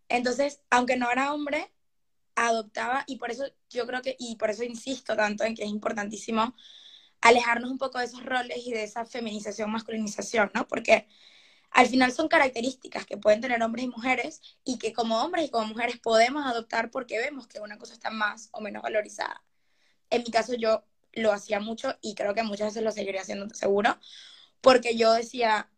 Entonces, 0.08 0.60
aunque 0.70 0.96
no 0.96 1.10
era 1.10 1.32
hombre, 1.32 1.72
adoptaba, 2.34 3.04
y 3.06 3.16
por 3.16 3.30
eso 3.30 3.44
yo 3.70 3.86
creo 3.86 4.02
que, 4.02 4.16
y 4.18 4.36
por 4.36 4.50
eso 4.50 4.64
insisto 4.64 5.16
tanto 5.16 5.44
en 5.44 5.54
que 5.54 5.64
es 5.64 5.70
importantísimo 5.70 6.54
alejarnos 7.20 7.70
un 7.70 7.78
poco 7.78 7.98
de 7.98 8.06
esos 8.06 8.24
roles 8.24 8.66
y 8.66 8.72
de 8.72 8.84
esa 8.84 9.04
feminización, 9.06 9.70
masculinización, 9.70 10.50
¿no? 10.54 10.66
Porque 10.68 11.08
al 11.70 11.86
final 11.86 12.12
son 12.12 12.28
características 12.28 13.06
que 13.06 13.16
pueden 13.16 13.40
tener 13.40 13.62
hombres 13.62 13.86
y 13.86 13.88
mujeres 13.88 14.42
y 14.64 14.78
que 14.78 14.92
como 14.92 15.22
hombres 15.22 15.46
y 15.46 15.50
como 15.50 15.66
mujeres 15.68 15.98
podemos 15.98 16.44
adoptar 16.46 16.90
porque 16.90 17.18
vemos 17.18 17.46
que 17.46 17.60
una 17.60 17.78
cosa 17.78 17.94
está 17.94 18.10
más 18.10 18.48
o 18.52 18.60
menos 18.60 18.82
valorizada. 18.82 19.42
En 20.10 20.22
mi 20.22 20.30
caso 20.30 20.54
yo 20.54 20.84
lo 21.12 21.32
hacía 21.32 21.60
mucho 21.60 21.96
y 22.00 22.14
creo 22.14 22.34
que 22.34 22.42
muchas 22.42 22.68
veces 22.68 22.82
lo 22.82 22.92
seguiría 22.92 23.22
haciendo 23.22 23.52
seguro, 23.54 23.98
porque 24.60 24.96
yo 24.96 25.12
decía, 25.12 25.70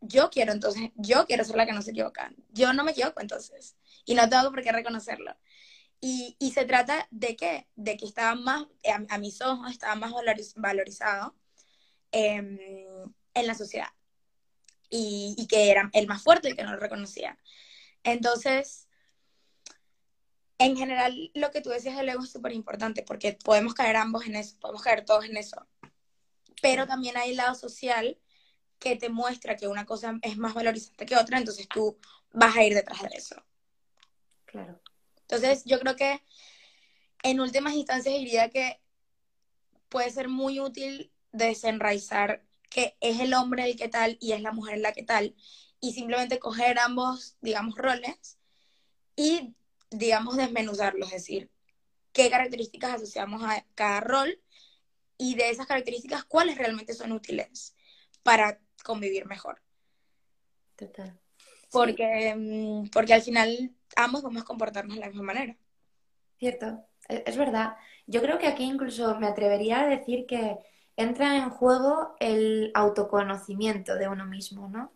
yo 0.00 0.30
quiero 0.30 0.52
entonces, 0.52 0.90
yo 0.96 1.26
quiero 1.26 1.44
ser 1.44 1.56
la 1.56 1.66
que 1.66 1.72
no 1.72 1.82
se 1.82 1.92
equivoca, 1.92 2.32
yo 2.50 2.72
no 2.72 2.84
me 2.84 2.92
equivoco 2.92 3.20
entonces 3.20 3.76
y 4.04 4.14
no 4.14 4.28
tengo 4.28 4.50
por 4.50 4.62
qué 4.62 4.72
reconocerlo. 4.72 5.36
Y, 6.00 6.36
se 6.54 6.64
trata 6.66 7.08
de 7.10 7.36
qué? 7.36 7.68
De 7.74 7.96
que 7.96 8.04
estaba 8.04 8.34
más, 8.34 8.66
a, 9.08 9.18
mis 9.18 9.40
ojos, 9.40 9.70
estaba 9.70 9.94
más 9.96 10.12
valorizado 10.56 11.34
em, 12.12 12.58
en 13.34 13.46
la 13.46 13.54
sociedad 13.54 13.88
y, 14.90 15.46
que 15.48 15.70
era 15.70 15.90
el 15.92 16.06
más 16.06 16.22
fuerte 16.22 16.50
y 16.50 16.54
que 16.54 16.64
no 16.64 16.72
lo 16.72 16.78
reconocía. 16.78 17.38
Entonces, 18.04 18.85
en 20.58 20.76
general, 20.76 21.30
lo 21.34 21.50
que 21.50 21.60
tú 21.60 21.70
decías 21.70 21.96
del 21.96 22.08
ego 22.08 22.24
es 22.24 22.30
súper 22.30 22.52
importante 22.52 23.02
porque 23.02 23.34
podemos 23.44 23.74
caer 23.74 23.96
ambos 23.96 24.26
en 24.26 24.36
eso, 24.36 24.56
podemos 24.58 24.82
caer 24.82 25.04
todos 25.04 25.24
en 25.24 25.36
eso. 25.36 25.66
Pero 26.62 26.86
también 26.86 27.16
hay 27.16 27.30
el 27.30 27.36
lado 27.36 27.54
social 27.54 28.18
que 28.78 28.96
te 28.96 29.08
muestra 29.08 29.56
que 29.56 29.68
una 29.68 29.86
cosa 29.86 30.18
es 30.22 30.36
más 30.36 30.54
valorizante 30.54 31.06
que 31.06 31.16
otra, 31.16 31.38
entonces 31.38 31.68
tú 31.68 31.98
vas 32.32 32.56
a 32.56 32.64
ir 32.64 32.74
detrás 32.74 33.02
de 33.02 33.08
eso. 33.14 33.36
Claro. 34.46 34.80
Entonces, 35.22 35.64
yo 35.64 35.78
creo 35.80 35.96
que 35.96 36.22
en 37.22 37.40
últimas 37.40 37.74
instancias 37.74 38.14
diría 38.14 38.50
que 38.50 38.80
puede 39.88 40.10
ser 40.10 40.28
muy 40.28 40.60
útil 40.60 41.12
desenraizar 41.32 42.44
que 42.70 42.96
es 43.00 43.20
el 43.20 43.34
hombre 43.34 43.64
el 43.64 43.76
que 43.76 43.88
tal 43.88 44.18
y 44.20 44.32
es 44.32 44.40
la 44.40 44.52
mujer 44.52 44.78
la 44.78 44.92
que 44.92 45.02
tal, 45.02 45.34
y 45.80 45.92
simplemente 45.92 46.38
coger 46.38 46.78
ambos, 46.78 47.36
digamos, 47.40 47.76
roles 47.76 48.38
y, 49.14 49.54
digamos, 49.90 50.36
desmenuzarlos, 50.36 51.08
es 51.08 51.22
decir, 51.22 51.50
qué 52.12 52.30
características 52.30 52.94
asociamos 52.94 53.42
a 53.42 53.64
cada 53.74 54.00
rol 54.00 54.40
y 55.18 55.34
de 55.34 55.50
esas 55.50 55.66
características 55.66 56.24
cuáles 56.24 56.58
realmente 56.58 56.94
son 56.94 57.12
útiles 57.12 57.74
para 58.22 58.58
convivir 58.84 59.26
mejor. 59.26 59.60
Total. 60.76 61.18
Porque, 61.70 62.34
mm, 62.36 62.90
porque 62.90 63.14
al 63.14 63.22
final 63.22 63.74
ambos 63.96 64.22
vamos 64.22 64.42
a 64.42 64.46
comportarnos 64.46 64.94
de 64.94 65.00
la 65.00 65.08
misma 65.08 65.24
manera. 65.24 65.56
Cierto, 66.38 66.84
e-, 67.08 67.24
es 67.26 67.36
verdad. 67.36 67.76
Yo 68.06 68.20
creo 68.22 68.38
que 68.38 68.46
aquí 68.46 68.64
incluso 68.64 69.18
me 69.18 69.26
atrevería 69.26 69.82
a 69.82 69.88
decir 69.88 70.26
que 70.26 70.58
entra 70.96 71.36
en 71.36 71.50
juego 71.50 72.14
el 72.20 72.70
autoconocimiento 72.74 73.96
de 73.96 74.08
uno 74.08 74.26
mismo, 74.26 74.68
¿no? 74.68 74.92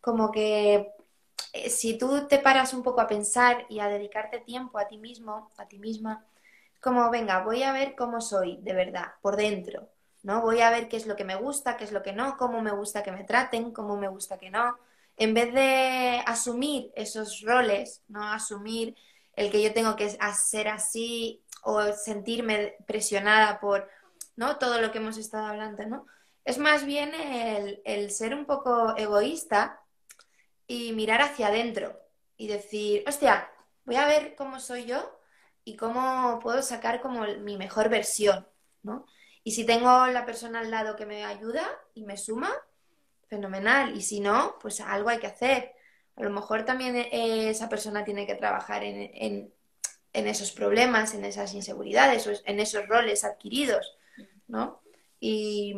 Como 0.00 0.30
que 0.30 0.92
si 1.68 1.98
tú 1.98 2.26
te 2.28 2.38
paras 2.38 2.74
un 2.74 2.82
poco 2.82 3.00
a 3.00 3.06
pensar 3.06 3.66
y 3.68 3.80
a 3.80 3.88
dedicarte 3.88 4.40
tiempo 4.40 4.78
a 4.78 4.88
ti 4.88 4.98
mismo, 4.98 5.50
a 5.56 5.66
ti 5.66 5.78
misma, 5.78 6.24
como, 6.80 7.10
venga, 7.10 7.42
voy 7.42 7.62
a 7.62 7.72
ver 7.72 7.94
cómo 7.96 8.20
soy 8.20 8.58
de 8.62 8.72
verdad, 8.74 9.12
por 9.20 9.36
dentro, 9.36 9.88
¿no? 10.22 10.42
Voy 10.42 10.60
a 10.60 10.70
ver 10.70 10.88
qué 10.88 10.96
es 10.96 11.06
lo 11.06 11.16
que 11.16 11.24
me 11.24 11.36
gusta, 11.36 11.76
qué 11.76 11.84
es 11.84 11.92
lo 11.92 12.02
que 12.02 12.12
no, 12.12 12.36
cómo 12.36 12.60
me 12.62 12.70
gusta 12.72 13.02
que 13.02 13.12
me 13.12 13.24
traten, 13.24 13.72
cómo 13.72 13.96
me 13.96 14.08
gusta 14.08 14.38
que 14.38 14.50
no. 14.50 14.78
En 15.16 15.34
vez 15.34 15.52
de 15.52 16.22
asumir 16.26 16.92
esos 16.94 17.40
roles, 17.42 18.02
¿no? 18.08 18.22
Asumir 18.22 18.96
el 19.34 19.50
que 19.50 19.62
yo 19.62 19.72
tengo 19.72 19.96
que 19.96 20.16
hacer 20.20 20.68
así 20.68 21.42
o 21.62 21.92
sentirme 21.92 22.76
presionada 22.86 23.60
por 23.60 23.88
¿no? 24.38 24.56
Todo 24.58 24.80
lo 24.80 24.92
que 24.92 24.98
hemos 24.98 25.18
estado 25.18 25.46
hablando, 25.46 25.84
¿no? 25.86 26.06
Es 26.44 26.58
más 26.58 26.86
bien 26.86 27.12
el, 27.84 28.10
ser 28.12 28.34
un 28.34 28.46
poco 28.46 28.96
egoísta 28.96 29.80
y 30.68 30.92
mirar 30.92 31.20
hacia 31.20 31.48
adentro 31.48 32.00
y 32.36 32.46
decir, 32.46 33.02
hostia, 33.08 33.50
voy 33.84 33.96
a 33.96 34.06
ver 34.06 34.36
cómo 34.36 34.60
soy 34.60 34.84
yo 34.84 35.20
y 35.64 35.74
cómo 35.74 36.38
puedo 36.40 36.62
sacar 36.62 37.00
como 37.00 37.24
mi 37.24 37.56
mejor 37.56 37.88
versión, 37.88 38.46
¿no? 38.84 39.04
Y 39.42 39.52
si 39.52 39.64
tengo 39.64 40.06
la 40.06 40.24
persona 40.24 40.60
al 40.60 40.70
lado 40.70 40.94
que 40.94 41.06
me 41.06 41.24
ayuda 41.24 41.66
y 41.94 42.04
me 42.04 42.16
suma, 42.16 42.52
fenomenal. 43.26 43.96
Y 43.96 44.02
si 44.02 44.20
no, 44.20 44.56
pues 44.60 44.80
algo 44.80 45.08
hay 45.08 45.18
que 45.18 45.26
hacer. 45.26 45.72
A 46.14 46.22
lo 46.22 46.30
mejor 46.30 46.64
también 46.64 46.94
eh, 46.96 47.48
esa 47.50 47.68
persona 47.68 48.04
tiene 48.04 48.26
que 48.26 48.36
trabajar 48.36 48.84
en, 48.84 49.52
en 50.12 50.26
esos 50.26 50.52
problemas, 50.52 51.14
en 51.14 51.24
esas 51.24 51.54
inseguridades 51.54 52.28
en 52.44 52.60
esos 52.60 52.86
roles 52.88 53.24
adquiridos. 53.24 53.98
¿no? 54.48 54.82
Y 55.20 55.74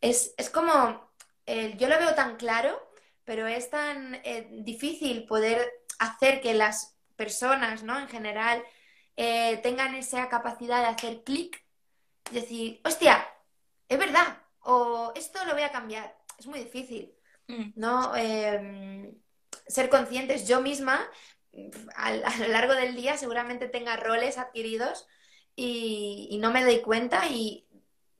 es, 0.00 0.34
como, 0.52 1.10
eh, 1.46 1.74
yo 1.78 1.88
lo 1.88 1.98
veo 1.98 2.14
tan 2.14 2.36
claro, 2.36 2.85
pero 3.26 3.46
es 3.46 3.68
tan 3.68 4.14
eh, 4.24 4.48
difícil 4.50 5.26
poder 5.26 5.70
hacer 5.98 6.40
que 6.40 6.54
las 6.54 6.96
personas, 7.16 7.82
¿no? 7.82 7.98
En 7.98 8.08
general, 8.08 8.64
eh, 9.16 9.58
tengan 9.58 9.94
esa 9.94 10.30
capacidad 10.30 10.80
de 10.80 10.86
hacer 10.86 11.22
clic, 11.24 11.62
decir, 12.30 12.80
hostia, 12.84 13.26
es 13.88 13.98
verdad, 13.98 14.38
o 14.60 15.12
esto 15.14 15.44
lo 15.44 15.52
voy 15.52 15.62
a 15.62 15.72
cambiar. 15.72 16.16
Es 16.38 16.46
muy 16.46 16.60
difícil, 16.60 17.14
mm. 17.48 17.72
¿no? 17.76 18.16
Em, 18.16 19.14
ser 19.66 19.90
conscientes 19.90 20.48
yo 20.48 20.62
misma 20.62 21.06
a, 21.94 22.12
lo 22.12 22.48
largo 22.48 22.74
del 22.74 22.94
día 22.94 23.16
seguramente 23.16 23.68
tenga 23.68 23.96
roles 23.96 24.38
adquiridos 24.38 25.06
y, 25.54 26.38
no 26.40 26.50
me 26.50 26.64
doy 26.64 26.80
cuenta 26.80 27.26
y 27.28 27.66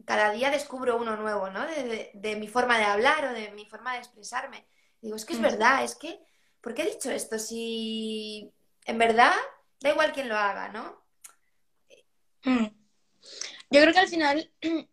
cada 0.04 0.30
día 0.30 0.50
descubro 0.50 0.96
uno 0.96 1.16
nuevo, 1.16 1.50
¿no? 1.50 1.66
De, 1.66 2.36
mi 2.36 2.48
forma 2.48 2.78
de 2.78 2.84
hablar 2.84 3.26
o 3.26 3.32
de 3.32 3.50
mi 3.50 3.66
forma 3.66 3.92
de 3.92 3.98
expresarme. 3.98 4.66
Digo, 5.00 5.16
es 5.16 5.24
que 5.24 5.34
es 5.34 5.38
mm. 5.38 5.42
verdad, 5.42 5.84
es 5.84 5.94
que, 5.94 6.20
¿por 6.60 6.74
qué 6.74 6.82
he 6.82 6.90
dicho 6.90 7.10
esto? 7.10 7.38
Si 7.38 8.52
en 8.84 8.98
verdad 8.98 9.32
da 9.80 9.90
igual 9.90 10.12
quién 10.12 10.28
lo 10.28 10.36
haga, 10.36 10.68
¿no? 10.68 11.04
Mm. 12.44 12.66
Yo 13.70 13.80
creo 13.80 13.92
que 13.92 13.98
al 13.98 14.08
final, 14.08 14.52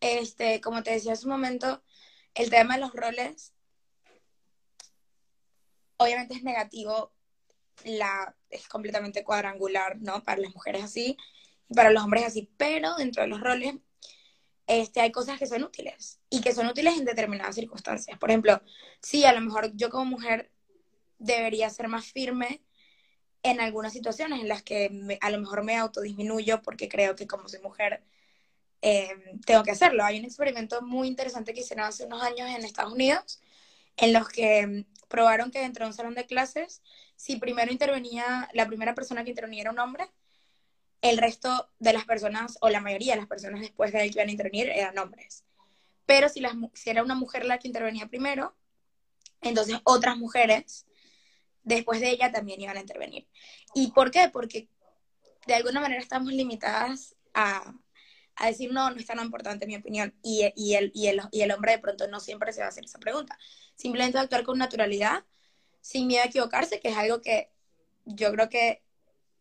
este, 0.00 0.60
como 0.60 0.82
te 0.82 0.92
decía 0.92 1.12
hace 1.12 1.26
un 1.26 1.32
momento, 1.32 1.82
el 2.34 2.50
tema 2.50 2.74
de 2.74 2.80
los 2.80 2.92
roles 2.92 3.52
obviamente 5.98 6.34
es 6.34 6.42
negativo, 6.42 7.12
la, 7.84 8.34
es 8.48 8.66
completamente 8.68 9.22
cuadrangular, 9.22 9.98
¿no? 10.00 10.24
Para 10.24 10.40
las 10.40 10.54
mujeres 10.54 10.84
así 10.84 11.16
y 11.68 11.74
para 11.74 11.90
los 11.90 12.02
hombres 12.02 12.24
así, 12.24 12.50
pero 12.56 12.96
dentro 12.96 13.22
de 13.22 13.28
los 13.28 13.40
roles 13.40 13.74
este, 14.68 15.00
hay 15.00 15.10
cosas 15.10 15.38
que 15.38 15.46
son 15.46 15.64
útiles 15.64 16.20
y 16.28 16.42
que 16.42 16.52
son 16.52 16.66
útiles 16.66 16.96
en 16.98 17.06
determinadas 17.06 17.54
circunstancias. 17.54 18.18
Por 18.18 18.30
ejemplo, 18.30 18.62
sí, 19.02 19.24
a 19.24 19.32
lo 19.32 19.40
mejor 19.40 19.72
yo 19.74 19.88
como 19.90 20.04
mujer 20.04 20.52
debería 21.18 21.70
ser 21.70 21.88
más 21.88 22.12
firme 22.12 22.62
en 23.42 23.60
algunas 23.60 23.94
situaciones 23.94 24.40
en 24.40 24.48
las 24.48 24.62
que 24.62 25.18
a 25.20 25.30
lo 25.30 25.40
mejor 25.40 25.64
me 25.64 25.76
autodisminuyo 25.76 26.60
porque 26.60 26.88
creo 26.88 27.16
que 27.16 27.26
como 27.26 27.48
soy 27.48 27.60
mujer 27.60 28.04
eh, 28.82 29.08
tengo 29.46 29.62
que 29.62 29.70
hacerlo. 29.70 30.04
Hay 30.04 30.18
un 30.18 30.26
experimento 30.26 30.82
muy 30.82 31.08
interesante 31.08 31.54
que 31.54 31.60
hicieron 31.60 31.86
hace 31.86 32.04
unos 32.04 32.22
años 32.22 32.50
en 32.50 32.64
Estados 32.64 32.92
Unidos 32.92 33.40
en 33.96 34.12
los 34.12 34.28
que 34.28 34.84
probaron 35.08 35.50
que 35.50 35.60
dentro 35.60 35.84
de 35.84 35.90
un 35.90 35.96
salón 35.96 36.14
de 36.14 36.26
clases, 36.26 36.82
si 37.16 37.36
primero 37.36 37.72
intervenía, 37.72 38.48
la 38.52 38.66
primera 38.66 38.94
persona 38.94 39.24
que 39.24 39.30
intervenía 39.30 39.62
era 39.62 39.70
un 39.70 39.78
hombre, 39.78 40.08
el 41.00 41.18
resto 41.18 41.70
de 41.78 41.92
las 41.92 42.04
personas, 42.04 42.58
o 42.60 42.68
la 42.68 42.80
mayoría 42.80 43.14
de 43.14 43.20
las 43.20 43.28
personas 43.28 43.60
después 43.60 43.92
de 43.92 44.02
él 44.02 44.10
que 44.10 44.18
iban 44.18 44.28
a 44.28 44.32
intervenir, 44.32 44.68
eran 44.68 44.98
hombres. 44.98 45.44
Pero 46.06 46.28
si, 46.28 46.40
las, 46.40 46.54
era 46.86 47.02
una 47.02 47.14
mujer 47.14 47.44
la 47.44 47.58
que 47.58 47.68
intervenía 47.68 48.08
primero, 48.08 48.56
entonces 49.40 49.78
otras 49.84 50.16
mujeres 50.16 50.86
después 51.62 52.00
de 52.00 52.10
ella 52.10 52.32
también 52.32 52.60
iban 52.60 52.76
a 52.76 52.80
intervenir. 52.80 53.28
¿Y 53.74 53.92
por 53.92 54.10
qué? 54.10 54.28
Porque 54.32 54.68
de 55.46 55.54
alguna 55.54 55.80
manera 55.80 56.00
estamos 56.00 56.32
limitadas 56.32 57.14
a, 57.34 57.74
a 58.36 58.46
decir, 58.46 58.72
no, 58.72 58.90
no 58.90 58.96
es 58.96 59.06
tan 59.06 59.20
importante 59.20 59.66
mi 59.66 59.76
opinión. 59.76 60.14
Y, 60.22 60.50
y, 60.56 60.74
el, 60.74 60.90
y, 60.94 61.08
el, 61.08 61.20
y 61.30 61.42
el 61.42 61.52
hombre 61.52 61.72
de 61.72 61.78
pronto 61.78 62.08
no 62.08 62.20
siempre 62.20 62.52
se 62.52 62.60
va 62.60 62.66
a 62.66 62.70
hacer 62.70 62.84
esa 62.84 62.98
pregunta. 62.98 63.38
Simplemente 63.74 64.18
actuar 64.18 64.44
con 64.44 64.58
naturalidad, 64.58 65.24
sin 65.80 66.06
miedo 66.06 66.22
a 66.22 66.26
equivocarse, 66.26 66.80
que 66.80 66.88
es 66.88 66.96
algo 66.96 67.20
que 67.20 67.52
yo 68.04 68.32
creo 68.32 68.48
que... 68.48 68.82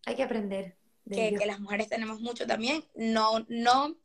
Hay 0.05 0.15
que 0.15 0.23
aprender. 0.23 0.76
Que, 1.09 1.35
que, 1.37 1.45
las 1.45 1.59
mujeres 1.59 1.87
tenemos 1.89 2.19
mucho 2.19 2.45
también. 2.45 2.83
No, 2.95 3.45
no 3.47 3.95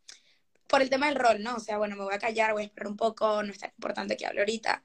por 0.69 0.83
el 0.83 0.91
tema 0.91 1.07
del 1.07 1.17
rol, 1.17 1.43
¿no? 1.43 1.57
O 1.57 1.61
sea, 1.61 1.79
bueno, 1.79 1.97
me 1.97 2.05
voy 2.05 2.15
a 2.15 2.19
callar, 2.19 2.53
voy 2.53 2.63
a 2.63 2.67
esperar 2.67 2.89
un 2.89 2.97
poco, 2.97 3.43
no 3.43 3.53
es 3.53 3.59
tan 3.59 3.71
importante 3.71 4.17
que 4.17 4.27
hable 4.27 4.41
ahorita. 4.41 4.83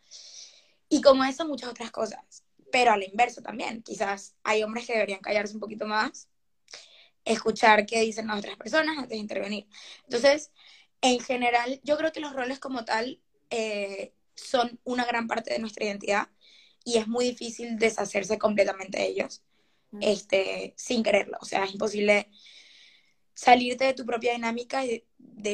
Y 0.90 1.02
como 1.02 1.24
eso, 1.24 1.48
muchas 1.48 1.70
otras 1.70 1.92
cosas 1.92 2.44
pero 2.72 2.92
a 2.92 2.98
la 2.98 3.06
inversa 3.06 3.42
también. 3.42 3.82
Quizás 3.84 4.36
hay 4.44 4.64
hombres 4.64 4.86
que 4.86 4.94
deberían 4.94 5.20
callarse 5.20 5.54
un 5.54 5.60
poquito 5.60 5.86
más, 5.86 6.30
escuchar 7.26 7.86
qué 7.86 8.02
dicen 8.02 8.28
las 8.28 8.40
otras 8.40 8.58
personas 8.58 8.98
antes 8.98 9.12
de 9.12 9.18
intervenir. 9.18 9.68
Entonces, 10.04 10.52
en 11.02 11.20
general, 11.20 11.80
yo 11.84 11.98
creo 11.98 12.12
que 12.12 12.20
los 12.20 12.34
roles 12.34 12.60
como 12.60 12.86
tal 12.86 13.22
eh, 13.50 14.14
son 14.36 14.80
una 14.84 15.06
gran 15.06 15.28
parte 15.28 15.54
de 15.54 15.60
nuestra 15.60 15.86
identidad 15.86 16.30
y 16.84 16.98
es 16.98 17.08
muy 17.08 17.26
difícil 17.26 17.78
deshacerse 17.78 18.38
completamente 18.38 19.00
de 19.00 19.08
ellos 19.08 19.44
este, 20.02 20.74
sin 20.78 21.04
quererlo. 21.04 21.38
O 21.42 21.46
sea, 21.46 21.64
es 21.64 21.74
imposible 21.74 22.30
salirte 23.38 23.86
de 23.86 23.94
tu 23.94 24.04
propia 24.04 24.34
dinámica 24.34 24.82
de, 24.82 25.06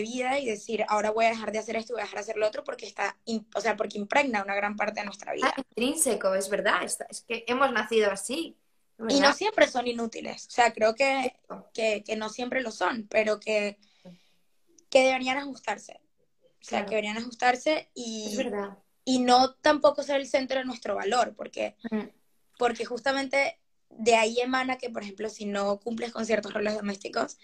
vida 0.02 0.40
y 0.40 0.46
decir, 0.46 0.86
ahora 0.88 1.12
voy 1.12 1.26
a 1.26 1.30
dejar 1.30 1.52
de 1.52 1.60
hacer 1.60 1.76
esto 1.76 1.94
voy 1.94 2.02
a 2.02 2.06
dejar 2.06 2.20
de 2.20 2.22
hacer 2.22 2.38
lo 2.38 2.48
otro 2.48 2.64
porque 2.64 2.86
está, 2.86 3.18
o 3.54 3.60
sea, 3.60 3.76
porque 3.76 3.98
impregna 3.98 4.42
una 4.42 4.56
gran 4.56 4.78
parte 4.78 5.02
de 5.02 5.06
nuestra 5.06 5.34
vida. 5.34 5.54
Ah, 5.54 5.62
intrínseco, 5.70 6.34
es 6.34 6.50
verdad, 6.50 6.82
es, 6.84 7.22
que 7.28 7.44
hemos 7.48 7.72
nacido 7.74 8.10
así. 8.10 8.58
Y 9.10 9.20
no 9.20 9.34
siempre 9.34 9.68
son 9.68 9.86
inútiles, 9.88 10.48
o 10.48 10.52
sea, 10.52 10.72
creo 10.72 10.96
que, 10.96 11.36
que, 11.74 12.16
no 12.16 12.30
siempre 12.30 12.62
lo 12.62 12.72
son, 12.72 13.06
pero 13.10 13.40
que, 13.40 13.78
que 14.90 15.04
deberían 15.04 15.38
ajustarse. 15.38 16.00
O 16.62 16.66
sea, 16.66 16.86
que 16.86 16.92
deberían 16.92 17.18
ajustarse 17.18 17.90
y, 17.94 18.38
y 19.04 19.20
no 19.20 19.56
tampoco 19.56 20.04
ser 20.04 20.22
el 20.22 20.28
centro 20.28 20.60
de 20.60 20.66
nuestro 20.66 20.96
valor, 20.96 21.34
porque, 21.36 21.76
mm. 21.92 22.08
porque 22.58 22.86
justamente 22.86 23.60
de 23.98 24.16
ahí 24.16 24.40
emana 24.40 24.78
que, 24.78 24.90
por 24.90 25.04
ejemplo, 25.04 25.30
si 25.30 25.46
no 25.46 25.80
cumples 25.80 26.12
con 26.12 26.26
ciertos 26.26 26.54
roles 26.54 26.76
domésticos, 26.76 27.38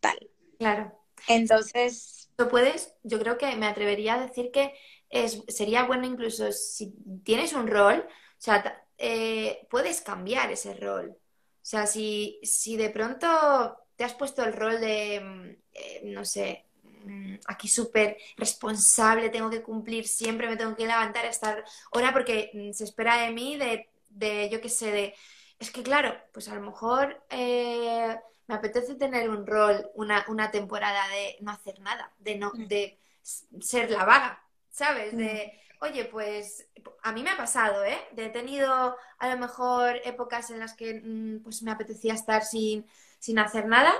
tal. 0.00 0.18
Claro. 0.58 0.98
Entonces... 1.26 2.30
Tú 2.36 2.48
puedes, 2.48 2.94
yo 3.02 3.18
creo 3.18 3.36
que 3.36 3.56
me 3.56 3.66
atrevería 3.66 4.14
a 4.14 4.26
decir 4.26 4.50
que 4.52 4.72
es, 5.10 5.42
sería 5.48 5.84
bueno 5.84 6.06
incluso 6.06 6.52
si 6.52 6.94
tienes 7.24 7.52
un 7.52 7.66
rol, 7.66 8.06
o 8.06 8.40
sea, 8.40 8.84
eh, 8.96 9.66
puedes 9.70 10.00
cambiar 10.02 10.50
ese 10.52 10.74
rol. 10.74 11.10
O 11.10 11.70
sea, 11.70 11.86
si, 11.86 12.38
si 12.42 12.76
de 12.76 12.90
pronto 12.90 13.76
te 13.96 14.04
has 14.04 14.14
puesto 14.14 14.44
el 14.44 14.52
rol 14.52 14.80
de, 14.80 15.20
mm, 15.20 15.56
eh, 15.72 16.00
no 16.04 16.24
sé, 16.24 16.64
mm, 17.04 17.34
aquí 17.46 17.68
súper 17.68 18.16
responsable, 18.36 19.30
tengo 19.30 19.50
que 19.50 19.62
cumplir 19.62 20.06
siempre, 20.06 20.48
me 20.48 20.56
tengo 20.56 20.76
que 20.76 20.86
levantar 20.86 21.26
a 21.26 21.30
estar 21.30 21.64
hora 21.90 22.12
porque 22.12 22.50
mm, 22.54 22.72
se 22.72 22.84
espera 22.84 23.18
de 23.22 23.32
mí 23.32 23.56
de, 23.56 23.88
de 24.08 24.48
yo 24.50 24.60
qué 24.60 24.68
sé, 24.68 24.92
de... 24.92 25.14
Es 25.58 25.70
que 25.70 25.82
claro, 25.82 26.14
pues 26.32 26.48
a 26.48 26.54
lo 26.54 26.60
mejor 26.60 27.20
eh, 27.30 28.16
me 28.46 28.54
apetece 28.54 28.94
tener 28.94 29.28
un 29.28 29.46
rol, 29.46 29.90
una, 29.94 30.24
una 30.28 30.50
temporada 30.50 31.06
de 31.08 31.36
no 31.40 31.50
hacer 31.50 31.80
nada, 31.80 32.12
de 32.18 32.36
no, 32.36 32.52
mm. 32.54 32.66
de 32.66 32.98
ser 33.60 33.90
la 33.90 34.04
vaga, 34.04 34.42
¿sabes? 34.70 35.16
De, 35.16 35.52
mm. 35.80 35.84
oye, 35.84 36.04
pues 36.04 36.68
a 37.02 37.12
mí 37.12 37.22
me 37.22 37.30
ha 37.30 37.36
pasado, 37.36 37.84
¿eh? 37.84 37.98
De 38.12 38.26
he 38.26 38.30
tenido 38.30 38.96
a 39.18 39.28
lo 39.28 39.38
mejor 39.38 40.00
épocas 40.04 40.50
en 40.50 40.60
las 40.60 40.74
que 40.74 41.00
mm, 41.02 41.42
pues 41.42 41.62
me 41.62 41.72
apetecía 41.72 42.14
estar 42.14 42.44
sin, 42.44 42.86
sin 43.18 43.38
hacer 43.38 43.66
nada 43.66 43.92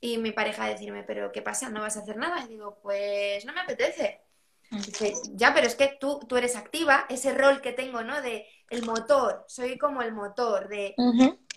y 0.00 0.18
mi 0.18 0.32
pareja 0.32 0.66
decirme, 0.66 1.02
pero 1.02 1.30
¿qué 1.32 1.42
pasa? 1.42 1.68
¿No 1.68 1.80
vas 1.80 1.96
a 1.96 2.00
hacer 2.00 2.16
nada? 2.16 2.44
Y 2.44 2.48
digo, 2.48 2.78
pues 2.82 3.44
no 3.44 3.52
me 3.52 3.60
apetece. 3.60 4.22
Dice, 4.70 5.14
ya, 5.32 5.52
pero 5.52 5.66
es 5.66 5.74
que 5.74 5.96
tú, 6.00 6.20
tú 6.28 6.36
eres 6.36 6.54
activa, 6.54 7.04
ese 7.08 7.34
rol 7.34 7.60
que 7.60 7.72
tengo, 7.72 8.02
¿no? 8.02 8.22
De 8.22 8.46
el 8.68 8.84
motor, 8.84 9.44
soy 9.48 9.76
como 9.76 10.00
el 10.00 10.12
motor, 10.12 10.68
de 10.68 10.94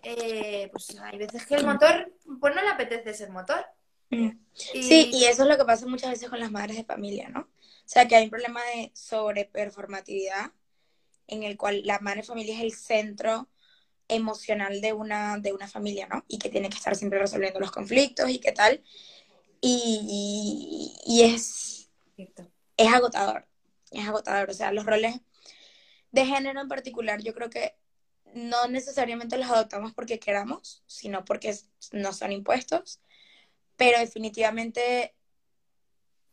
eh, 0.02 0.70
pues 0.72 1.00
hay 1.00 1.18
veces 1.18 1.46
que 1.46 1.56
el 1.56 1.66
motor, 1.66 2.12
pues 2.40 2.56
no 2.56 2.62
le 2.62 2.70
apetece 2.70 3.14
ser 3.14 3.30
motor. 3.30 3.64
Mm. 4.10 4.32
Sí, 4.54 5.12
y 5.14 5.26
eso 5.26 5.44
es 5.44 5.50
lo 5.50 5.58
que 5.58 5.66
pasa 5.66 5.86
muchas 5.86 6.12
veces 6.12 6.30
con 6.30 6.40
las 6.40 6.52
madres 6.52 6.76
de 6.76 6.84
familia, 6.84 7.30
¿no? 7.30 7.42
O 7.42 7.86
sea, 7.86 8.08
que 8.08 8.16
hay 8.16 8.26
un 8.26 8.30
problema 8.30 8.62
de 8.76 8.92
sobreperformatividad 8.96 10.52
en 11.28 11.44
el 11.44 11.58
cual 11.58 11.84
la 11.86 12.00
madre 12.00 12.22
de 12.22 12.28
familia 12.28 12.56
es 12.56 12.62
el 12.62 12.74
centro 12.74 13.50
emocional 14.08 14.82
de 14.82 14.94
una, 14.94 15.38
de 15.38 15.54
una 15.54 15.68
familia, 15.68 16.08
¿no? 16.08 16.24
Y 16.28 16.38
que 16.38 16.50
tiene 16.50 16.70
que 16.70 16.78
estar 16.78 16.96
siempre 16.96 17.20
resolviendo 17.20 17.60
los 17.60 17.72
conflictos 17.72 18.30
y 18.30 18.40
qué 18.40 18.52
tal. 18.52 18.84
Y, 19.62 20.94
y, 21.06 21.22
es, 21.24 21.90
es 22.78 22.94
agotador, 22.94 23.48
es 23.92 24.08
agotador. 24.08 24.50
O 24.50 24.54
sea, 24.54 24.72
los 24.72 24.86
roles 24.86 25.22
de 26.12 26.26
género 26.26 26.62
en 26.62 26.68
particular, 26.68 27.22
yo 27.22 27.34
creo 27.34 27.50
que 27.50 27.76
no 28.34 28.68
necesariamente 28.68 29.38
los 29.38 29.50
adoptamos 29.50 29.94
porque 29.94 30.20
queramos, 30.20 30.84
sino 30.88 31.24
porque 31.26 31.56
no 31.92 32.14
son 32.14 32.32
impuestos, 32.32 33.00
pero 33.78 34.00
definitivamente 34.00 35.16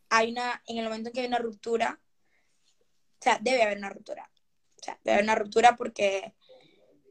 hay 0.08 0.32
una, 0.32 0.62
en 0.66 0.78
el 0.78 0.84
momento 0.84 1.08
en 1.08 1.14
que 1.14 1.20
hay 1.20 1.26
una 1.26 1.38
ruptura, 1.38 2.00
o 3.20 3.22
sea, 3.22 3.38
debe 3.40 3.62
haber 3.62 3.78
una 3.78 3.90
ruptura, 3.90 4.30
o 4.80 4.84
sea, 4.84 4.98
debe 5.04 5.14
haber 5.14 5.24
una 5.24 5.34
ruptura 5.34 5.76
porque, 5.76 6.34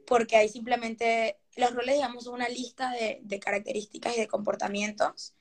porque 0.05 0.37
hay 0.37 0.49
simplemente, 0.49 1.39
los 1.55 1.73
roles, 1.73 1.95
digamos, 1.95 2.25
son 2.25 2.35
una 2.35 2.49
lista 2.49 2.91
de, 2.91 3.39
características 3.39 4.15
y 4.15 4.19
de 4.19 4.27
comportamientos 4.27 5.33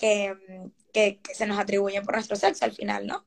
que, 0.00 1.20
se 1.34 1.46
nos 1.46 1.58
atribuyen 1.58 2.04
por 2.04 2.14
nuestro 2.14 2.36
sexo 2.36 2.64
al 2.64 2.72
final, 2.72 3.06
¿no? 3.06 3.26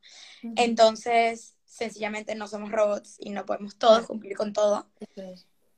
Entonces, 0.56 1.56
sencillamente 1.66 2.36
no 2.36 2.48
somos 2.48 2.72
robots 2.72 3.16
y 3.20 3.30
no 3.30 3.46
podemos 3.46 3.78
todos 3.78 4.06
cumplir 4.06 4.36
con 4.36 4.52
todo. 4.52 4.88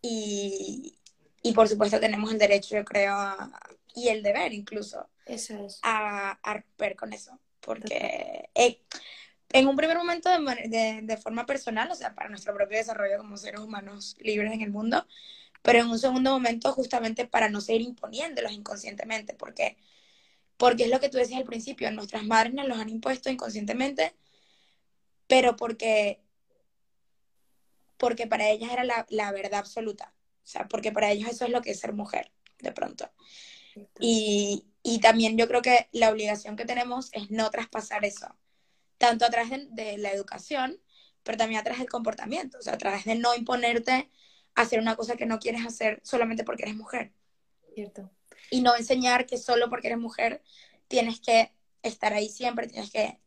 Y, 0.02 0.96
y 1.44 1.54
por 1.54 1.68
supuesto 1.68 2.00
tenemos 2.00 2.32
el 2.32 2.40
derecho, 2.40 2.76
yo 2.76 2.86
creo, 2.86 3.16
y 3.94 4.08
el 4.08 4.24
deber 4.24 4.54
incluso, 4.54 5.08
eso 5.26 5.66
es. 5.66 5.80
a, 5.84 6.40
a 6.42 6.54
romper 6.54 6.96
con 6.96 7.14
eso. 7.14 7.40
Porque 7.60 8.50
eh, 8.56 8.82
en 9.52 9.68
un 9.68 9.76
primer 9.76 9.98
momento 9.98 10.30
de, 10.30 11.02
de, 11.04 11.18
forma 11.18 11.46
personal, 11.46 11.90
o 11.92 11.96
sea, 11.96 12.14
para 12.14 12.30
nuestro 12.30 12.54
propio 12.54 12.78
desarrollo 12.78 13.18
como 13.18 13.38
seres 13.38 13.62
humanos 13.62 14.16
libres 14.20 14.54
en 14.54 14.62
el 14.62 14.72
mundo, 14.72 15.08
pero 15.62 15.80
en 15.80 15.88
un 15.88 15.98
segundo 15.98 16.32
momento 16.32 16.72
justamente 16.74 17.26
para 17.26 17.50
no 17.50 17.62
seguir 17.62 17.82
imponiéndolos 17.82 18.52
inconscientemente, 18.52 19.34
porque, 19.34 19.78
porque 20.58 20.84
es 20.86 20.90
lo 20.90 21.00
que 21.00 21.10
tú 21.10 21.18
decías 21.18 21.40
al 21.40 21.46
principio, 21.46 21.92
nuestras 21.92 22.26
madres 22.26 22.54
nos 22.54 22.68
los 22.68 22.78
han 22.78 22.90
impuesto 22.90 23.30
inconscientemente, 23.30 24.16
pero 25.28 25.56
porque 25.56 26.22
porque 27.98 28.28
para 28.28 28.50
ellas 28.50 28.72
era 28.72 28.84
la, 28.84 29.32
verdad 29.32 29.60
absoluta. 29.60 30.14
O 30.44 30.48
sea, 30.48 30.68
porque 30.68 30.92
para 30.92 31.12
ellos 31.12 31.30
eso 31.30 31.46
es 31.46 31.52
lo 31.52 31.62
que 31.62 31.72
es 31.72 31.80
ser 31.80 31.94
mujer, 31.94 32.32
de 32.60 32.72
pronto. 32.72 33.10
Y, 34.00 34.66
y 34.84 35.00
también 35.00 35.38
yo 35.38 35.48
creo 35.48 35.62
que 35.62 35.90
la 35.92 36.12
obligación 36.12 36.56
que 36.56 36.66
tenemos 36.66 37.10
es 37.14 37.32
no 37.32 37.50
traspasar 37.50 38.06
eso, 38.06 38.28
tanto 38.98 39.26
a 39.26 39.30
través 39.30 39.76
de, 39.76 39.98
la 39.98 40.12
educación, 40.12 40.80
pero 41.24 41.38
también 41.38 41.60
a 41.60 41.64
través 41.64 41.80
del 41.80 41.90
comportamiento, 41.90 42.60
o 42.60 42.62
sea, 42.62 42.74
a 42.74 42.78
través 42.78 43.06
de 43.06 43.16
no 43.16 43.36
imponerte 43.36 44.10
a 44.54 44.62
hacer 44.62 44.80
una 44.80 44.96
cosa 44.96 45.16
que 45.16 45.26
no 45.26 45.40
quieres 45.40 45.66
hacer 45.66 46.00
solamente 46.04 46.44
porque 46.44 46.64
eres 46.64 46.76
mujer. 46.76 47.12
Cierto. 47.74 48.12
Y 48.50 48.62
no 48.62 48.76
enseñar 48.76 49.26
que 49.26 49.38
solo 49.38 49.70
porque 49.70 49.88
eres 49.88 50.00
mujer 50.00 50.42
tienes 50.88 51.20
que 51.20 51.52
estar 51.84 52.14
ahí 52.14 52.30
siempre, 52.30 52.68
tienes 52.68 52.92
que 52.92 53.20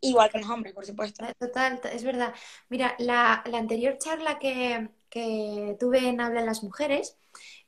igual 0.00 0.30
que 0.30 0.38
los 0.38 0.50
hombres, 0.50 0.72
por 0.74 0.86
supuesto. 0.86 1.24
Total, 1.38 1.80
es 1.92 2.04
verdad. 2.04 2.34
Mira, 2.68 2.94
la, 2.98 3.42
la 3.46 3.58
anterior 3.58 3.98
charla 3.98 4.38
que, 4.38 4.88
que, 5.10 5.76
tuve 5.80 6.08
en 6.08 6.20
Habla 6.20 6.40
en 6.40 6.46
las 6.46 6.62
Mujeres 6.62 7.16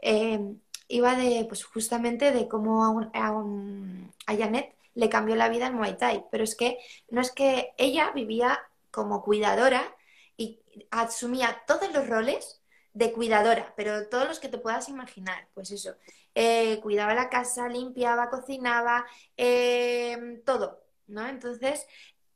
eh, 0.01 0.41
iba 0.89 1.17
de, 1.17 1.45
pues 1.49 1.65
justamente 1.65 2.33
de 2.33 2.49
cómo 2.49 2.85
a, 2.85 3.11
a, 3.19 3.31
un, 3.33 4.13
a 4.27 4.37
Janet 4.37 4.75
le 4.95 5.09
cambió 5.09 5.37
la 5.37 5.49
vida 5.49 5.67
en 5.69 5.75
Muay 5.75 5.97
Thai, 5.97 6.25
pero 6.31 6.45
es 6.45 6.57
que 6.57 6.79
no 7.11 7.21
es 7.21 7.31
que 7.31 7.73
ella 7.79 8.11
vivía 8.15 8.59
como 8.91 9.23
cuidadora 9.23 9.95
y 10.37 10.61
asumía 10.91 11.63
todos 11.67 11.93
los 11.93 12.09
roles 12.09 12.63
de 12.95 13.13
cuidadora, 13.13 13.75
pero 13.77 14.09
todos 14.09 14.27
los 14.27 14.41
que 14.41 14.49
te 14.49 14.59
puedas 14.59 14.89
imaginar, 14.89 15.49
pues 15.55 15.71
eso, 15.71 15.95
eh, 16.41 16.79
cuidaba 16.81 17.15
la 17.15 17.29
casa, 17.29 17.69
limpiaba, 17.69 18.31
cocinaba, 18.31 19.05
eh, 19.37 20.41
todo, 20.47 20.85
¿no? 21.09 21.27
Entonces, 21.27 21.85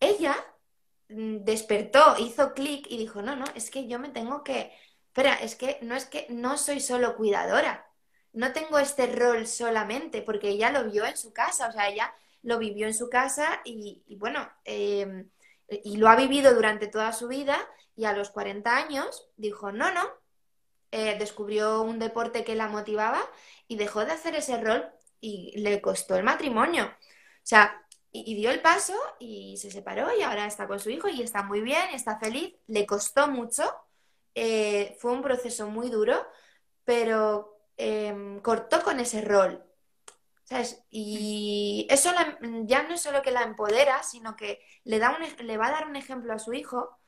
ella 0.00 0.34
mm, 1.08 1.44
despertó, 1.44 2.16
hizo 2.18 2.52
clic 2.52 2.84
y 2.90 2.98
dijo, 2.98 3.22
no, 3.22 3.36
no, 3.36 3.44
es 3.54 3.70
que 3.70 3.86
yo 3.86 4.00
me 4.00 4.08
tengo 4.08 4.42
que, 4.42 4.72
espera, 5.06 5.34
es 5.34 5.54
que 5.54 5.78
no 5.82 5.94
es 5.94 6.06
que 6.06 6.26
no 6.30 6.58
soy 6.58 6.80
solo 6.80 7.14
cuidadora, 7.16 7.86
no 8.32 8.52
tengo 8.52 8.80
este 8.80 9.06
rol 9.06 9.46
solamente, 9.46 10.20
porque 10.22 10.48
ella 10.48 10.72
lo 10.72 10.90
vio 10.90 11.04
en 11.06 11.16
su 11.16 11.32
casa, 11.32 11.68
o 11.68 11.72
sea, 11.72 11.88
ella 11.88 12.12
lo 12.42 12.58
vivió 12.58 12.88
en 12.88 12.94
su 12.94 13.08
casa 13.08 13.60
y, 13.64 14.02
bueno, 14.18 14.50
em, 14.64 15.30
y 15.68 15.96
lo 15.98 16.08
ha 16.08 16.16
vivido 16.16 16.54
durante 16.54 16.88
toda 16.88 17.12
su 17.12 17.28
vida 17.28 17.56
y 17.94 18.06
a 18.06 18.14
los 18.14 18.30
40 18.30 18.76
años 18.76 19.28
dijo, 19.36 19.70
no, 19.70 19.92
no, 19.92 20.02
eh, 20.92 21.16
descubrió 21.18 21.82
un 21.82 21.98
deporte 21.98 22.44
que 22.44 22.54
la 22.54 22.68
motivaba 22.68 23.20
y 23.66 23.76
dejó 23.76 24.04
de 24.04 24.12
hacer 24.12 24.34
ese 24.34 24.60
rol 24.60 24.84
y 25.20 25.58
le 25.58 25.80
costó 25.80 26.16
el 26.16 26.22
matrimonio. 26.24 26.84
O 26.84 27.44
sea, 27.44 27.82
y, 28.12 28.34
dio 28.34 28.50
el 28.50 28.60
paso 28.60 28.94
y 29.18 29.56
se 29.56 29.70
separó 29.70 30.14
y 30.16 30.22
ahora 30.22 30.46
está 30.46 30.68
con 30.68 30.80
su 30.80 30.90
hijo 30.90 31.08
y 31.08 31.22
está 31.22 31.42
muy 31.42 31.62
bien, 31.62 31.82
está 31.94 32.18
feliz. 32.18 32.54
Le 32.66 32.86
costó 32.86 33.28
mucho, 33.28 33.64
eh, 34.34 34.96
fue 35.00 35.12
un 35.12 35.22
proceso 35.22 35.68
muy 35.68 35.88
duro, 35.90 36.26
pero 36.84 37.58
em, 37.76 38.40
cortó 38.40 38.82
con 38.82 39.00
ese 39.00 39.22
rol. 39.22 39.64
Y 40.90 41.86
eso 41.90 42.10
ya 42.66 42.82
no 42.82 42.94
es 42.94 43.00
solo 43.00 43.22
que 43.22 43.30
la 43.30 43.42
empodera, 43.42 44.02
sino 44.02 44.36
que 44.36 44.60
le, 44.84 44.98
da 44.98 45.16
un, 45.16 45.46
le 45.46 45.56
va 45.56 45.68
a 45.68 45.72
dar 45.72 45.86
un 45.86 45.96
ejemplo 45.96 46.32
a 46.34 46.38
su 46.38 46.52
hijo 46.52 46.98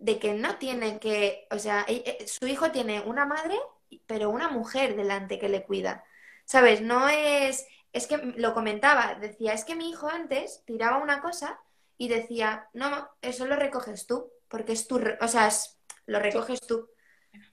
de 0.00 0.18
que 0.18 0.34
no 0.34 0.56
tiene 0.58 0.98
que, 0.98 1.46
o 1.50 1.58
sea, 1.58 1.84
e, 1.88 2.18
e, 2.20 2.28
su 2.28 2.46
hijo 2.46 2.70
tiene 2.70 3.00
una 3.00 3.26
madre, 3.26 3.58
pero 4.06 4.30
una 4.30 4.48
mujer 4.48 4.96
delante 4.96 5.38
que 5.38 5.48
le 5.48 5.64
cuida. 5.64 6.04
¿Sabes? 6.44 6.82
No 6.82 7.08
es 7.08 7.66
es 7.94 8.08
que 8.08 8.18
lo 8.36 8.52
comentaba, 8.54 9.14
decía, 9.14 9.52
es 9.54 9.64
que 9.64 9.76
mi 9.76 9.88
hijo 9.88 10.08
antes 10.08 10.62
tiraba 10.66 10.98
una 10.98 11.22
cosa 11.22 11.60
y 11.96 12.08
decía, 12.08 12.68
no, 12.72 13.08
eso 13.22 13.46
lo 13.46 13.54
recoges 13.54 14.06
tú, 14.08 14.32
porque 14.48 14.72
es 14.72 14.88
tu, 14.88 15.00
o 15.20 15.28
sea, 15.28 15.48
lo 16.06 16.18
recoges 16.18 16.60
tú. 16.60 16.90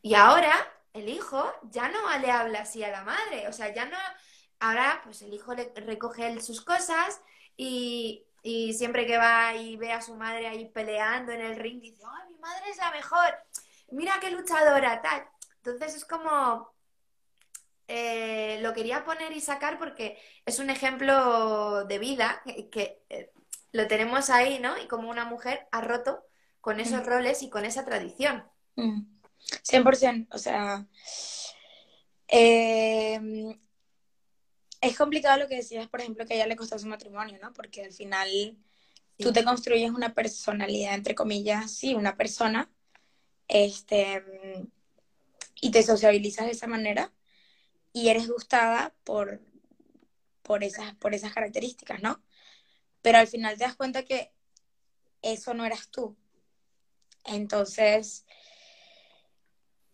Y 0.01 0.15
ahora 0.15 0.51
el 0.93 1.09
hijo 1.09 1.53
ya 1.69 1.89
no 1.89 1.99
le 2.17 2.31
habla 2.31 2.61
así 2.61 2.83
a 2.83 2.89
la 2.89 3.03
madre, 3.03 3.47
o 3.47 3.53
sea, 3.53 3.71
ya 3.71 3.85
no, 3.85 3.97
ahora 4.59 5.01
pues 5.03 5.21
el 5.21 5.31
hijo 5.31 5.53
le 5.53 5.71
recoge 5.75 6.41
sus 6.41 6.61
cosas 6.61 7.21
y, 7.55 8.25
y 8.41 8.73
siempre 8.73 9.05
que 9.05 9.17
va 9.17 9.55
y 9.55 9.77
ve 9.77 9.91
a 9.91 10.01
su 10.01 10.15
madre 10.15 10.47
ahí 10.47 10.69
peleando 10.69 11.31
en 11.31 11.41
el 11.41 11.55
ring, 11.57 11.81
dice, 11.81 12.03
ay, 12.05 12.33
mi 12.33 12.39
madre 12.39 12.69
es 12.69 12.77
la 12.77 12.91
mejor, 12.91 13.33
mira 13.91 14.19
qué 14.19 14.31
luchadora, 14.31 15.01
tal. 15.01 15.27
Entonces 15.57 15.95
es 15.95 16.05
como, 16.05 16.73
eh, 17.87 18.59
lo 18.61 18.73
quería 18.73 19.03
poner 19.05 19.31
y 19.31 19.41
sacar 19.41 19.77
porque 19.77 20.17
es 20.45 20.59
un 20.59 20.69
ejemplo 20.69 21.85
de 21.85 21.99
vida 21.99 22.41
que, 22.71 23.03
eh, 23.09 23.31
lo 23.73 23.87
tenemos 23.87 24.29
ahí, 24.29 24.59
¿no? 24.59 24.77
Y 24.77 24.87
como 24.87 25.09
una 25.09 25.25
mujer 25.25 25.67
ha 25.71 25.81
roto 25.81 26.23
con 26.59 26.79
esos 26.79 27.01
mm. 27.01 27.05
roles 27.05 27.43
y 27.43 27.49
con 27.49 27.63
esa 27.63 27.85
tradición. 27.85 28.43
100%, 28.75 30.27
mm. 30.27 30.27
o 30.31 30.37
sea, 30.37 30.85
em, 32.27 33.59
es 34.81 34.97
complicado 34.97 35.39
lo 35.39 35.47
que 35.47 35.57
decías, 35.57 35.87
por 35.87 36.01
ejemplo, 36.01 36.25
que 36.25 36.33
a 36.33 36.35
ella 36.37 36.47
le 36.47 36.55
costó 36.55 36.77
su 36.79 36.87
matrimonio, 36.87 37.37
¿no? 37.41 37.53
Porque 37.53 37.83
al 37.83 37.93
final 37.93 38.57
tú 39.17 39.31
te 39.31 39.43
construyes 39.43 39.91
una 39.91 40.15
personalidad, 40.15 40.95
entre 40.95 41.13
comillas, 41.13 41.71
sí, 41.71 41.93
una 41.93 42.17
persona, 42.17 42.71
este, 43.47 44.23
y 45.61 45.69
te 45.69 45.83
sociabilizas 45.83 46.47
de 46.47 46.53
esa 46.53 46.65
manera 46.65 47.13
y 47.93 48.09
eres 48.09 48.27
gustada 48.27 48.95
por, 49.03 49.39
por, 50.41 50.63
esas, 50.63 50.95
por 50.95 51.13
esas 51.13 51.33
características, 51.33 52.01
¿no? 52.01 52.23
Pero 53.03 53.19
al 53.19 53.27
final 53.27 53.57
te 53.57 53.65
das 53.65 53.75
cuenta 53.75 54.03
que 54.03 54.31
eso 55.21 55.53
no 55.53 55.65
eras 55.65 55.89
tú. 55.89 56.17
Entonces... 57.25 58.25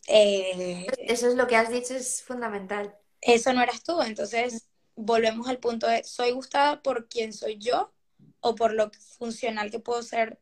Eh, 0.10 0.88
eso 1.00 1.28
es 1.28 1.36
lo 1.36 1.48
que 1.48 1.58
has 1.58 1.70
dicho, 1.70 1.94
es 1.94 2.24
fundamental. 2.24 2.98
Eso 3.20 3.52
no 3.52 3.62
eras 3.62 3.84
tú, 3.84 4.02
entonces 4.02 4.67
volvemos 4.98 5.48
al 5.48 5.60
punto 5.60 5.88
de, 5.88 6.04
¿soy 6.04 6.32
gustada 6.32 6.82
por 6.82 7.08
quién 7.08 7.32
soy 7.32 7.58
yo 7.58 7.94
o 8.42 8.56
por 8.56 8.74
lo 8.74 8.92
funcional 9.20 9.72
que 9.72 9.80
puedo 9.80 10.04
ser 10.04 10.40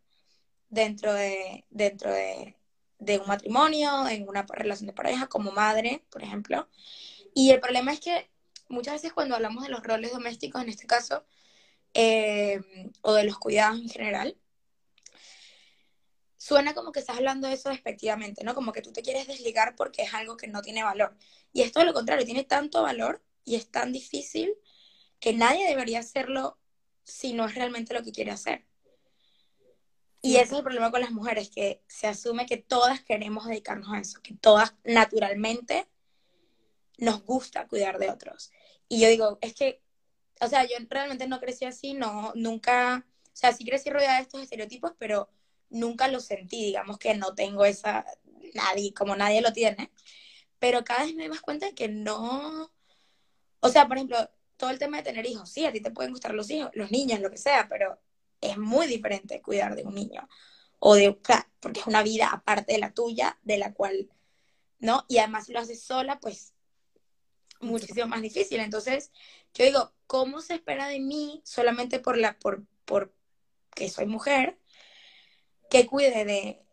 dentro 0.70 1.14
de, 1.14 1.66
dentro 1.70 2.12
de, 2.12 2.56
un 3.20 3.28
matrimonio, 3.28 4.08
en 4.08 4.28
una 4.28 4.44
relación 4.50 4.88
de 4.88 4.94
pareja, 4.94 5.28
como 5.28 5.52
madre, 5.52 6.04
por 6.10 6.24
ejemplo? 6.24 6.70
Y 7.34 7.52
el 7.52 7.60
problema 7.60 7.94
es 7.94 8.00
que 8.00 8.32
muchas 8.70 8.96
veces 8.96 9.14
cuando 9.14 9.36
hablamos 9.36 9.64
de 9.64 9.70
los 9.70 9.84
roles 9.84 10.12
domésticos, 10.12 10.62
en 10.64 10.70
este 10.70 10.88
caso, 10.88 11.26
eh, 11.94 12.62
o 13.02 13.14
de 13.14 13.26
los 13.26 13.38
cuidados 13.38 13.80
en 13.80 13.90
general, 13.90 14.38
suena 16.38 16.74
como 16.74 16.92
que 16.92 17.00
estás 17.00 17.18
hablando 17.18 17.48
de 17.48 17.56
eso 17.56 17.70
despectivamente, 17.70 18.44
¿no? 18.44 18.56
Como 18.56 18.72
que 18.72 18.82
tú 18.82 18.94
te 18.94 19.02
quieres 19.02 19.28
desligar 19.28 19.76
porque 19.76 20.04
es 20.04 20.14
algo 20.14 20.38
que 20.38 20.48
no 20.48 20.62
tiene 20.62 20.84
valor. 20.84 21.18
Y 21.54 21.62
es 21.64 21.74
lo 21.76 21.94
contrario, 21.94 22.26
tiene 22.26 22.44
tanto 22.44 22.84
valor 22.84 23.22
y 23.46 23.56
es 23.56 23.70
tan 23.70 23.94
difícil 23.94 24.54
que 25.20 25.34
nadie 25.34 25.68
debería 25.68 26.00
hacerlo 26.00 26.60
si 27.04 27.34
no 27.34 27.46
es 27.46 27.56
realmente 27.56 27.94
lo 27.94 28.04
que 28.04 28.12
quiere 28.12 28.32
hacer. 28.32 28.66
Y 30.22 30.38
ese 30.38 30.46
es 30.46 30.52
el 30.54 30.64
problema 30.64 30.90
con 30.90 31.02
las 31.02 31.12
mujeres, 31.12 31.52
que 31.52 31.84
se 31.88 32.08
asume 32.08 32.48
que 32.48 32.58
todas 32.58 33.04
queremos 33.04 33.46
dedicarnos 33.46 33.94
a 33.94 34.00
eso, 34.00 34.20
que 34.24 34.34
todas 34.34 34.74
naturalmente 34.84 35.88
nos 36.98 37.24
gusta 37.24 37.68
cuidar 37.68 38.00
de 38.00 38.10
otros. 38.10 38.52
Y 38.90 39.00
yo 39.00 39.08
digo, 39.08 39.38
es 39.42 39.54
que, 39.54 39.84
o 40.42 40.48
sea, 40.48 40.64
yo 40.64 40.78
realmente 40.90 41.28
no 41.28 41.40
crecí 41.40 41.66
así, 41.66 41.94
no, 41.94 42.34
nunca, 42.36 43.06
o 43.24 43.36
sea, 43.36 43.54
sí 43.54 43.64
crecí 43.66 43.92
rodeada 43.92 44.16
de 44.16 44.24
estos 44.24 44.42
estereotipos, 44.42 44.94
pero 44.98 45.30
nunca 45.70 46.08
lo 46.08 46.20
sentí, 46.20 46.58
digamos 46.66 46.98
que 46.98 47.14
no 47.14 47.36
tengo 47.36 47.64
esa, 47.64 48.04
nadie, 48.56 48.94
como 48.96 49.16
nadie 49.16 49.42
lo 49.42 49.54
tiene. 49.54 49.92
Pero 50.58 50.84
cada 50.84 51.06
vez 51.06 51.14
me 51.14 51.24
doy 51.24 51.30
más 51.30 51.42
cuenta 51.42 51.68
de 51.68 51.76
que 51.76 51.88
no, 51.88 52.72
o 53.60 53.70
sea, 53.70 53.88
por 53.88 53.98
ejemplo, 53.98 54.18
todo 54.58 54.70
el 54.70 54.80
tema 54.80 54.98
de 54.98 55.04
tener 55.04 55.26
hijos, 55.26 55.50
sí, 55.50 55.66
a 55.66 55.72
ti 55.72 55.82
te 55.82 55.92
pueden 55.92 56.12
gustar 56.12 56.34
los 56.34 56.50
hijos, 56.50 56.72
los 56.74 56.92
niños, 56.92 57.20
lo 57.20 57.30
que 57.30 57.38
sea, 57.38 57.68
pero 57.68 58.00
es 58.42 58.58
muy 58.58 58.88
diferente 58.88 59.42
cuidar 59.42 59.76
de 59.76 59.84
un 59.84 59.96
niño. 59.96 60.28
O 60.80 60.96
de, 60.96 61.18
porque 61.60 61.80
es 61.80 61.88
una 61.88 62.04
vida 62.04 62.30
aparte 62.32 62.74
de 62.74 62.80
la 62.80 62.94
tuya, 62.94 63.38
de 63.44 63.58
la 63.58 63.74
cual, 63.74 64.10
¿no? 64.80 65.06
Y 65.08 65.18
además 65.18 65.50
lo 65.50 65.60
haces 65.60 65.84
sola, 65.84 66.20
pues 66.20 66.54
muchísimo 67.62 68.08
más 68.08 68.22
difícil. 68.22 68.60
Entonces, 68.60 69.12
yo 69.54 69.66
digo, 69.66 69.94
¿cómo 70.08 70.42
se 70.42 70.56
espera 70.56 70.88
de 70.88 71.00
mí 71.00 71.42
solamente 71.46 72.00
por 72.00 72.18
la, 72.18 72.38
por, 72.38 72.66
por 72.86 73.14
que 73.74 73.90
soy 73.90 74.06
mujer, 74.06 74.60
que 75.70 75.86
cuide 75.86 76.26
de, 76.26 76.66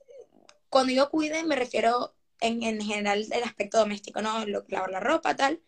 cuando 0.68 0.92
yo 0.92 1.10
cuide 1.10 1.44
me 1.44 1.56
refiero 1.56 2.14
en, 2.40 2.62
en 2.62 2.80
general 2.80 3.28
del 3.28 3.42
aspecto 3.44 3.78
doméstico, 3.78 4.22
¿no? 4.22 4.46
Lo, 4.46 4.64
lavar 4.68 4.90
la 4.90 5.00
ropa, 5.00 5.36
tal, 5.36 5.62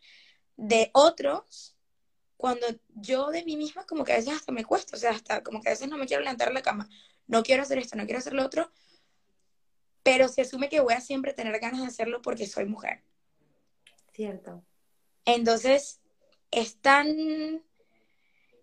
de 0.57 0.91
otros, 0.93 1.77
cuando 2.37 2.67
yo 2.95 3.31
de 3.31 3.45
mí 3.45 3.57
misma 3.57 3.87
como 3.87 4.05
que 4.05 4.13
a 4.13 4.17
veces 4.17 4.35
hasta 4.35 4.53
me 4.53 4.65
cuesta, 4.65 4.97
o 4.97 5.01
sea, 5.01 5.11
hasta 5.11 5.43
como 5.43 5.61
que 5.61 5.69
a 5.69 5.73
veces 5.73 5.89
no 5.89 5.97
me 5.97 6.07
quiero 6.07 6.23
levantar 6.23 6.53
la 6.53 6.63
cama, 6.63 6.89
no 7.27 7.43
quiero 7.43 7.63
hacer 7.63 7.79
esto, 7.79 7.97
no 7.97 8.05
quiero 8.05 8.19
hacer 8.19 8.35
lo 8.35 8.45
otro, 8.45 8.71
pero 10.03 10.29
se 10.29 10.43
asume 10.43 10.69
que 10.69 10.81
voy 10.81 10.95
a 10.95 11.01
siempre 11.01 11.33
tener 11.33 11.59
ganas 11.59 11.81
de 11.81 11.87
hacerlo 11.87 12.21
porque 12.23 12.47
soy 12.47 12.67
mujer. 12.67 13.03
Cierto. 14.13 14.63
Entonces, 15.25 16.01
es 16.51 16.77
tan... 16.77 17.63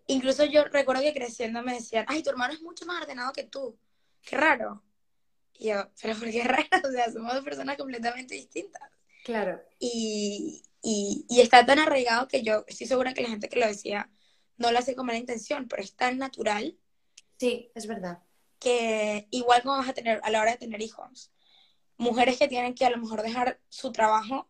Incluso 0.06 0.44
yo 0.44 0.64
recuerdo 0.64 1.02
que 1.02 1.12
creciendo 1.12 1.62
me 1.62 1.74
decían, 1.74 2.04
ay, 2.08 2.22
tu 2.22 2.30
hermano 2.30 2.54
es 2.54 2.62
mucho 2.62 2.86
más 2.86 3.02
ordenado 3.02 3.32
que 3.32 3.44
tú. 3.44 3.76
Qué 4.22 4.36
raro. 4.36 4.82
Y 5.58 5.68
yo, 5.68 5.90
pero 6.00 6.16
¿por 6.16 6.30
qué 6.30 6.44
raro? 6.44 6.68
O 6.88 6.90
sea, 6.90 7.10
somos 7.10 7.34
dos 7.34 7.44
personas 7.44 7.76
completamente 7.76 8.34
distintas. 8.34 8.82
Claro. 9.24 9.60
Y, 9.78 10.62
y, 10.82 11.24
y 11.28 11.40
está 11.40 11.64
tan 11.64 11.78
arraigado 11.78 12.28
que 12.28 12.42
yo 12.42 12.64
estoy 12.66 12.86
segura 12.86 13.14
que 13.14 13.22
la 13.22 13.28
gente 13.28 13.48
que 13.48 13.60
lo 13.60 13.66
decía 13.66 14.10
no 14.56 14.72
lo 14.72 14.78
hace 14.78 14.94
con 14.94 15.06
mala 15.06 15.18
intención, 15.18 15.68
pero 15.68 15.82
es 15.82 15.94
tan 15.94 16.18
natural. 16.18 16.76
Sí, 17.38 17.70
es 17.74 17.86
verdad. 17.86 18.22
Que 18.58 19.26
igual 19.30 19.62
como 19.62 19.76
vas 19.78 19.88
a 19.88 19.94
tener 19.94 20.20
a 20.22 20.30
la 20.30 20.40
hora 20.40 20.52
de 20.52 20.58
tener 20.58 20.80
hijos, 20.82 21.32
mujeres 21.96 22.38
que 22.38 22.48
tienen 22.48 22.74
que 22.74 22.84
a 22.84 22.90
lo 22.90 22.98
mejor 22.98 23.22
dejar 23.22 23.60
su 23.68 23.92
trabajo 23.92 24.48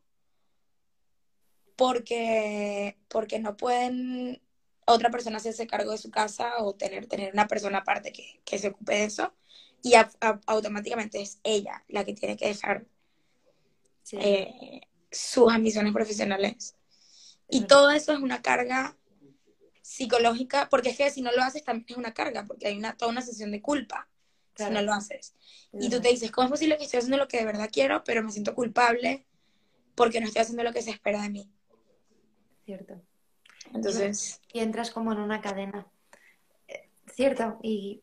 porque, 1.76 2.98
porque 3.08 3.38
no 3.38 3.56
pueden 3.56 4.42
otra 4.84 5.10
persona 5.10 5.38
hacerse 5.38 5.66
cargo 5.66 5.92
de 5.92 5.98
su 5.98 6.10
casa 6.10 6.58
o 6.58 6.74
tener, 6.74 7.06
tener 7.06 7.32
una 7.32 7.48
persona 7.48 7.78
aparte 7.78 8.12
que, 8.12 8.40
que 8.44 8.58
se 8.58 8.68
ocupe 8.68 8.94
de 8.94 9.04
eso 9.04 9.32
y 9.82 9.94
automáticamente 10.46 11.20
es 11.20 11.40
ella 11.42 11.84
la 11.88 12.04
que 12.04 12.14
tiene 12.14 12.36
que 12.36 12.48
dejar 12.48 12.86
eh, 14.12 14.82
sus 15.12 15.52
ambiciones 15.52 15.92
profesionales. 15.92 16.74
Y 17.48 17.66
todo 17.66 17.90
eso 17.90 18.12
es 18.12 18.18
una 18.18 18.42
carga 18.42 18.96
psicológica, 19.82 20.68
porque 20.70 20.90
es 20.90 20.96
que 20.96 21.10
si 21.10 21.22
no 21.22 21.30
lo 21.32 21.42
haces 21.42 21.64
también 21.64 21.86
es 21.88 21.96
una 21.96 22.14
carga, 22.14 22.44
porque 22.46 22.68
hay 22.68 22.78
una, 22.78 22.96
toda 22.96 23.12
una 23.12 23.20
sesión 23.22 23.50
de 23.52 23.60
culpa 23.60 24.08
si 24.56 24.70
no 24.70 24.82
lo 24.82 24.92
haces. 24.92 25.34
Y 25.72 25.88
tú 25.88 26.00
te 26.00 26.08
dices, 26.08 26.30
¿cómo 26.30 26.46
es 26.46 26.50
posible 26.50 26.76
que 26.76 26.84
estoy 26.84 26.98
haciendo 26.98 27.16
lo 27.16 27.28
que 27.28 27.38
de 27.38 27.44
verdad 27.44 27.70
quiero, 27.72 28.04
pero 28.04 28.22
me 28.22 28.32
siento 28.32 28.54
culpable 28.54 29.26
porque 29.94 30.20
no 30.20 30.26
estoy 30.26 30.42
haciendo 30.42 30.62
lo 30.62 30.72
que 30.72 30.82
se 30.82 30.90
espera 30.90 31.22
de 31.22 31.30
mí? 31.30 31.50
Cierto. 32.64 33.00
Entonces... 33.72 34.40
Y 34.52 34.60
entras 34.60 34.90
como 34.90 35.12
en 35.12 35.18
una 35.18 35.40
cadena. 35.40 35.86
Eh, 36.68 36.90
cierto. 37.14 37.58
Y 37.62 38.02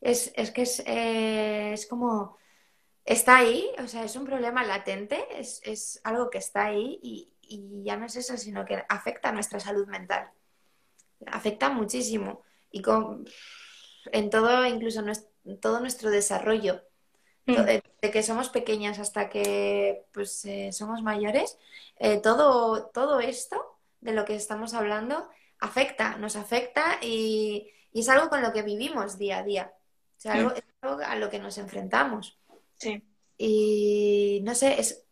es, 0.00 0.32
que 0.52 0.62
es, 0.62 0.82
eh, 0.86 1.72
es 1.72 1.86
como... 1.86 2.36
Está 3.06 3.38
ahí, 3.38 3.70
o 3.78 3.86
sea, 3.86 4.04
es 4.04 4.16
un 4.16 4.26
problema 4.26 4.64
latente, 4.64 5.24
es, 5.38 5.60
es 5.64 6.00
algo 6.04 6.28
que 6.28 6.38
está 6.38 6.66
ahí 6.66 6.98
y, 7.02 7.32
y 7.40 7.84
ya 7.84 7.96
no 7.96 8.06
es 8.06 8.16
eso, 8.16 8.36
sino 8.36 8.64
que 8.64 8.84
afecta 8.88 9.30
a 9.30 9.32
nuestra 9.32 9.60
salud 9.60 9.86
mental 9.86 10.30
afecta 11.26 11.70
muchísimo 11.70 12.42
y 12.70 12.82
con, 12.82 13.26
en 14.12 14.30
todo, 14.30 14.66
incluso 14.66 15.02
todo 15.60 15.80
nuestro 15.80 16.10
desarrollo, 16.10 16.82
mm. 17.46 17.54
de, 17.54 17.82
que 18.12 18.22
somos 18.22 18.48
pequeñas 18.48 18.98
hasta 18.98 19.28
que 19.28 20.04
pues, 20.12 20.44
eh, 20.44 20.72
somos 20.72 21.02
mayores, 21.02 21.58
eh, 21.98 22.18
todo, 22.18 22.86
todo 22.86 23.20
esto 23.20 23.78
de 24.00 24.12
lo 24.12 24.24
que 24.24 24.34
estamos 24.34 24.74
hablando 24.74 25.28
afecta, 25.60 26.16
nos 26.18 26.36
afecta 26.36 26.98
y, 27.02 27.70
es 27.92 28.10
algo 28.10 28.28
con 28.28 28.42
lo 28.42 28.52
que 28.52 28.60
vivimos 28.60 29.16
día 29.16 29.38
a 29.38 29.42
día. 29.42 29.72
O 30.22 30.28
mm. 30.28 30.52
es 30.54 30.64
algo 30.82 31.02
a 31.02 31.16
lo 31.16 31.30
que 31.30 31.38
nos 31.38 31.56
enfrentamos. 31.56 32.38
Sí. 32.78 33.02
Y 33.38 34.40
no 34.44 34.54
sé, 34.54 34.80
es, 34.80 35.04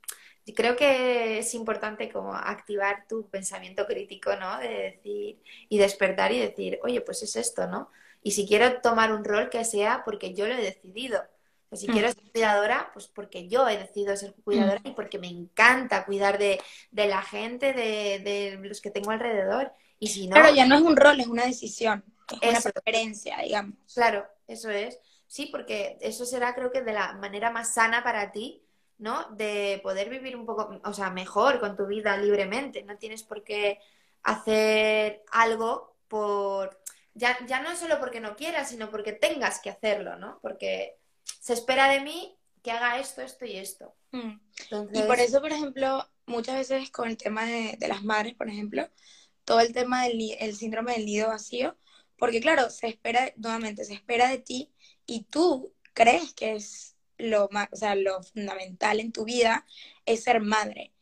creo 0.54 0.76
que 0.76 1.38
es 1.38 1.54
importante 1.54 2.10
como 2.10 2.34
activar 2.34 3.06
tu 3.08 3.28
pensamiento 3.28 3.86
crítico, 3.86 4.36
¿no? 4.36 4.58
De 4.58 4.68
decir, 4.68 5.42
y 5.68 5.78
despertar 5.78 6.32
y 6.32 6.38
decir, 6.38 6.78
oye, 6.82 7.00
pues 7.00 7.22
es 7.22 7.36
esto, 7.36 7.66
¿no? 7.66 7.90
Y 8.22 8.32
si 8.32 8.46
quiero 8.46 8.80
tomar 8.80 9.12
un 9.12 9.24
rol 9.24 9.48
que 9.50 9.64
sea 9.64 10.02
porque 10.04 10.34
yo 10.34 10.46
lo 10.46 10.54
he 10.54 10.62
decidido. 10.62 11.22
O 11.70 11.76
si 11.76 11.88
mm. 11.88 11.92
quiero 11.92 12.08
ser 12.08 12.30
cuidadora, 12.30 12.90
pues 12.92 13.08
porque 13.08 13.48
yo 13.48 13.68
he 13.68 13.76
decidido 13.76 14.16
ser 14.16 14.34
cuidadora 14.44 14.80
mm. 14.84 14.88
y 14.88 14.90
porque 14.92 15.18
me 15.18 15.28
encanta 15.28 16.04
cuidar 16.04 16.38
de, 16.38 16.60
la 16.92 17.22
gente, 17.22 17.72
de, 17.72 18.58
los 18.62 18.80
que 18.80 18.90
tengo 18.90 19.10
alrededor. 19.10 19.72
Y 19.98 20.08
si 20.08 20.26
no... 20.26 20.36
Claro, 20.36 20.54
ya 20.54 20.66
no 20.66 20.76
es 20.76 20.82
un 20.82 20.96
rol, 20.96 21.20
es 21.20 21.26
una 21.26 21.46
decisión, 21.46 22.04
es 22.40 22.50
una 22.50 22.72
preferencia, 22.72 23.38
digamos. 23.38 23.76
Claro, 23.92 24.26
eso 24.46 24.70
es. 24.70 24.98
Sí, 25.26 25.46
porque 25.46 25.98
eso 26.00 26.24
será 26.24 26.54
creo 26.54 26.70
que 26.70 26.82
de 26.82 26.92
la 26.92 27.14
manera 27.14 27.50
más 27.50 27.74
sana 27.74 28.02
para 28.02 28.32
ti 28.32 28.64
¿no? 28.98 29.28
De 29.32 29.80
poder 29.82 30.08
vivir 30.08 30.36
un 30.36 30.46
poco, 30.46 30.80
o 30.84 30.92
sea, 30.92 31.10
mejor 31.10 31.60
con 31.60 31.76
tu 31.76 31.86
vida 31.86 32.16
libremente. 32.16 32.82
No 32.82 32.96
tienes 32.96 33.22
por 33.22 33.42
qué 33.42 33.78
hacer 34.22 35.22
algo 35.32 35.96
por, 36.08 36.80
ya, 37.14 37.36
ya 37.46 37.60
no 37.60 37.76
solo 37.76 37.98
porque 37.98 38.20
no 38.20 38.36
quieras, 38.36 38.70
sino 38.70 38.90
porque 38.90 39.12
tengas 39.12 39.60
que 39.60 39.70
hacerlo, 39.70 40.16
¿no? 40.16 40.38
Porque 40.40 40.96
se 41.40 41.54
espera 41.54 41.88
de 41.88 42.00
mí 42.00 42.36
que 42.62 42.70
haga 42.70 42.98
esto, 42.98 43.20
esto 43.20 43.44
y 43.44 43.56
esto. 43.56 43.94
Mm. 44.12 44.38
Y 44.92 45.02
por 45.02 45.18
eso, 45.18 45.40
por 45.40 45.52
ejemplo, 45.52 46.08
muchas 46.26 46.56
veces 46.56 46.90
con 46.90 47.08
el 47.08 47.16
tema 47.16 47.44
de, 47.44 47.76
las 47.86 48.04
madres, 48.04 48.34
por 48.34 48.48
ejemplo, 48.48 48.88
todo 49.44 49.60
el 49.60 49.72
tema 49.74 50.04
del 50.04 50.36
el 50.38 50.56
síndrome 50.56 50.94
del 50.94 51.04
nido 51.04 51.28
vacío, 51.28 51.76
porque 52.16 52.40
claro, 52.40 52.70
se 52.70 52.86
espera, 52.86 53.32
nuevamente, 53.36 53.84
se 53.84 53.92
espera 53.92 54.28
de 54.28 54.38
ti 54.38 54.72
y 55.06 55.24
tú 55.24 55.74
crees 55.92 56.34
que 56.34 56.54
es 56.54 56.96
lo, 57.18 57.48
más, 57.50 57.68
o 57.72 57.76
sea, 57.76 57.94
lo 57.94 58.22
fundamental 58.22 59.00
en 59.00 59.12
tu 59.12 59.24
vida 59.24 59.66
es 60.06 60.24
ser 60.24 60.40
madre. 60.40 60.92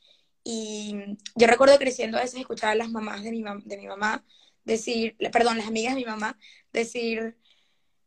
Y 0.45 0.97
yo 1.37 1.47
recuerdo 1.47 1.79
creciendo 1.79 2.19
a 2.19 2.23
veces 2.23 2.41
escuchar 2.41 2.71
a 2.71 2.75
las 2.75 2.91
mamás 2.91 3.23
de 3.23 3.31
mi, 3.31 3.43
de 3.65 3.77
mi 3.77 3.87
mamá 3.87 4.25
decir, 4.65 5.17
perdón, 5.33 5.59
las 5.59 5.67
amigas 5.67 5.95
de 5.95 6.01
mi 6.01 6.07
mamá 6.07 6.39
decir, 6.73 7.37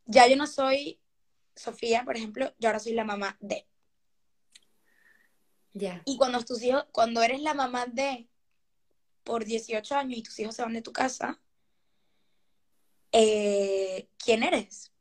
ya 0.05 0.27
yo 0.27 0.35
no 0.35 0.47
soy 0.47 0.99
Sofía, 1.55 2.03
por 2.03 2.17
ejemplo, 2.17 2.53
yo 2.59 2.67
ahora 2.67 2.79
soy 2.79 2.93
la 2.93 3.05
mamá 3.05 3.37
de. 3.39 3.65
Ya. 5.73 6.01
Y 6.05 6.17
cuando 6.17 6.43
tus 6.43 6.61
hijos, 6.61 6.85
cuando 6.91 7.21
eres 7.21 7.41
la 7.41 7.53
mamá 7.53 7.85
de 7.85 8.27
por 9.23 9.45
18 9.45 9.95
años 9.95 10.17
y 10.17 10.23
tus 10.23 10.37
hijos 10.39 10.55
se 10.55 10.61
van 10.61 10.73
de 10.73 10.81
tu 10.81 10.91
casa, 10.91 11.39
eh, 13.11 14.09
¿quién 14.17 14.43
eres? 14.43 14.91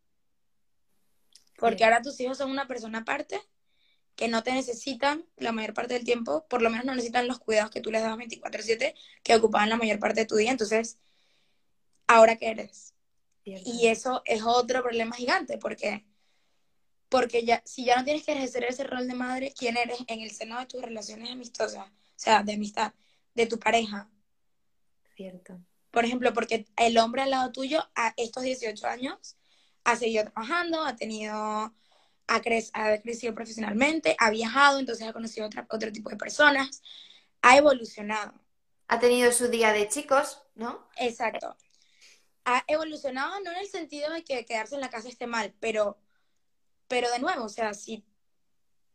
Porque 1.65 1.83
ahora 1.83 2.03
tus 2.03 2.21
hijos 2.21 2.37
son 2.37 2.51
una 2.51 2.69
persona 2.69 2.99
aparte 2.99 3.41
que 4.17 4.29
no 4.29 4.43
te 4.43 4.53
necesitan 4.53 5.25
la 5.39 5.51
mayor 5.51 5.73
parte 5.73 5.95
del 5.95 6.05
tiempo, 6.05 6.47
por 6.47 6.61
lo 6.61 6.69
menos 6.69 6.85
no 6.85 6.95
necesitan 6.95 7.27
los 7.27 7.39
cuidados 7.39 7.71
que 7.71 7.81
tú 7.81 7.91
les 7.91 8.03
das 8.03 8.15
24/7, 8.19 8.95
que 9.23 9.35
ocupaban 9.35 9.71
la 9.71 9.79
mayor 9.79 9.99
parte 9.99 10.21
de 10.21 10.27
tu 10.27 10.37
día. 10.37 10.51
Entonces, 10.51 10.99
¿ahora 12.07 12.37
qué 12.37 12.51
eres? 12.51 12.93
Y 13.45 13.87
eso 13.87 14.21
es 14.27 14.43
otro 14.43 14.83
problema 14.83 15.17
gigante, 15.17 15.57
porque, 15.57 16.05
porque 17.09 17.47
ya, 17.47 17.63
si 17.65 17.87
ya 17.87 17.97
no 17.97 18.05
tienes 18.05 18.25
que 18.25 18.33
ejercer 18.33 18.65
ese 18.65 18.85
rol 18.85 19.09
de 19.09 19.15
madre, 19.15 19.55
¿quién 19.59 19.79
eres 19.79 20.01
en 20.07 20.21
el 20.21 20.33
seno 20.33 20.61
de 20.61 20.67
tus 20.67 20.83
relaciones 20.83 21.31
amistosas? 21.31 21.89
O 21.89 21.93
sea, 22.15 22.43
de 22.43 22.53
amistad, 22.53 22.93
de 23.35 23.47
tu 23.47 23.59
pareja. 23.59 24.11
Cierto. 25.17 25.59
Por 25.91 26.05
ejemplo, 26.05 26.35
porque 26.35 26.67
el 26.77 26.99
hombre 26.99 27.23
al 27.23 27.31
lado 27.31 27.53
tuyo 27.53 27.89
a 27.95 28.13
estos 28.19 28.43
18 28.43 28.87
años 28.87 29.39
ha 29.85 29.97
seguido 29.97 30.25
trabajando, 30.25 30.83
ha 30.83 30.97
tenido, 30.97 31.35
ha, 32.27 32.41
crecido 33.03 33.35
profesionalmente, 33.35 34.17
ha 34.19 34.31
viajado, 34.31 34.79
entonces 34.79 35.07
ha 35.07 35.13
conocido 35.13 35.49
otro 35.69 35.93
tipo 35.93 36.11
de 36.11 36.17
personas, 36.17 36.83
ha 37.43 37.57
evolucionado. 37.57 38.33
Ha 38.89 38.99
tenido 38.99 39.31
su 39.33 39.49
día 39.49 39.73
de 39.73 39.89
chicos, 39.89 40.43
¿no? 40.55 40.89
Exacto. 40.97 41.57
Ha 42.45 42.65
evolucionado 42.67 43.41
no 43.41 43.51
en 43.53 43.59
el 43.59 43.69
sentido 43.69 44.11
de 44.13 44.25
que 44.25 44.45
quedarse 44.45 44.75
en 44.75 44.81
la 44.81 44.91
casa 44.91 45.09
esté 45.09 45.27
mal, 45.27 45.55
pero, 45.61 45.99
pero 46.89 47.11
de 47.11 47.19
nuevo, 47.19 47.45
o 47.45 47.49
sea, 47.49 47.75
si, 47.75 48.05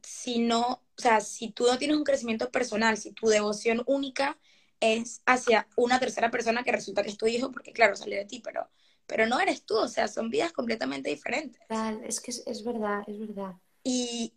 si 0.03 0.39
no, 0.39 0.83
o 0.97 1.01
sea, 1.01 1.21
si 1.21 1.51
tú 1.51 1.65
no 1.65 1.77
tienes 1.77 1.97
un 1.97 2.03
crecimiento 2.03 2.51
personal, 2.51 2.97
si 2.97 3.11
tu 3.11 3.27
devoción 3.27 3.83
única 3.87 4.37
es 4.79 5.21
hacia 5.25 5.67
una 5.75 5.99
tercera 5.99 6.31
persona 6.31 6.63
que 6.63 6.71
resulta 6.71 7.03
que 7.03 7.09
es 7.09 7.17
tu 7.17 7.27
hijo, 7.27 7.51
porque 7.51 7.73
claro, 7.73 7.95
sale 7.95 8.15
de 8.15 8.25
ti, 8.25 8.39
pero 8.39 8.69
pero 9.09 9.25
no 9.25 9.39
eres 9.39 9.65
tú, 9.65 9.75
o 9.75 9.87
sea, 9.87 10.07
son 10.07 10.29
vidas 10.29 10.53
completamente 10.53 11.09
diferentes. 11.09 11.59
es 12.03 12.21
que 12.21 12.29
es, 12.29 12.63
verdad, 12.63 13.01
es 13.07 13.19
verdad. 13.19 13.55
Y, 13.83 14.33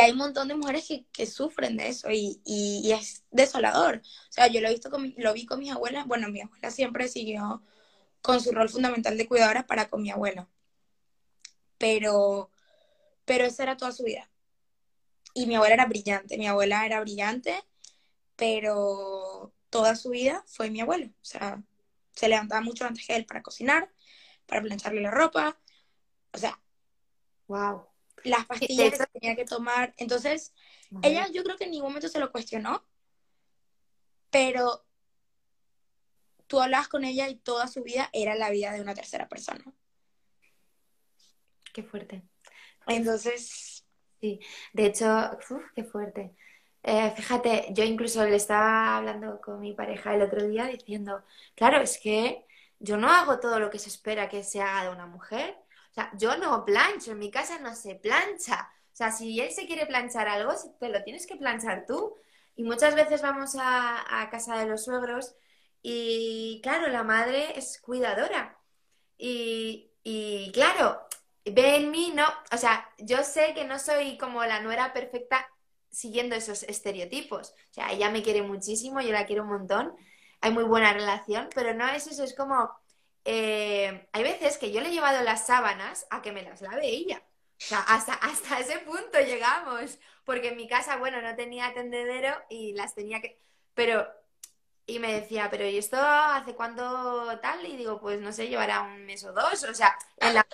hay 0.00 0.12
un 0.12 0.18
montón 0.18 0.48
de 0.48 0.54
mujeres 0.54 0.88
que, 1.12 1.26
sufren 1.26 1.76
de 1.76 1.88
eso 1.88 2.08
y, 2.10 2.90
es 2.90 3.24
desolador. 3.30 3.96
O 3.98 4.32
sea, 4.32 4.46
yo 4.46 4.62
lo, 4.62 4.68
he 4.68 4.72
visto 4.72 4.90
con, 4.90 5.14
lo 5.18 5.34
vi 5.34 5.44
con 5.44 5.60
mis 5.60 5.70
abuelas, 5.70 6.06
bueno, 6.06 6.30
mi 6.30 6.40
abuela 6.40 6.70
siempre 6.70 7.06
siguió 7.06 7.62
con 8.22 8.40
su 8.40 8.50
rol 8.50 8.70
fundamental 8.70 9.18
de 9.18 9.28
cuidadora 9.28 9.66
para 9.66 9.90
con 9.90 10.00
mi 10.00 10.10
abuelo. 10.10 10.48
Pero, 11.76 12.50
pero 13.26 13.44
esa 13.44 13.62
era 13.62 13.76
toda 13.76 13.92
su 13.92 14.04
vida. 14.04 14.30
Y 15.34 15.46
mi 15.46 15.54
abuela 15.56 15.74
era 15.74 15.86
brillante, 15.86 16.38
mi 16.38 16.46
abuela 16.46 16.86
era 16.86 17.00
brillante, 17.02 17.62
pero 18.36 19.52
toda 19.68 19.96
su 19.96 20.08
vida 20.10 20.42
fue 20.46 20.70
mi 20.70 20.80
abuelo. 20.80 21.08
O 21.08 21.24
sea, 21.24 21.62
se 22.18 22.28
levantaba 22.28 22.60
mucho 22.60 22.84
antes 22.84 23.06
que 23.06 23.14
él 23.14 23.26
para 23.26 23.42
cocinar, 23.42 23.92
para 24.46 24.60
plancharle 24.60 25.00
la 25.00 25.12
ropa, 25.12 25.56
o 26.32 26.38
sea, 26.38 26.60
wow. 27.46 27.86
Las 28.24 28.44
pastillas 28.46 28.98
que 28.98 29.06
tenía 29.20 29.36
que 29.36 29.44
tomar. 29.44 29.94
Entonces, 29.96 30.52
ella 31.02 31.28
yo 31.28 31.44
creo 31.44 31.56
que 31.56 31.64
en 31.64 31.70
ningún 31.70 31.90
momento 31.90 32.08
se 32.08 32.18
lo 32.18 32.32
cuestionó, 32.32 32.84
pero 34.30 34.84
tú 36.48 36.60
hablabas 36.60 36.88
con 36.88 37.04
ella 37.04 37.28
y 37.28 37.36
toda 37.36 37.68
su 37.68 37.84
vida 37.84 38.10
era 38.12 38.34
la 38.34 38.50
vida 38.50 38.72
de 38.72 38.80
una 38.80 38.94
tercera 38.94 39.28
persona. 39.28 39.64
Qué 41.72 41.84
fuerte. 41.84 42.24
Entonces, 42.88 43.86
sí, 44.20 44.40
de 44.72 44.86
hecho, 44.86 45.38
qué 45.76 45.84
fuerte. 45.84 46.34
Eh, 46.82 47.12
fíjate, 47.16 47.66
yo 47.72 47.84
incluso 47.84 48.24
le 48.24 48.36
estaba 48.36 48.96
hablando 48.96 49.40
con 49.40 49.60
mi 49.60 49.74
pareja 49.74 50.14
el 50.14 50.22
otro 50.22 50.46
día 50.46 50.66
diciendo, 50.66 51.22
claro, 51.54 51.80
es 51.80 51.98
que 51.98 52.46
yo 52.78 52.96
no 52.96 53.10
hago 53.10 53.40
todo 53.40 53.58
lo 53.60 53.68
que 53.70 53.78
se 53.78 53.88
espera 53.88 54.28
que 54.28 54.42
se 54.44 54.62
haga 54.62 54.84
de 54.84 54.90
una 54.90 55.06
mujer. 55.06 55.56
O 55.90 55.94
sea, 55.94 56.10
yo 56.16 56.36
no 56.38 56.64
plancho, 56.64 57.12
en 57.12 57.18
mi 57.18 57.30
casa 57.30 57.58
no 57.58 57.74
se 57.74 57.96
plancha. 57.96 58.70
O 58.92 58.96
sea, 58.96 59.10
si 59.12 59.38
él 59.40 59.50
se 59.50 59.66
quiere 59.66 59.86
planchar 59.86 60.28
algo, 60.28 60.52
te 60.80 60.88
lo 60.88 61.02
tienes 61.04 61.26
que 61.26 61.36
planchar 61.36 61.84
tú. 61.86 62.14
Y 62.56 62.64
muchas 62.64 62.94
veces 62.94 63.22
vamos 63.22 63.54
a, 63.56 64.22
a 64.22 64.30
casa 64.30 64.56
de 64.58 64.66
los 64.66 64.84
suegros 64.84 65.34
y, 65.82 66.60
claro, 66.62 66.88
la 66.88 67.02
madre 67.04 67.56
es 67.58 67.80
cuidadora. 67.80 68.58
Y, 69.18 69.90
y 70.02 70.50
claro, 70.52 71.00
ve 71.44 71.76
en 71.76 71.90
mí, 71.90 72.12
no, 72.14 72.24
o 72.52 72.56
sea, 72.56 72.88
yo 72.98 73.22
sé 73.24 73.54
que 73.54 73.64
no 73.64 73.78
soy 73.78 74.18
como 74.18 74.44
la 74.44 74.60
nuera 74.60 74.92
perfecta 74.92 75.48
siguiendo 75.98 76.36
esos 76.36 76.62
estereotipos. 76.62 77.50
O 77.70 77.74
sea, 77.74 77.90
ella 77.90 78.08
me 78.08 78.22
quiere 78.22 78.42
muchísimo, 78.42 79.00
yo 79.00 79.10
la 79.10 79.26
quiero 79.26 79.42
un 79.42 79.48
montón, 79.48 79.96
hay 80.40 80.52
muy 80.52 80.62
buena 80.62 80.92
relación, 80.92 81.48
pero 81.52 81.74
no 81.74 81.88
es 81.88 82.06
eso, 82.06 82.22
es 82.22 82.36
como, 82.36 82.70
eh, 83.24 84.08
hay 84.12 84.22
veces 84.22 84.58
que 84.58 84.70
yo 84.70 84.80
le 84.80 84.90
he 84.90 84.92
llevado 84.92 85.24
las 85.24 85.46
sábanas 85.46 86.06
a 86.10 86.22
que 86.22 86.30
me 86.30 86.42
las 86.42 86.60
lave 86.60 86.86
ella. 86.86 87.20
O 87.60 87.64
sea, 87.64 87.80
hasta, 87.80 88.14
hasta 88.14 88.60
ese 88.60 88.78
punto 88.78 89.18
llegamos, 89.18 89.98
porque 90.24 90.48
en 90.48 90.56
mi 90.56 90.68
casa, 90.68 90.98
bueno, 90.98 91.20
no 91.20 91.34
tenía 91.34 91.74
tendedero 91.74 92.32
y 92.48 92.74
las 92.74 92.94
tenía 92.94 93.20
que... 93.20 93.40
Pero, 93.74 94.06
y 94.86 95.00
me 95.00 95.12
decía, 95.12 95.50
pero 95.50 95.66
¿y 95.66 95.78
esto 95.78 95.96
hace 96.00 96.54
cuánto 96.54 97.36
tal? 97.40 97.66
Y 97.66 97.76
digo, 97.76 98.00
pues 98.00 98.20
no 98.20 98.32
sé, 98.32 98.46
llevará 98.46 98.82
un 98.82 99.04
mes 99.04 99.24
o 99.24 99.32
dos, 99.32 99.64
o 99.64 99.74
sea, 99.74 99.98
en 100.18 100.34
la... 100.34 100.46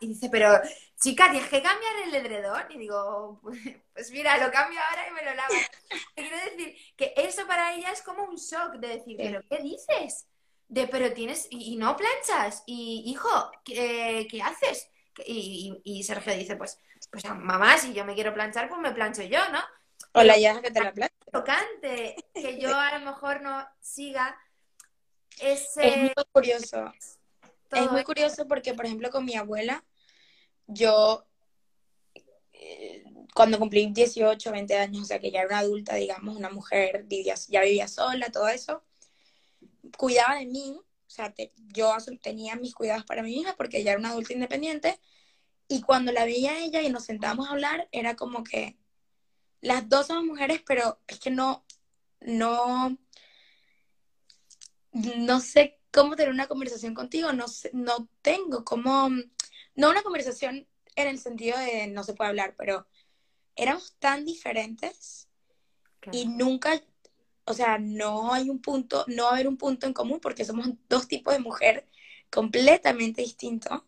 Y 0.00 0.08
dice, 0.08 0.28
pero 0.30 0.60
chica, 0.98 1.30
tienes 1.30 1.48
que 1.48 1.62
cambiar 1.62 1.96
el 2.04 2.14
edredón. 2.14 2.64
Y 2.70 2.78
digo, 2.78 3.40
pues 3.92 4.10
mira, 4.10 4.38
lo 4.38 4.50
cambio 4.50 4.78
ahora 4.88 5.08
y 5.08 5.12
me 5.12 5.24
lo 5.24 5.34
lavo. 5.34 5.54
quiero 6.14 6.36
decir 6.36 6.76
que 6.96 7.14
eso 7.16 7.46
para 7.46 7.74
ella 7.74 7.90
es 7.90 8.02
como 8.02 8.24
un 8.24 8.36
shock 8.36 8.74
de 8.76 8.88
decir, 8.88 9.16
pero 9.16 9.42
¿qué 9.48 9.62
dices? 9.62 10.26
De, 10.68 10.86
pero 10.86 11.12
tienes, 11.12 11.48
y, 11.50 11.76
no 11.76 11.96
planchas, 11.96 12.62
y 12.64 13.02
hijo, 13.06 13.50
¿qué, 13.64 14.28
qué 14.30 14.40
haces? 14.40 14.88
Y, 15.26 16.02
Sergio 16.04 16.34
dice, 16.34 16.56
pues, 16.56 16.78
pues 17.10 17.24
mamá, 17.24 17.76
si 17.76 17.92
yo 17.92 18.04
me 18.04 18.14
quiero 18.14 18.32
planchar, 18.32 18.68
pues 18.68 18.80
me 18.80 18.92
plancho 18.92 19.22
yo, 19.22 19.40
¿no? 19.50 19.58
Hola, 20.12 20.38
ya 20.38 20.62
que 20.62 20.70
te 20.70 20.82
la 20.82 20.92
plancho. 20.92 21.14
Tocante, 21.32 22.16
que 22.34 22.60
yo 22.60 22.74
a 22.74 22.98
lo 22.98 23.04
mejor 23.04 23.42
no 23.42 23.66
siga 23.80 24.38
ese... 25.40 25.88
Es 25.88 25.96
muy 25.96 26.12
curioso. 26.32 26.92
Es 27.72 27.90
muy 27.90 28.04
curioso 28.04 28.46
porque, 28.48 28.74
por 28.74 28.86
ejemplo, 28.86 29.10
con 29.10 29.24
mi 29.24 29.34
abuela, 29.36 29.84
yo 30.66 31.26
eh, 32.52 33.04
cuando 33.34 33.58
cumplí 33.58 33.90
18, 33.92 34.52
20 34.52 34.76
años, 34.76 35.02
o 35.02 35.04
sea 35.06 35.18
que 35.18 35.30
ya 35.30 35.40
era 35.40 35.48
una 35.48 35.58
adulta, 35.60 35.94
digamos, 35.94 36.36
una 36.36 36.50
mujer, 36.50 37.04
vivía, 37.04 37.34
ya 37.48 37.62
vivía 37.62 37.88
sola, 37.88 38.30
todo 38.30 38.48
eso, 38.48 38.84
cuidaba 39.96 40.36
de 40.36 40.46
mí, 40.46 40.78
o 40.78 41.10
sea, 41.10 41.34
yo 41.68 41.96
tenía 42.20 42.56
mis 42.56 42.74
cuidados 42.74 43.04
para 43.04 43.22
mi 43.22 43.34
hija 43.40 43.54
porque 43.56 43.78
ella 43.78 43.92
era 43.92 44.00
una 44.00 44.10
adulta 44.10 44.32
independiente, 44.32 45.00
y 45.68 45.82
cuando 45.82 46.12
la 46.12 46.24
veía 46.24 46.58
ella 46.58 46.82
y 46.82 46.90
nos 46.90 47.04
sentábamos 47.04 47.48
a 47.48 47.52
hablar, 47.52 47.88
era 47.92 48.16
como 48.16 48.42
que 48.42 48.76
las 49.60 49.88
dos 49.88 50.08
somos 50.08 50.24
mujeres, 50.24 50.62
pero 50.66 51.00
es 51.06 51.20
que 51.20 51.30
no, 51.30 51.64
no, 52.20 52.96
no 54.92 55.40
sé 55.40 55.79
cómo 55.92 56.16
tener 56.16 56.32
una 56.32 56.46
conversación 56.46 56.94
contigo, 56.94 57.32
no, 57.32 57.46
no 57.72 58.08
tengo 58.22 58.64
cómo 58.64 59.10
no 59.74 59.90
una 59.90 60.02
conversación 60.02 60.66
en 60.96 61.08
el 61.08 61.18
sentido 61.18 61.58
de 61.58 61.86
no 61.88 62.04
se 62.04 62.14
puede 62.14 62.30
hablar, 62.30 62.54
pero 62.56 62.86
éramos 63.56 63.94
tan 63.98 64.24
diferentes 64.24 65.28
y 66.12 66.26
nunca, 66.26 66.82
o 67.44 67.54
sea, 67.54 67.78
no 67.78 68.32
hay 68.32 68.48
un 68.48 68.60
punto, 68.60 69.04
no 69.08 69.24
va 69.24 69.30
a 69.30 69.34
haber 69.34 69.48
un 69.48 69.56
punto 69.56 69.86
en 69.86 69.92
común 69.92 70.20
porque 70.20 70.44
somos 70.44 70.68
dos 70.88 71.08
tipos 71.08 71.34
de 71.34 71.40
mujer 71.40 71.86
completamente 72.30 73.22
distintos. 73.22 73.82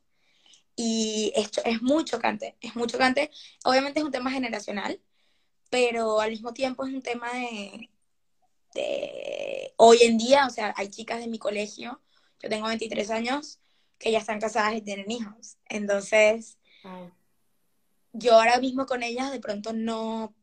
Y 0.75 1.33
esto 1.37 1.63
es 1.65 1.83
muy 1.83 2.05
chocante, 2.05 2.57
es 2.61 2.75
muy 2.75 2.87
chocante. 2.87 3.31
Obviamente 3.65 4.01
es 4.01 4.05
un 4.07 4.13
tema 4.13 4.31
generacional, 4.31 5.01
pero 5.71 6.21
al 6.21 6.31
mismo 6.31 6.53
tiempo 6.55 6.87
es 6.87 6.95
un 6.95 7.03
tema 7.03 7.31
de, 7.33 7.91
de 8.75 9.42
hoy 9.85 9.99
en 10.03 10.17
día, 10.17 10.47
o 10.47 10.51
sea, 10.51 10.73
hay 10.77 10.89
chicas 10.91 11.19
de 11.19 11.27
mi 11.27 11.41
colegio, 11.41 12.01
yo 12.39 12.49
tengo 12.49 12.69
23 12.69 13.11
años, 13.11 13.59
que 13.99 14.13
ya 14.13 14.19
están 14.19 14.39
casadas 14.39 14.75
y 14.75 14.81
tienen 14.81 15.11
hijos. 15.11 15.59
Entonces, 15.69 16.57
yo 18.13 18.35
ahora 18.35 18.61
mismo 18.61 18.87
con 18.87 19.03
ellas 19.03 19.33
de 19.33 19.41
pronto 19.41 19.73
no, 19.73 20.37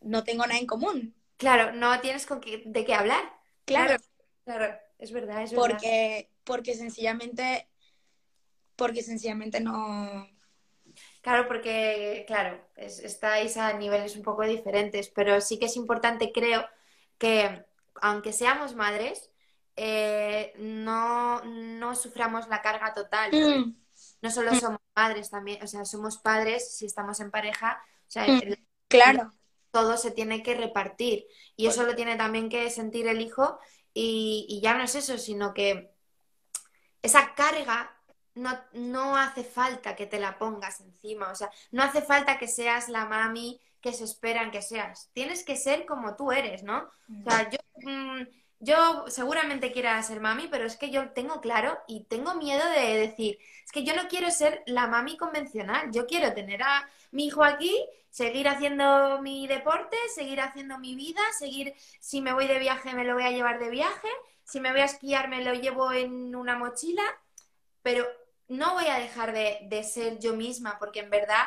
no 0.00 0.24
tengo 0.24 0.44
nada 0.44 0.58
en 0.58 0.66
común. 0.66 1.14
Claro, 1.36 1.72
no 1.74 2.00
tienes 2.00 2.26
con 2.26 2.40
de 2.40 2.84
qué 2.84 2.92
hablar. 2.92 3.22
Claro. 3.66 4.02
Claro, 4.44 4.76
es 4.98 5.12
verdad, 5.12 5.44
es 5.44 5.52
verdad. 5.52 5.68
Porque, 5.68 6.28
porque 6.42 6.74
sencillamente, 6.74 7.68
porque 8.74 9.04
sencillamente 9.04 9.60
no... 9.60 10.28
Claro, 11.20 11.46
porque, 11.46 12.24
claro, 12.26 12.60
estáis 12.74 13.56
a 13.56 13.72
niveles 13.74 14.16
un 14.16 14.22
poco 14.22 14.42
diferentes, 14.42 15.08
pero 15.08 15.40
sí 15.40 15.60
que 15.60 15.66
es 15.66 15.76
importante, 15.76 16.32
creo, 16.32 16.66
que 17.16 17.64
aunque 18.02 18.32
seamos 18.32 18.74
madres, 18.74 19.30
eh, 19.76 20.52
no, 20.58 21.42
no 21.44 21.94
suframos 21.94 22.48
la 22.48 22.60
carga 22.60 22.92
total. 22.92 23.30
Mm. 23.32 23.76
No 24.20 24.30
solo 24.30 24.52
mm. 24.52 24.60
somos 24.60 24.80
padres 24.92 25.30
también, 25.30 25.62
o 25.62 25.66
sea, 25.66 25.84
somos 25.84 26.18
padres 26.18 26.76
si 26.76 26.84
estamos 26.84 27.20
en 27.20 27.30
pareja, 27.30 27.82
o 28.06 28.10
sea, 28.10 28.26
mm. 28.26 28.54
claro. 28.88 29.32
todo 29.70 29.96
se 29.96 30.10
tiene 30.10 30.42
que 30.42 30.54
repartir 30.54 31.26
y 31.56 31.68
eso 31.68 31.84
lo 31.84 31.94
tiene 31.94 32.16
también 32.16 32.48
que 32.48 32.68
sentir 32.70 33.06
el 33.06 33.20
hijo 33.20 33.58
y, 33.94 34.46
y 34.48 34.60
ya 34.60 34.74
no 34.74 34.82
es 34.82 34.96
eso, 34.96 35.16
sino 35.16 35.54
que 35.54 35.94
esa 37.00 37.34
carga 37.34 37.96
no, 38.34 38.58
no, 38.72 39.16
hace 39.16 39.44
falta 39.44 39.94
que 39.94 40.06
te 40.06 40.18
la 40.18 40.38
pongas 40.38 40.80
encima, 40.80 41.30
o 41.30 41.34
sea, 41.34 41.50
no 41.70 41.82
hace 41.82 42.02
falta 42.02 42.38
que 42.38 42.48
seas 42.48 42.88
la 42.88 43.06
mami 43.06 43.60
que 43.82 43.92
se 43.92 44.04
esperan 44.04 44.50
que 44.50 44.62
seas, 44.62 45.10
tienes 45.12 45.44
que 45.44 45.56
ser 45.56 45.84
como 45.84 46.16
tú 46.16 46.32
eres, 46.32 46.62
¿no? 46.62 46.88
O 47.26 47.30
sea, 47.30 47.50
yo 47.50 47.58
yo 48.62 49.06
seguramente 49.08 49.72
quiera 49.72 50.00
ser 50.04 50.20
mami, 50.20 50.46
pero 50.46 50.64
es 50.64 50.76
que 50.76 50.90
yo 50.90 51.10
tengo 51.10 51.40
claro 51.40 51.80
y 51.88 52.04
tengo 52.04 52.36
miedo 52.36 52.64
de 52.70 52.96
decir, 52.96 53.40
es 53.64 53.72
que 53.72 53.82
yo 53.82 53.96
no 53.96 54.06
quiero 54.06 54.30
ser 54.30 54.62
la 54.66 54.86
mami 54.86 55.16
convencional, 55.16 55.90
yo 55.90 56.06
quiero 56.06 56.32
tener 56.32 56.62
a 56.62 56.88
mi 57.10 57.26
hijo 57.26 57.42
aquí, 57.42 57.74
seguir 58.08 58.46
haciendo 58.46 59.20
mi 59.20 59.48
deporte, 59.48 59.96
seguir 60.14 60.40
haciendo 60.40 60.78
mi 60.78 60.94
vida, 60.94 61.20
seguir, 61.36 61.74
si 61.98 62.20
me 62.20 62.32
voy 62.32 62.46
de 62.46 62.60
viaje 62.60 62.94
me 62.94 63.02
lo 63.04 63.14
voy 63.14 63.24
a 63.24 63.32
llevar 63.32 63.58
de 63.58 63.68
viaje, 63.68 64.08
si 64.44 64.60
me 64.60 64.70
voy 64.70 64.82
a 64.82 64.84
esquiar 64.84 65.28
me 65.28 65.42
lo 65.42 65.54
llevo 65.54 65.90
en 65.90 66.36
una 66.36 66.56
mochila, 66.56 67.02
pero 67.82 68.06
no 68.46 68.74
voy 68.74 68.86
a 68.86 68.98
dejar 69.00 69.32
de, 69.32 69.82
ser 69.82 70.20
yo 70.20 70.34
misma, 70.36 70.78
porque 70.78 71.00
en 71.00 71.10
verdad 71.10 71.46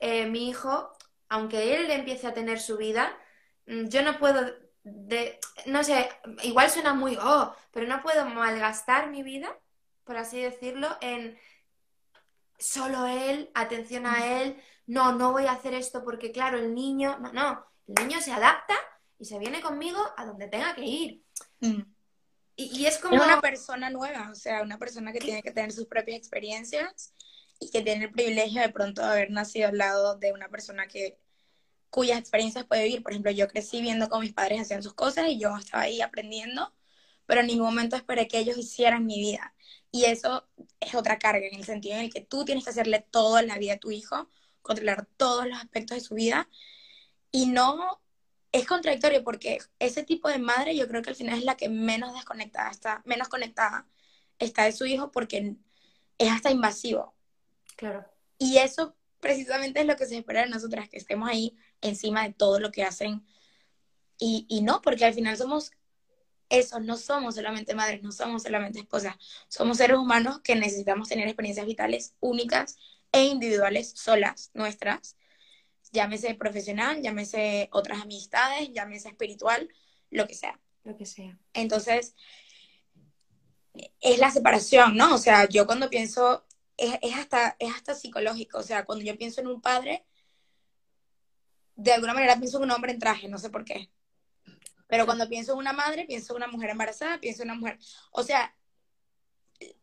eh, 0.00 0.26
mi 0.26 0.48
hijo, 0.48 0.90
aunque 1.28 1.76
él 1.76 1.90
empiece 1.90 2.26
a 2.26 2.34
tener 2.34 2.60
su 2.60 2.76
vida, 2.76 3.16
mm, 3.66 3.88
yo 3.88 4.02
no 4.02 4.18
puedo 4.18 4.40
de, 4.84 5.38
no 5.66 5.84
sé, 5.84 6.08
igual 6.42 6.70
suena 6.70 6.94
muy, 6.94 7.18
oh, 7.20 7.54
pero 7.72 7.86
no 7.86 8.02
puedo 8.02 8.24
malgastar 8.26 9.10
mi 9.10 9.22
vida, 9.22 9.58
por 10.04 10.16
así 10.16 10.40
decirlo, 10.40 10.88
en 11.00 11.38
solo 12.58 13.06
él, 13.06 13.50
atención 13.54 14.06
a 14.06 14.40
él, 14.40 14.60
no, 14.86 15.12
no 15.12 15.32
voy 15.32 15.46
a 15.46 15.52
hacer 15.52 15.74
esto 15.74 16.02
porque 16.04 16.32
claro, 16.32 16.58
el 16.58 16.74
niño, 16.74 17.18
no, 17.20 17.32
no, 17.32 17.66
el 17.86 18.06
niño 18.06 18.20
se 18.20 18.32
adapta 18.32 18.74
y 19.18 19.24
se 19.24 19.38
viene 19.38 19.60
conmigo 19.60 20.00
a 20.16 20.24
donde 20.24 20.48
tenga 20.48 20.74
que 20.74 20.84
ir. 20.84 21.22
Mm. 21.60 21.82
Y, 22.56 22.86
es 22.86 22.98
como... 22.98 23.22
una 23.22 23.40
persona 23.40 23.88
nueva, 23.88 24.30
o 24.32 24.34
sea, 24.34 24.62
una 24.62 24.78
persona 24.78 25.12
que 25.12 25.20
tiene 25.20 25.42
que 25.42 25.52
tener 25.52 25.70
sus 25.70 25.86
propias 25.86 26.18
experiencias 26.18 27.14
y 27.58 27.70
que 27.70 27.82
tiene 27.82 28.06
el 28.06 28.12
privilegio 28.12 28.60
de 28.62 28.68
pronto 28.70 29.02
de 29.02 29.08
haber 29.08 29.30
nacido 29.30 29.68
al 29.68 29.78
lado 29.78 30.16
de 30.16 30.32
una 30.32 30.48
persona 30.48 30.88
que 30.88 31.18
cuyas 31.90 32.18
experiencias 32.18 32.64
puede 32.66 32.84
vivir. 32.84 33.02
Por 33.02 33.12
ejemplo, 33.12 33.30
yo 33.32 33.48
crecí 33.48 33.80
viendo 33.82 34.08
cómo 34.08 34.22
mis 34.22 34.32
padres 34.32 34.60
hacían 34.62 34.82
sus 34.82 34.94
cosas 34.94 35.28
y 35.28 35.38
yo 35.38 35.56
estaba 35.56 35.84
ahí 35.84 36.00
aprendiendo, 36.00 36.74
pero 37.26 37.40
en 37.40 37.48
ningún 37.48 37.66
momento 37.66 37.96
esperé 37.96 38.28
que 38.28 38.38
ellos 38.38 38.58
hicieran 38.58 39.06
mi 39.06 39.20
vida. 39.20 39.54
Y 39.90 40.04
eso 40.04 40.48
es 40.80 40.94
otra 40.94 41.18
carga, 41.18 41.46
en 41.46 41.54
el 41.56 41.64
sentido 41.64 41.96
en 41.96 42.02
el 42.02 42.12
que 42.12 42.20
tú 42.20 42.44
tienes 42.44 42.64
que 42.64 42.70
hacerle 42.70 43.06
todo 43.10 43.38
en 43.38 43.48
la 43.48 43.58
vida 43.58 43.74
a 43.74 43.78
tu 43.78 43.90
hijo, 43.90 44.28
controlar 44.62 45.06
todos 45.16 45.46
los 45.48 45.58
aspectos 45.58 45.96
de 45.96 46.00
su 46.02 46.14
vida. 46.14 46.48
Y 47.32 47.46
no 47.46 48.00
es 48.52 48.66
contradictorio 48.66 49.24
porque 49.24 49.58
ese 49.78 50.02
tipo 50.04 50.28
de 50.28 50.38
madre 50.38 50.76
yo 50.76 50.88
creo 50.88 51.02
que 51.02 51.10
al 51.10 51.16
final 51.16 51.38
es 51.38 51.44
la 51.44 51.56
que 51.56 51.68
menos 51.68 52.14
desconectada 52.14 52.70
está, 52.70 53.02
menos 53.04 53.28
conectada 53.28 53.86
está 54.38 54.64
de 54.64 54.72
su 54.72 54.86
hijo 54.86 55.10
porque 55.12 55.56
es 56.18 56.30
hasta 56.32 56.50
invasivo. 56.50 57.14
Claro. 57.78 58.04
Y 58.38 58.58
eso 58.58 58.96
precisamente 59.20 59.80
es 59.80 59.86
lo 59.86 59.96
que 59.96 60.04
se 60.04 60.18
espera 60.18 60.42
de 60.42 60.48
nosotras, 60.48 60.88
que 60.88 60.98
estemos 60.98 61.28
ahí 61.30 61.56
encima 61.80 62.24
de 62.24 62.34
todo 62.34 62.58
lo 62.58 62.72
que 62.72 62.82
hacen. 62.82 63.24
Y, 64.18 64.46
y 64.48 64.62
no, 64.62 64.82
porque 64.82 65.04
al 65.04 65.14
final 65.14 65.36
somos 65.36 65.70
eso, 66.48 66.80
no 66.80 66.96
somos 66.96 67.36
solamente 67.36 67.76
madres, 67.76 68.02
no 68.02 68.10
somos 68.10 68.42
solamente 68.42 68.80
esposas, 68.80 69.14
somos 69.48 69.76
seres 69.76 69.96
humanos 69.96 70.40
que 70.40 70.56
necesitamos 70.56 71.08
tener 71.08 71.28
experiencias 71.28 71.66
vitales 71.66 72.16
únicas 72.18 72.78
e 73.12 73.26
individuales, 73.26 73.92
solas, 73.94 74.50
nuestras, 74.54 75.16
llámese 75.92 76.34
profesional, 76.34 77.00
llámese 77.00 77.68
otras 77.70 78.02
amistades, 78.02 78.72
llámese 78.72 79.08
espiritual, 79.08 79.68
lo 80.10 80.26
que 80.26 80.34
sea. 80.34 80.58
Lo 80.82 80.96
que 80.96 81.06
sea. 81.06 81.38
Entonces, 81.52 82.16
es 84.00 84.18
la 84.18 84.32
separación, 84.32 84.96
¿no? 84.96 85.14
O 85.14 85.18
sea, 85.18 85.48
yo 85.48 85.64
cuando 85.64 85.90
pienso 85.90 86.44
es, 86.78 86.98
es, 87.02 87.14
hasta, 87.16 87.56
es 87.58 87.74
hasta 87.74 87.94
psicológico. 87.94 88.58
O 88.58 88.62
sea, 88.62 88.84
cuando 88.86 89.04
yo 89.04 89.18
pienso 89.18 89.40
en 89.40 89.48
un 89.48 89.60
padre, 89.60 90.06
de 91.76 91.92
alguna 91.92 92.14
manera 92.14 92.36
pienso 92.36 92.58
en 92.58 92.64
un 92.64 92.70
hombre 92.70 92.92
en 92.92 92.98
traje, 92.98 93.28
no 93.28 93.38
sé 93.38 93.50
por 93.50 93.64
qué. 93.64 93.90
Pero 94.86 95.04
cuando 95.04 95.28
pienso 95.28 95.52
en 95.52 95.58
una 95.58 95.72
madre, 95.72 96.06
pienso 96.06 96.32
en 96.32 96.38
una 96.38 96.48
mujer 96.48 96.70
embarazada, 96.70 97.20
pienso 97.20 97.42
en 97.42 97.50
una 97.50 97.60
mujer. 97.60 97.78
O 98.10 98.22
sea, 98.22 98.56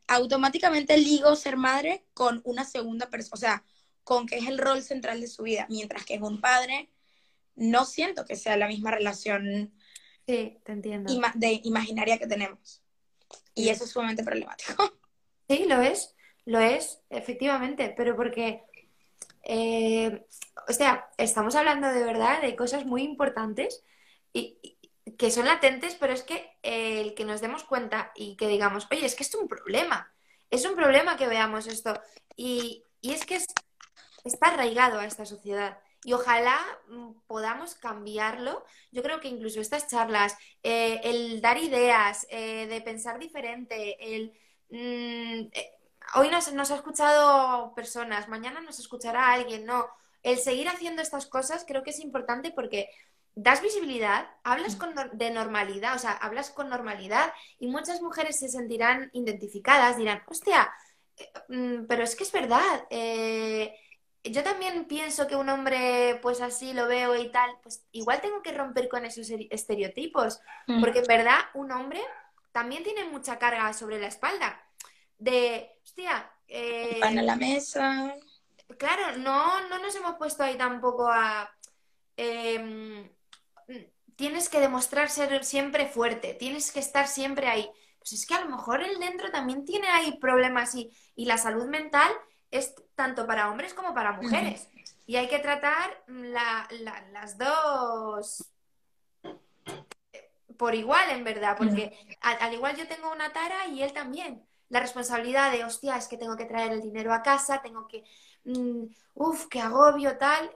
automáticamente 0.08 0.98
ligo 0.98 1.36
ser 1.36 1.58
madre 1.58 2.06
con 2.14 2.42
una 2.44 2.66
segunda 2.66 3.10
persona, 3.10 3.34
o 3.34 3.38
sea, 3.38 3.64
con 4.04 4.26
que 4.26 4.38
es 4.38 4.48
el 4.48 4.58
rol 4.58 4.82
central 4.82 5.22
de 5.22 5.28
su 5.28 5.44
vida, 5.44 5.68
mientras 5.70 6.06
que 6.06 6.16
es 6.16 6.22
un 6.22 6.42
padre, 6.42 6.92
no 7.56 7.86
siento 7.86 8.26
que 8.26 8.36
sea 8.36 8.58
la 8.58 8.68
misma 8.68 8.92
relación 8.92 9.74
sí, 10.26 10.60
te 10.64 10.72
entiendo. 10.72 11.14
de 11.36 11.62
imaginaria 11.64 12.18
que 12.18 12.28
tenemos. 12.28 12.82
Y 13.54 13.70
eso 13.70 13.86
es 13.86 13.92
sumamente 13.92 14.24
problemático. 14.24 15.00
Sí, 15.48 15.66
lo 15.66 15.80
es, 15.80 16.15
lo 16.46 16.60
es, 16.60 17.02
efectivamente, 17.10 17.94
pero 17.98 18.16
porque, 18.16 18.64
eh, 19.44 20.26
o 20.68 20.74
sea, 20.74 21.10
estamos 21.18 21.56
hablando 21.56 21.90
de 21.90 22.04
verdad 22.04 22.42
de 22.42 22.56
cosas 22.56 22.86
muy 22.86 23.04
importantes 23.04 23.84
y, 24.34 24.78
que 25.18 25.32
son 25.32 25.46
latentes, 25.46 25.96
pero 25.96 26.14
es 26.14 26.24
que 26.24 26.58
eh, 26.64 27.02
el 27.02 27.14
que 27.14 27.26
nos 27.26 27.42
demos 27.42 27.64
cuenta 27.64 28.12
y 28.16 28.36
que 28.36 28.48
digamos, 28.48 28.88
oye, 28.92 29.06
es 29.06 29.16
que 29.16 29.24
es 29.24 29.36
un 29.36 29.48
problema, 29.48 30.12
es 30.50 30.66
un 30.66 30.76
problema 30.76 31.18
que 31.18 31.28
veamos 31.28 31.68
esto. 31.68 32.00
Y, 32.36 32.84
es 33.02 33.26
que 33.26 33.36
está 34.24 34.48
arraigado 34.48 35.00
a 35.00 35.06
esta 35.06 35.26
sociedad. 35.26 35.78
Y 36.04 36.14
ojalá 36.14 36.60
mm, 36.88 37.12
podamos 37.28 37.76
cambiarlo. 37.76 38.66
Yo 38.92 39.04
creo 39.04 39.20
que 39.20 39.28
incluso 39.28 39.62
estas 39.62 39.88
charlas, 39.88 40.36
eh, 40.64 41.02
el 41.04 41.42
dar 41.42 41.58
ideas, 41.58 42.26
eh, 42.30 42.68
de 42.68 42.82
pensar 42.82 43.20
diferente, 43.20 43.98
el... 44.16 44.34
Mm, 44.70 45.50
hoy 46.14 46.30
nos, 46.30 46.52
nos 46.54 46.72
ha 46.72 46.76
escuchado 46.76 47.74
personas, 47.74 48.28
mañana 48.28 48.62
nos 48.62 48.80
escuchará 48.80 49.34
alguien, 49.34 49.66
no. 49.66 49.88
El 50.24 50.38
seguir 50.38 50.70
haciendo 50.70 51.02
estas 51.02 51.26
cosas 51.26 51.66
creo 51.68 51.84
que 51.84 51.92
es 51.92 52.00
importante 52.00 52.52
porque 52.52 52.90
das 53.36 53.62
visibilidad, 53.62 54.28
hablas 54.44 54.76
con, 54.76 54.96
de 55.14 55.30
normalidad, 55.30 55.96
o 55.96 56.00
sea, 56.00 56.12
hablas 56.14 56.50
con 56.50 56.70
normalidad 56.70 57.34
y 57.60 57.68
muchas 57.68 58.02
mujeres 58.02 58.40
se 58.40 58.48
sentirán 58.48 59.10
identificadas, 59.14 59.98
dirán, 59.98 60.24
hostia, 60.28 60.74
eh, 61.18 61.32
mm, 61.50 61.86
pero 61.86 62.04
es 62.04 62.16
que 62.16 62.24
es 62.24 62.32
verdad. 62.32 62.88
Eh, 62.90 63.76
yo 64.24 64.42
también 64.42 64.86
pienso 64.86 65.28
que 65.28 65.36
un 65.36 65.50
hombre, 65.50 66.18
pues 66.22 66.42
así 66.42 66.74
lo 66.74 66.88
veo 66.88 67.16
y 67.16 67.30
tal, 67.30 67.52
pues 67.62 67.86
igual 67.92 68.22
tengo 68.22 68.42
que 68.42 68.54
romper 68.54 68.88
con 68.88 69.06
esos 69.06 69.30
estereotipos, 69.30 70.40
mm. 70.68 70.80
porque 70.80 71.00
en 71.00 71.08
verdad 71.08 71.40
un 71.54 71.72
hombre 71.72 72.02
también 72.54 72.84
tiene 72.84 73.04
mucha 73.04 73.38
carga 73.38 73.74
sobre 73.74 74.00
la 74.00 74.08
espalda. 74.08 74.65
De, 75.18 75.80
hostia... 75.84 76.32
Eh, 76.48 77.00
Pan 77.00 77.18
a 77.18 77.24
la 77.24 77.36
mesa. 77.36 78.16
Claro, 78.78 79.18
no, 79.18 79.68
no 79.68 79.80
nos 79.80 79.96
hemos 79.96 80.16
puesto 80.16 80.44
ahí 80.44 80.58
tampoco 80.58 81.08
a... 81.08 81.50
Em, 82.18 83.10
tienes 84.16 84.50
que 84.50 84.60
demostrar 84.60 85.10
ser 85.10 85.44
siempre 85.44 85.88
fuerte, 85.88 86.34
tienes 86.34 86.72
que 86.72 86.80
estar 86.80 87.08
siempre 87.08 87.48
ahí. 87.48 87.70
Pues 88.00 88.14
es 88.14 88.26
que 88.26 88.36
a 88.36 88.42
lo 88.42 88.50
mejor 88.50 88.84
el 88.84 89.00
dentro 89.00 89.32
también 89.32 89.66
tiene 89.66 89.88
ahí 89.88 90.18
problemas 90.20 90.76
y, 90.76 90.92
la 91.16 91.38
salud 91.38 91.66
mental 91.66 92.12
es 92.52 92.76
tanto 92.94 93.26
para 93.26 93.50
hombres 93.50 93.74
como 93.74 93.94
para 93.94 94.14
mujeres. 94.14 94.70
Y 95.08 95.16
hay 95.18 95.28
que 95.28 95.40
tratar 95.40 96.04
las 96.08 97.38
dos 97.38 98.52
por 100.58 100.76
igual, 100.76 101.10
en 101.10 101.24
verdad, 101.24 101.58
porque 101.58 101.98
al, 102.22 102.54
igual 102.54 102.76
yo 102.78 102.88
tengo 102.88 103.12
una 103.12 103.34
tara 103.34 103.68
y 103.68 103.82
él 103.82 103.94
también. 103.94 104.46
La 104.70 104.80
responsabilidad 104.80 105.52
de, 105.52 105.64
hostia, 105.64 105.96
es 105.98 106.08
que 106.08 106.18
tengo 106.18 106.36
que 106.36 106.46
traer 106.46 106.72
el 106.72 106.82
dinero 106.82 107.14
a 107.14 107.22
casa, 107.22 107.62
tengo 107.62 107.88
que, 107.88 108.04
mm, 108.46 108.86
uff, 109.14 109.48
qué 109.48 109.60
agobio, 109.60 110.18
tal. 110.18 110.52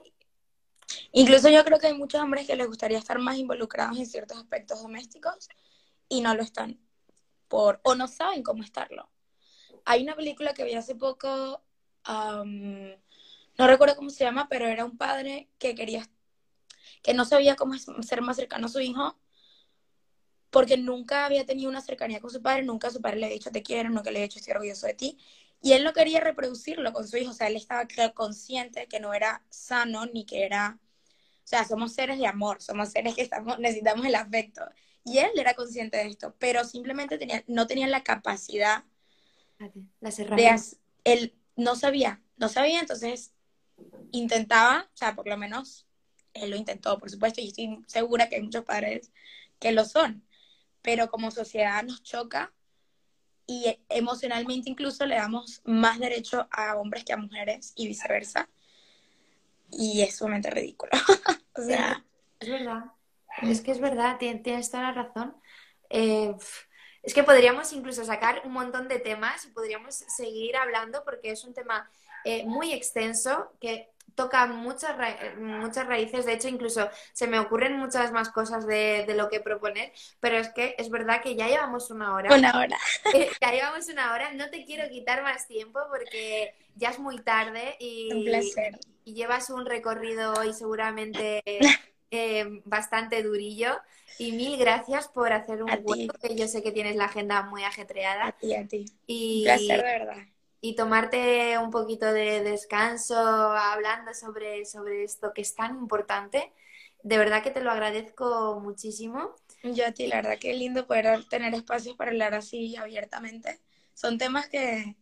Incluso 1.12 1.48
yo 1.48 1.64
creo 1.64 1.78
que 1.78 1.88
hay 1.88 1.94
muchos 1.94 2.20
hombres 2.20 2.46
que 2.46 2.56
les 2.56 2.66
gustaría 2.66 2.98
estar 2.98 3.18
más 3.18 3.36
involucrados 3.36 3.98
en 3.98 4.06
ciertos 4.06 4.38
aspectos 4.38 4.82
domésticos 4.82 5.48
y 6.08 6.20
no 6.20 6.34
lo 6.34 6.42
están, 6.42 6.80
por, 7.48 7.80
o 7.84 7.94
no 7.94 8.08
saben 8.08 8.42
cómo 8.42 8.62
estarlo. 8.62 9.08
Hay 9.84 10.02
una 10.02 10.16
película 10.16 10.54
que 10.54 10.64
vi 10.64 10.74
hace 10.74 10.94
poco, 10.94 11.62
no 12.06 13.66
recuerdo 13.66 13.96
cómo 13.96 14.10
se 14.10 14.24
llama, 14.24 14.48
pero 14.48 14.66
era 14.66 14.84
un 14.84 14.96
padre 14.98 15.48
que 15.58 15.74
quería, 15.74 16.08
que 17.02 17.14
no 17.14 17.24
sabía 17.24 17.56
cómo 17.56 17.74
ser 17.78 18.22
más 18.22 18.36
cercano 18.36 18.66
a 18.66 18.70
su 18.70 18.80
hijo, 18.80 19.19
porque 20.50 20.76
nunca 20.76 21.26
había 21.26 21.46
tenido 21.46 21.70
una 21.70 21.80
cercanía 21.80 22.20
con 22.20 22.30
su 22.30 22.42
padre, 22.42 22.62
nunca 22.64 22.90
su 22.90 23.00
padre 23.00 23.18
le 23.18 23.26
había 23.26 23.34
dicho 23.34 23.50
te 23.50 23.62
quiero, 23.62 23.88
nunca 23.88 24.10
le 24.10 24.18
había 24.18 24.28
dicho 24.28 24.38
estoy 24.38 24.52
orgulloso 24.52 24.86
de 24.86 24.94
ti, 24.94 25.18
y 25.62 25.72
él 25.72 25.84
no 25.84 25.92
quería 25.92 26.20
reproducirlo 26.20 26.92
con 26.92 27.06
su 27.06 27.16
hijo, 27.16 27.30
o 27.30 27.34
sea, 27.34 27.48
él 27.48 27.56
estaba 27.56 27.86
consciente 28.14 28.86
que 28.86 29.00
no 29.00 29.12
era 29.12 29.44
sano 29.50 30.06
ni 30.06 30.24
que 30.24 30.44
era, 30.44 30.78
o 31.44 31.46
sea, 31.46 31.64
somos 31.64 31.92
seres 31.92 32.18
de 32.18 32.26
amor, 32.26 32.62
somos 32.62 32.90
seres 32.90 33.14
que 33.14 33.22
estamos, 33.22 33.58
necesitamos 33.58 34.06
el 34.06 34.14
afecto. 34.14 34.62
Y 35.04 35.18
él 35.18 35.30
era 35.36 35.54
consciente 35.54 35.96
de 35.96 36.08
esto, 36.08 36.34
pero 36.38 36.64
simplemente 36.64 37.18
tenía, 37.18 37.42
no 37.46 37.66
tenía 37.66 37.86
la 37.88 38.02
capacidad 38.02 38.84
la 40.00 40.10
de, 40.10 40.60
él 41.04 41.34
no 41.56 41.76
sabía, 41.76 42.22
no 42.36 42.48
sabía, 42.48 42.80
entonces 42.80 43.32
intentaba, 44.12 44.88
o 44.92 44.96
sea, 44.96 45.14
por 45.14 45.28
lo 45.28 45.36
menos 45.36 45.86
él 46.32 46.50
lo 46.50 46.56
intentó, 46.56 46.98
por 46.98 47.10
supuesto, 47.10 47.40
y 47.40 47.48
estoy 47.48 47.82
segura 47.86 48.28
que 48.28 48.36
hay 48.36 48.42
muchos 48.42 48.64
padres 48.64 49.12
que 49.58 49.72
lo 49.72 49.84
son, 49.84 50.24
pero 50.82 51.10
como 51.10 51.30
sociedad 51.30 51.82
nos 51.82 52.02
choca 52.02 52.52
y 53.46 53.78
emocionalmente 53.88 54.70
incluso 54.70 55.04
le 55.06 55.16
damos 55.16 55.60
más 55.64 55.98
derecho 55.98 56.46
a 56.52 56.76
hombres 56.76 57.04
que 57.04 57.12
a 57.12 57.16
mujeres 57.16 57.72
y 57.74 57.88
viceversa. 57.88 58.48
Y 59.72 60.02
es 60.02 60.16
sumamente 60.16 60.50
ridículo. 60.50 60.92
o 61.56 61.62
sea, 61.62 62.04
es 62.38 62.48
verdad. 62.48 62.84
Es 63.42 63.60
que 63.60 63.72
es 63.72 63.80
verdad, 63.80 64.18
tienes 64.18 64.70
toda 64.70 64.84
la 64.84 64.92
razón. 64.92 65.36
Eh, 65.88 66.34
es 67.02 67.14
que 67.14 67.22
podríamos 67.22 67.72
incluso 67.72 68.04
sacar 68.04 68.42
un 68.44 68.52
montón 68.52 68.88
de 68.88 68.98
temas 68.98 69.44
y 69.44 69.48
podríamos 69.48 69.94
seguir 69.94 70.56
hablando 70.56 71.02
porque 71.04 71.30
es 71.30 71.44
un 71.44 71.54
tema 71.54 71.90
eh, 72.24 72.44
muy 72.44 72.72
extenso 72.72 73.52
que 73.60 73.90
toca 74.14 74.46
muchas, 74.46 74.96
muchas 75.38 75.86
raíces, 75.86 76.26
de 76.26 76.34
hecho 76.34 76.48
incluso 76.48 76.88
se 77.12 77.26
me 77.26 77.38
ocurren 77.38 77.76
muchas 77.76 78.12
más 78.12 78.30
cosas 78.30 78.66
de, 78.66 79.06
lo 79.16 79.28
que 79.28 79.40
proponer, 79.40 79.92
pero 80.20 80.36
es 80.36 80.48
que 80.50 80.74
es 80.78 80.90
verdad 80.90 81.20
que 81.22 81.36
ya 81.36 81.48
llevamos 81.48 81.90
una 81.90 82.14
hora. 82.14 82.34
Una 82.34 82.58
hora. 82.58 82.78
ya 83.40 83.52
llevamos 83.52 83.88
una 83.88 84.12
hora, 84.12 84.32
no 84.32 84.50
te 84.50 84.64
quiero 84.64 84.88
quitar 84.88 85.22
más 85.22 85.46
tiempo 85.46 85.80
porque 85.90 86.54
ya 86.76 86.90
es 86.90 86.98
muy 86.98 87.18
tarde 87.18 87.76
y, 87.78 88.30
y 89.04 89.14
llevas 89.14 89.50
un 89.50 89.66
recorrido 89.66 90.34
hoy 90.34 90.52
seguramente 90.54 91.42
eh, 92.10 92.60
bastante 92.64 93.22
durillo. 93.22 93.78
Y 94.18 94.32
mil 94.32 94.58
gracias 94.58 95.08
por 95.08 95.32
hacer 95.32 95.62
un 95.62 95.70
hueco, 95.82 96.14
que 96.20 96.34
yo 96.34 96.46
sé 96.46 96.62
que 96.62 96.72
tienes 96.72 96.94
la 96.96 97.06
agenda 97.06 97.42
muy 97.42 97.64
ajetreada. 97.64 98.26
A 98.26 98.32
ti, 98.32 98.54
a 98.54 98.66
ti. 98.66 98.84
Y, 99.06 99.38
un 99.38 99.44
placer, 99.44 99.76
de 99.76 99.82
verdad 99.82 100.26
y 100.60 100.74
tomarte 100.76 101.56
un 101.58 101.70
poquito 101.70 102.12
de 102.12 102.42
descanso 102.42 103.16
hablando 103.16 104.12
sobre, 104.14 104.64
sobre 104.66 105.04
esto 105.04 105.32
que 105.34 105.42
es 105.42 105.54
tan 105.54 105.78
importante. 105.78 106.52
De 107.02 107.16
verdad 107.16 107.42
que 107.42 107.50
te 107.50 107.62
lo 107.62 107.70
agradezco 107.70 108.60
muchísimo. 108.60 109.34
Yo 109.62 109.86
a 109.86 109.92
ti, 109.92 110.06
la 110.06 110.16
verdad 110.16 110.38
que 110.38 110.50
es 110.50 110.58
lindo 110.58 110.86
poder 110.86 111.24
tener 111.28 111.54
espacios 111.54 111.96
para 111.96 112.10
hablar 112.10 112.34
así 112.34 112.76
abiertamente. 112.76 113.60
Son 113.94 114.18
temas 114.18 114.48
que, 114.48 114.96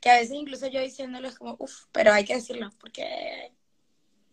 que 0.00 0.10
a 0.10 0.16
veces 0.16 0.34
incluso 0.34 0.68
yo 0.68 0.80
diciéndolos 0.80 1.36
como, 1.36 1.56
uff, 1.58 1.86
pero 1.90 2.12
hay 2.12 2.24
que 2.24 2.34
decirlo 2.34 2.70
porque, 2.78 3.52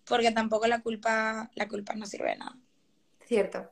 porque 0.06 0.32
tampoco 0.32 0.68
la 0.68 0.82
culpa, 0.82 1.50
la 1.56 1.68
culpa 1.68 1.96
no 1.96 2.06
sirve 2.06 2.32
de 2.32 2.38
nada. 2.38 2.58
Cierto, 3.26 3.72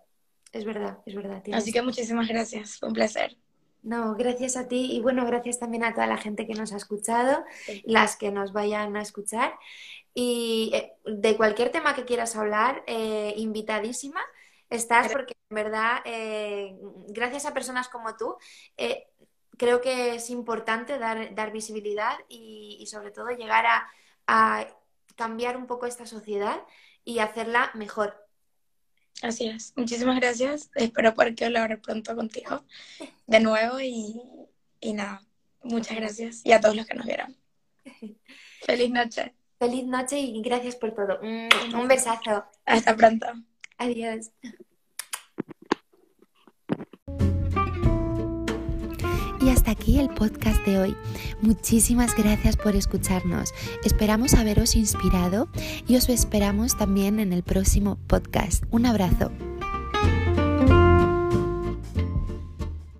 es 0.52 0.66
verdad, 0.66 1.00
es 1.06 1.14
verdad. 1.14 1.44
Así 1.52 1.72
que 1.72 1.84
muchísimas 1.84 2.28
gracias, 2.28 2.78
fue 2.78 2.88
un 2.90 2.96
placer. 2.96 3.38
No, 3.84 4.14
gracias 4.16 4.58
a 4.58 4.68
ti 4.68 4.92
y 4.92 5.00
bueno, 5.00 5.26
gracias 5.26 5.60
también 5.60 5.84
a 5.84 5.94
toda 5.94 6.06
la 6.06 6.18
gente 6.18 6.46
que 6.46 6.54
nos 6.54 6.72
ha 6.72 6.78
escuchado, 6.78 7.44
las 7.84 8.16
que 8.16 8.32
nos 8.32 8.54
vayan 8.54 8.96
a 8.96 9.02
escuchar. 9.02 9.58
Y 10.14 10.72
eh, 10.74 10.94
de 11.06 11.36
cualquier 11.36 11.72
tema 11.72 11.96
que 11.96 12.06
quieras 12.06 12.36
hablar, 12.36 12.84
eh, 12.86 13.34
invitadísima 13.38 14.22
estás 14.70 15.12
porque 15.12 15.34
en 15.50 15.56
verdad, 15.56 16.00
eh, 16.06 16.78
gracias 17.08 17.46
a 17.46 17.54
personas 17.54 17.90
como 17.90 18.16
tú, 18.16 18.38
creo 19.58 19.82
que 19.82 20.16
es 20.16 20.30
importante 20.30 20.98
dar, 20.98 21.36
dar 21.36 21.52
visibilidad 21.52 22.18
y, 22.30 22.86
sobre 22.88 23.12
todo 23.12 23.30
llegar 23.32 23.66
a, 23.66 23.88
a 24.28 24.68
cambiar 25.16 25.58
un 25.58 25.68
poco 25.68 25.88
esta 25.88 26.06
sociedad 26.06 26.62
y 27.04 27.20
hacerla 27.20 27.72
mejor. 27.74 28.21
Así 29.22 29.48
es. 29.48 29.74
Muchísimas 29.76 30.20
gracias. 30.20 30.72
Espero 30.76 31.14
poder 31.14 31.36
hablar 31.44 31.80
pronto 31.82 32.16
contigo 32.16 32.66
de 33.28 33.40
nuevo 33.40 33.80
y, 33.80 34.22
y 34.80 34.94
nada, 34.94 35.22
muchas 35.64 35.96
gracias. 35.96 36.42
Y 36.44 36.52
a 36.52 36.60
todos 36.60 36.76
los 36.76 36.86
que 36.86 36.96
nos 36.96 37.06
vieron. 37.06 37.36
Feliz 38.66 38.90
noche. 38.90 39.34
Feliz 39.60 39.86
noche 39.86 40.20
y 40.20 40.42
gracias 40.42 40.76
por 40.76 40.94
todo. 40.94 41.20
Un 41.22 41.88
besazo. 41.88 42.46
Hasta 42.66 42.96
pronto. 42.96 43.28
Adiós. 43.78 44.32
Aquí 49.72 50.00
el 50.00 50.10
podcast 50.10 50.64
de 50.66 50.78
hoy. 50.78 50.96
Muchísimas 51.42 52.16
gracias 52.16 52.58
por 52.58 52.76
escucharnos. 52.76 53.54
Esperamos 53.84 54.34
haberos 54.34 54.76
inspirado 54.76 55.48
y 55.88 55.96
os 55.96 56.10
esperamos 56.10 56.78
también 56.78 57.20
en 57.20 57.34
el 57.34 57.44
próximo 57.44 57.98
podcast. 58.08 58.64
Un 58.70 58.86
abrazo. 58.86 59.32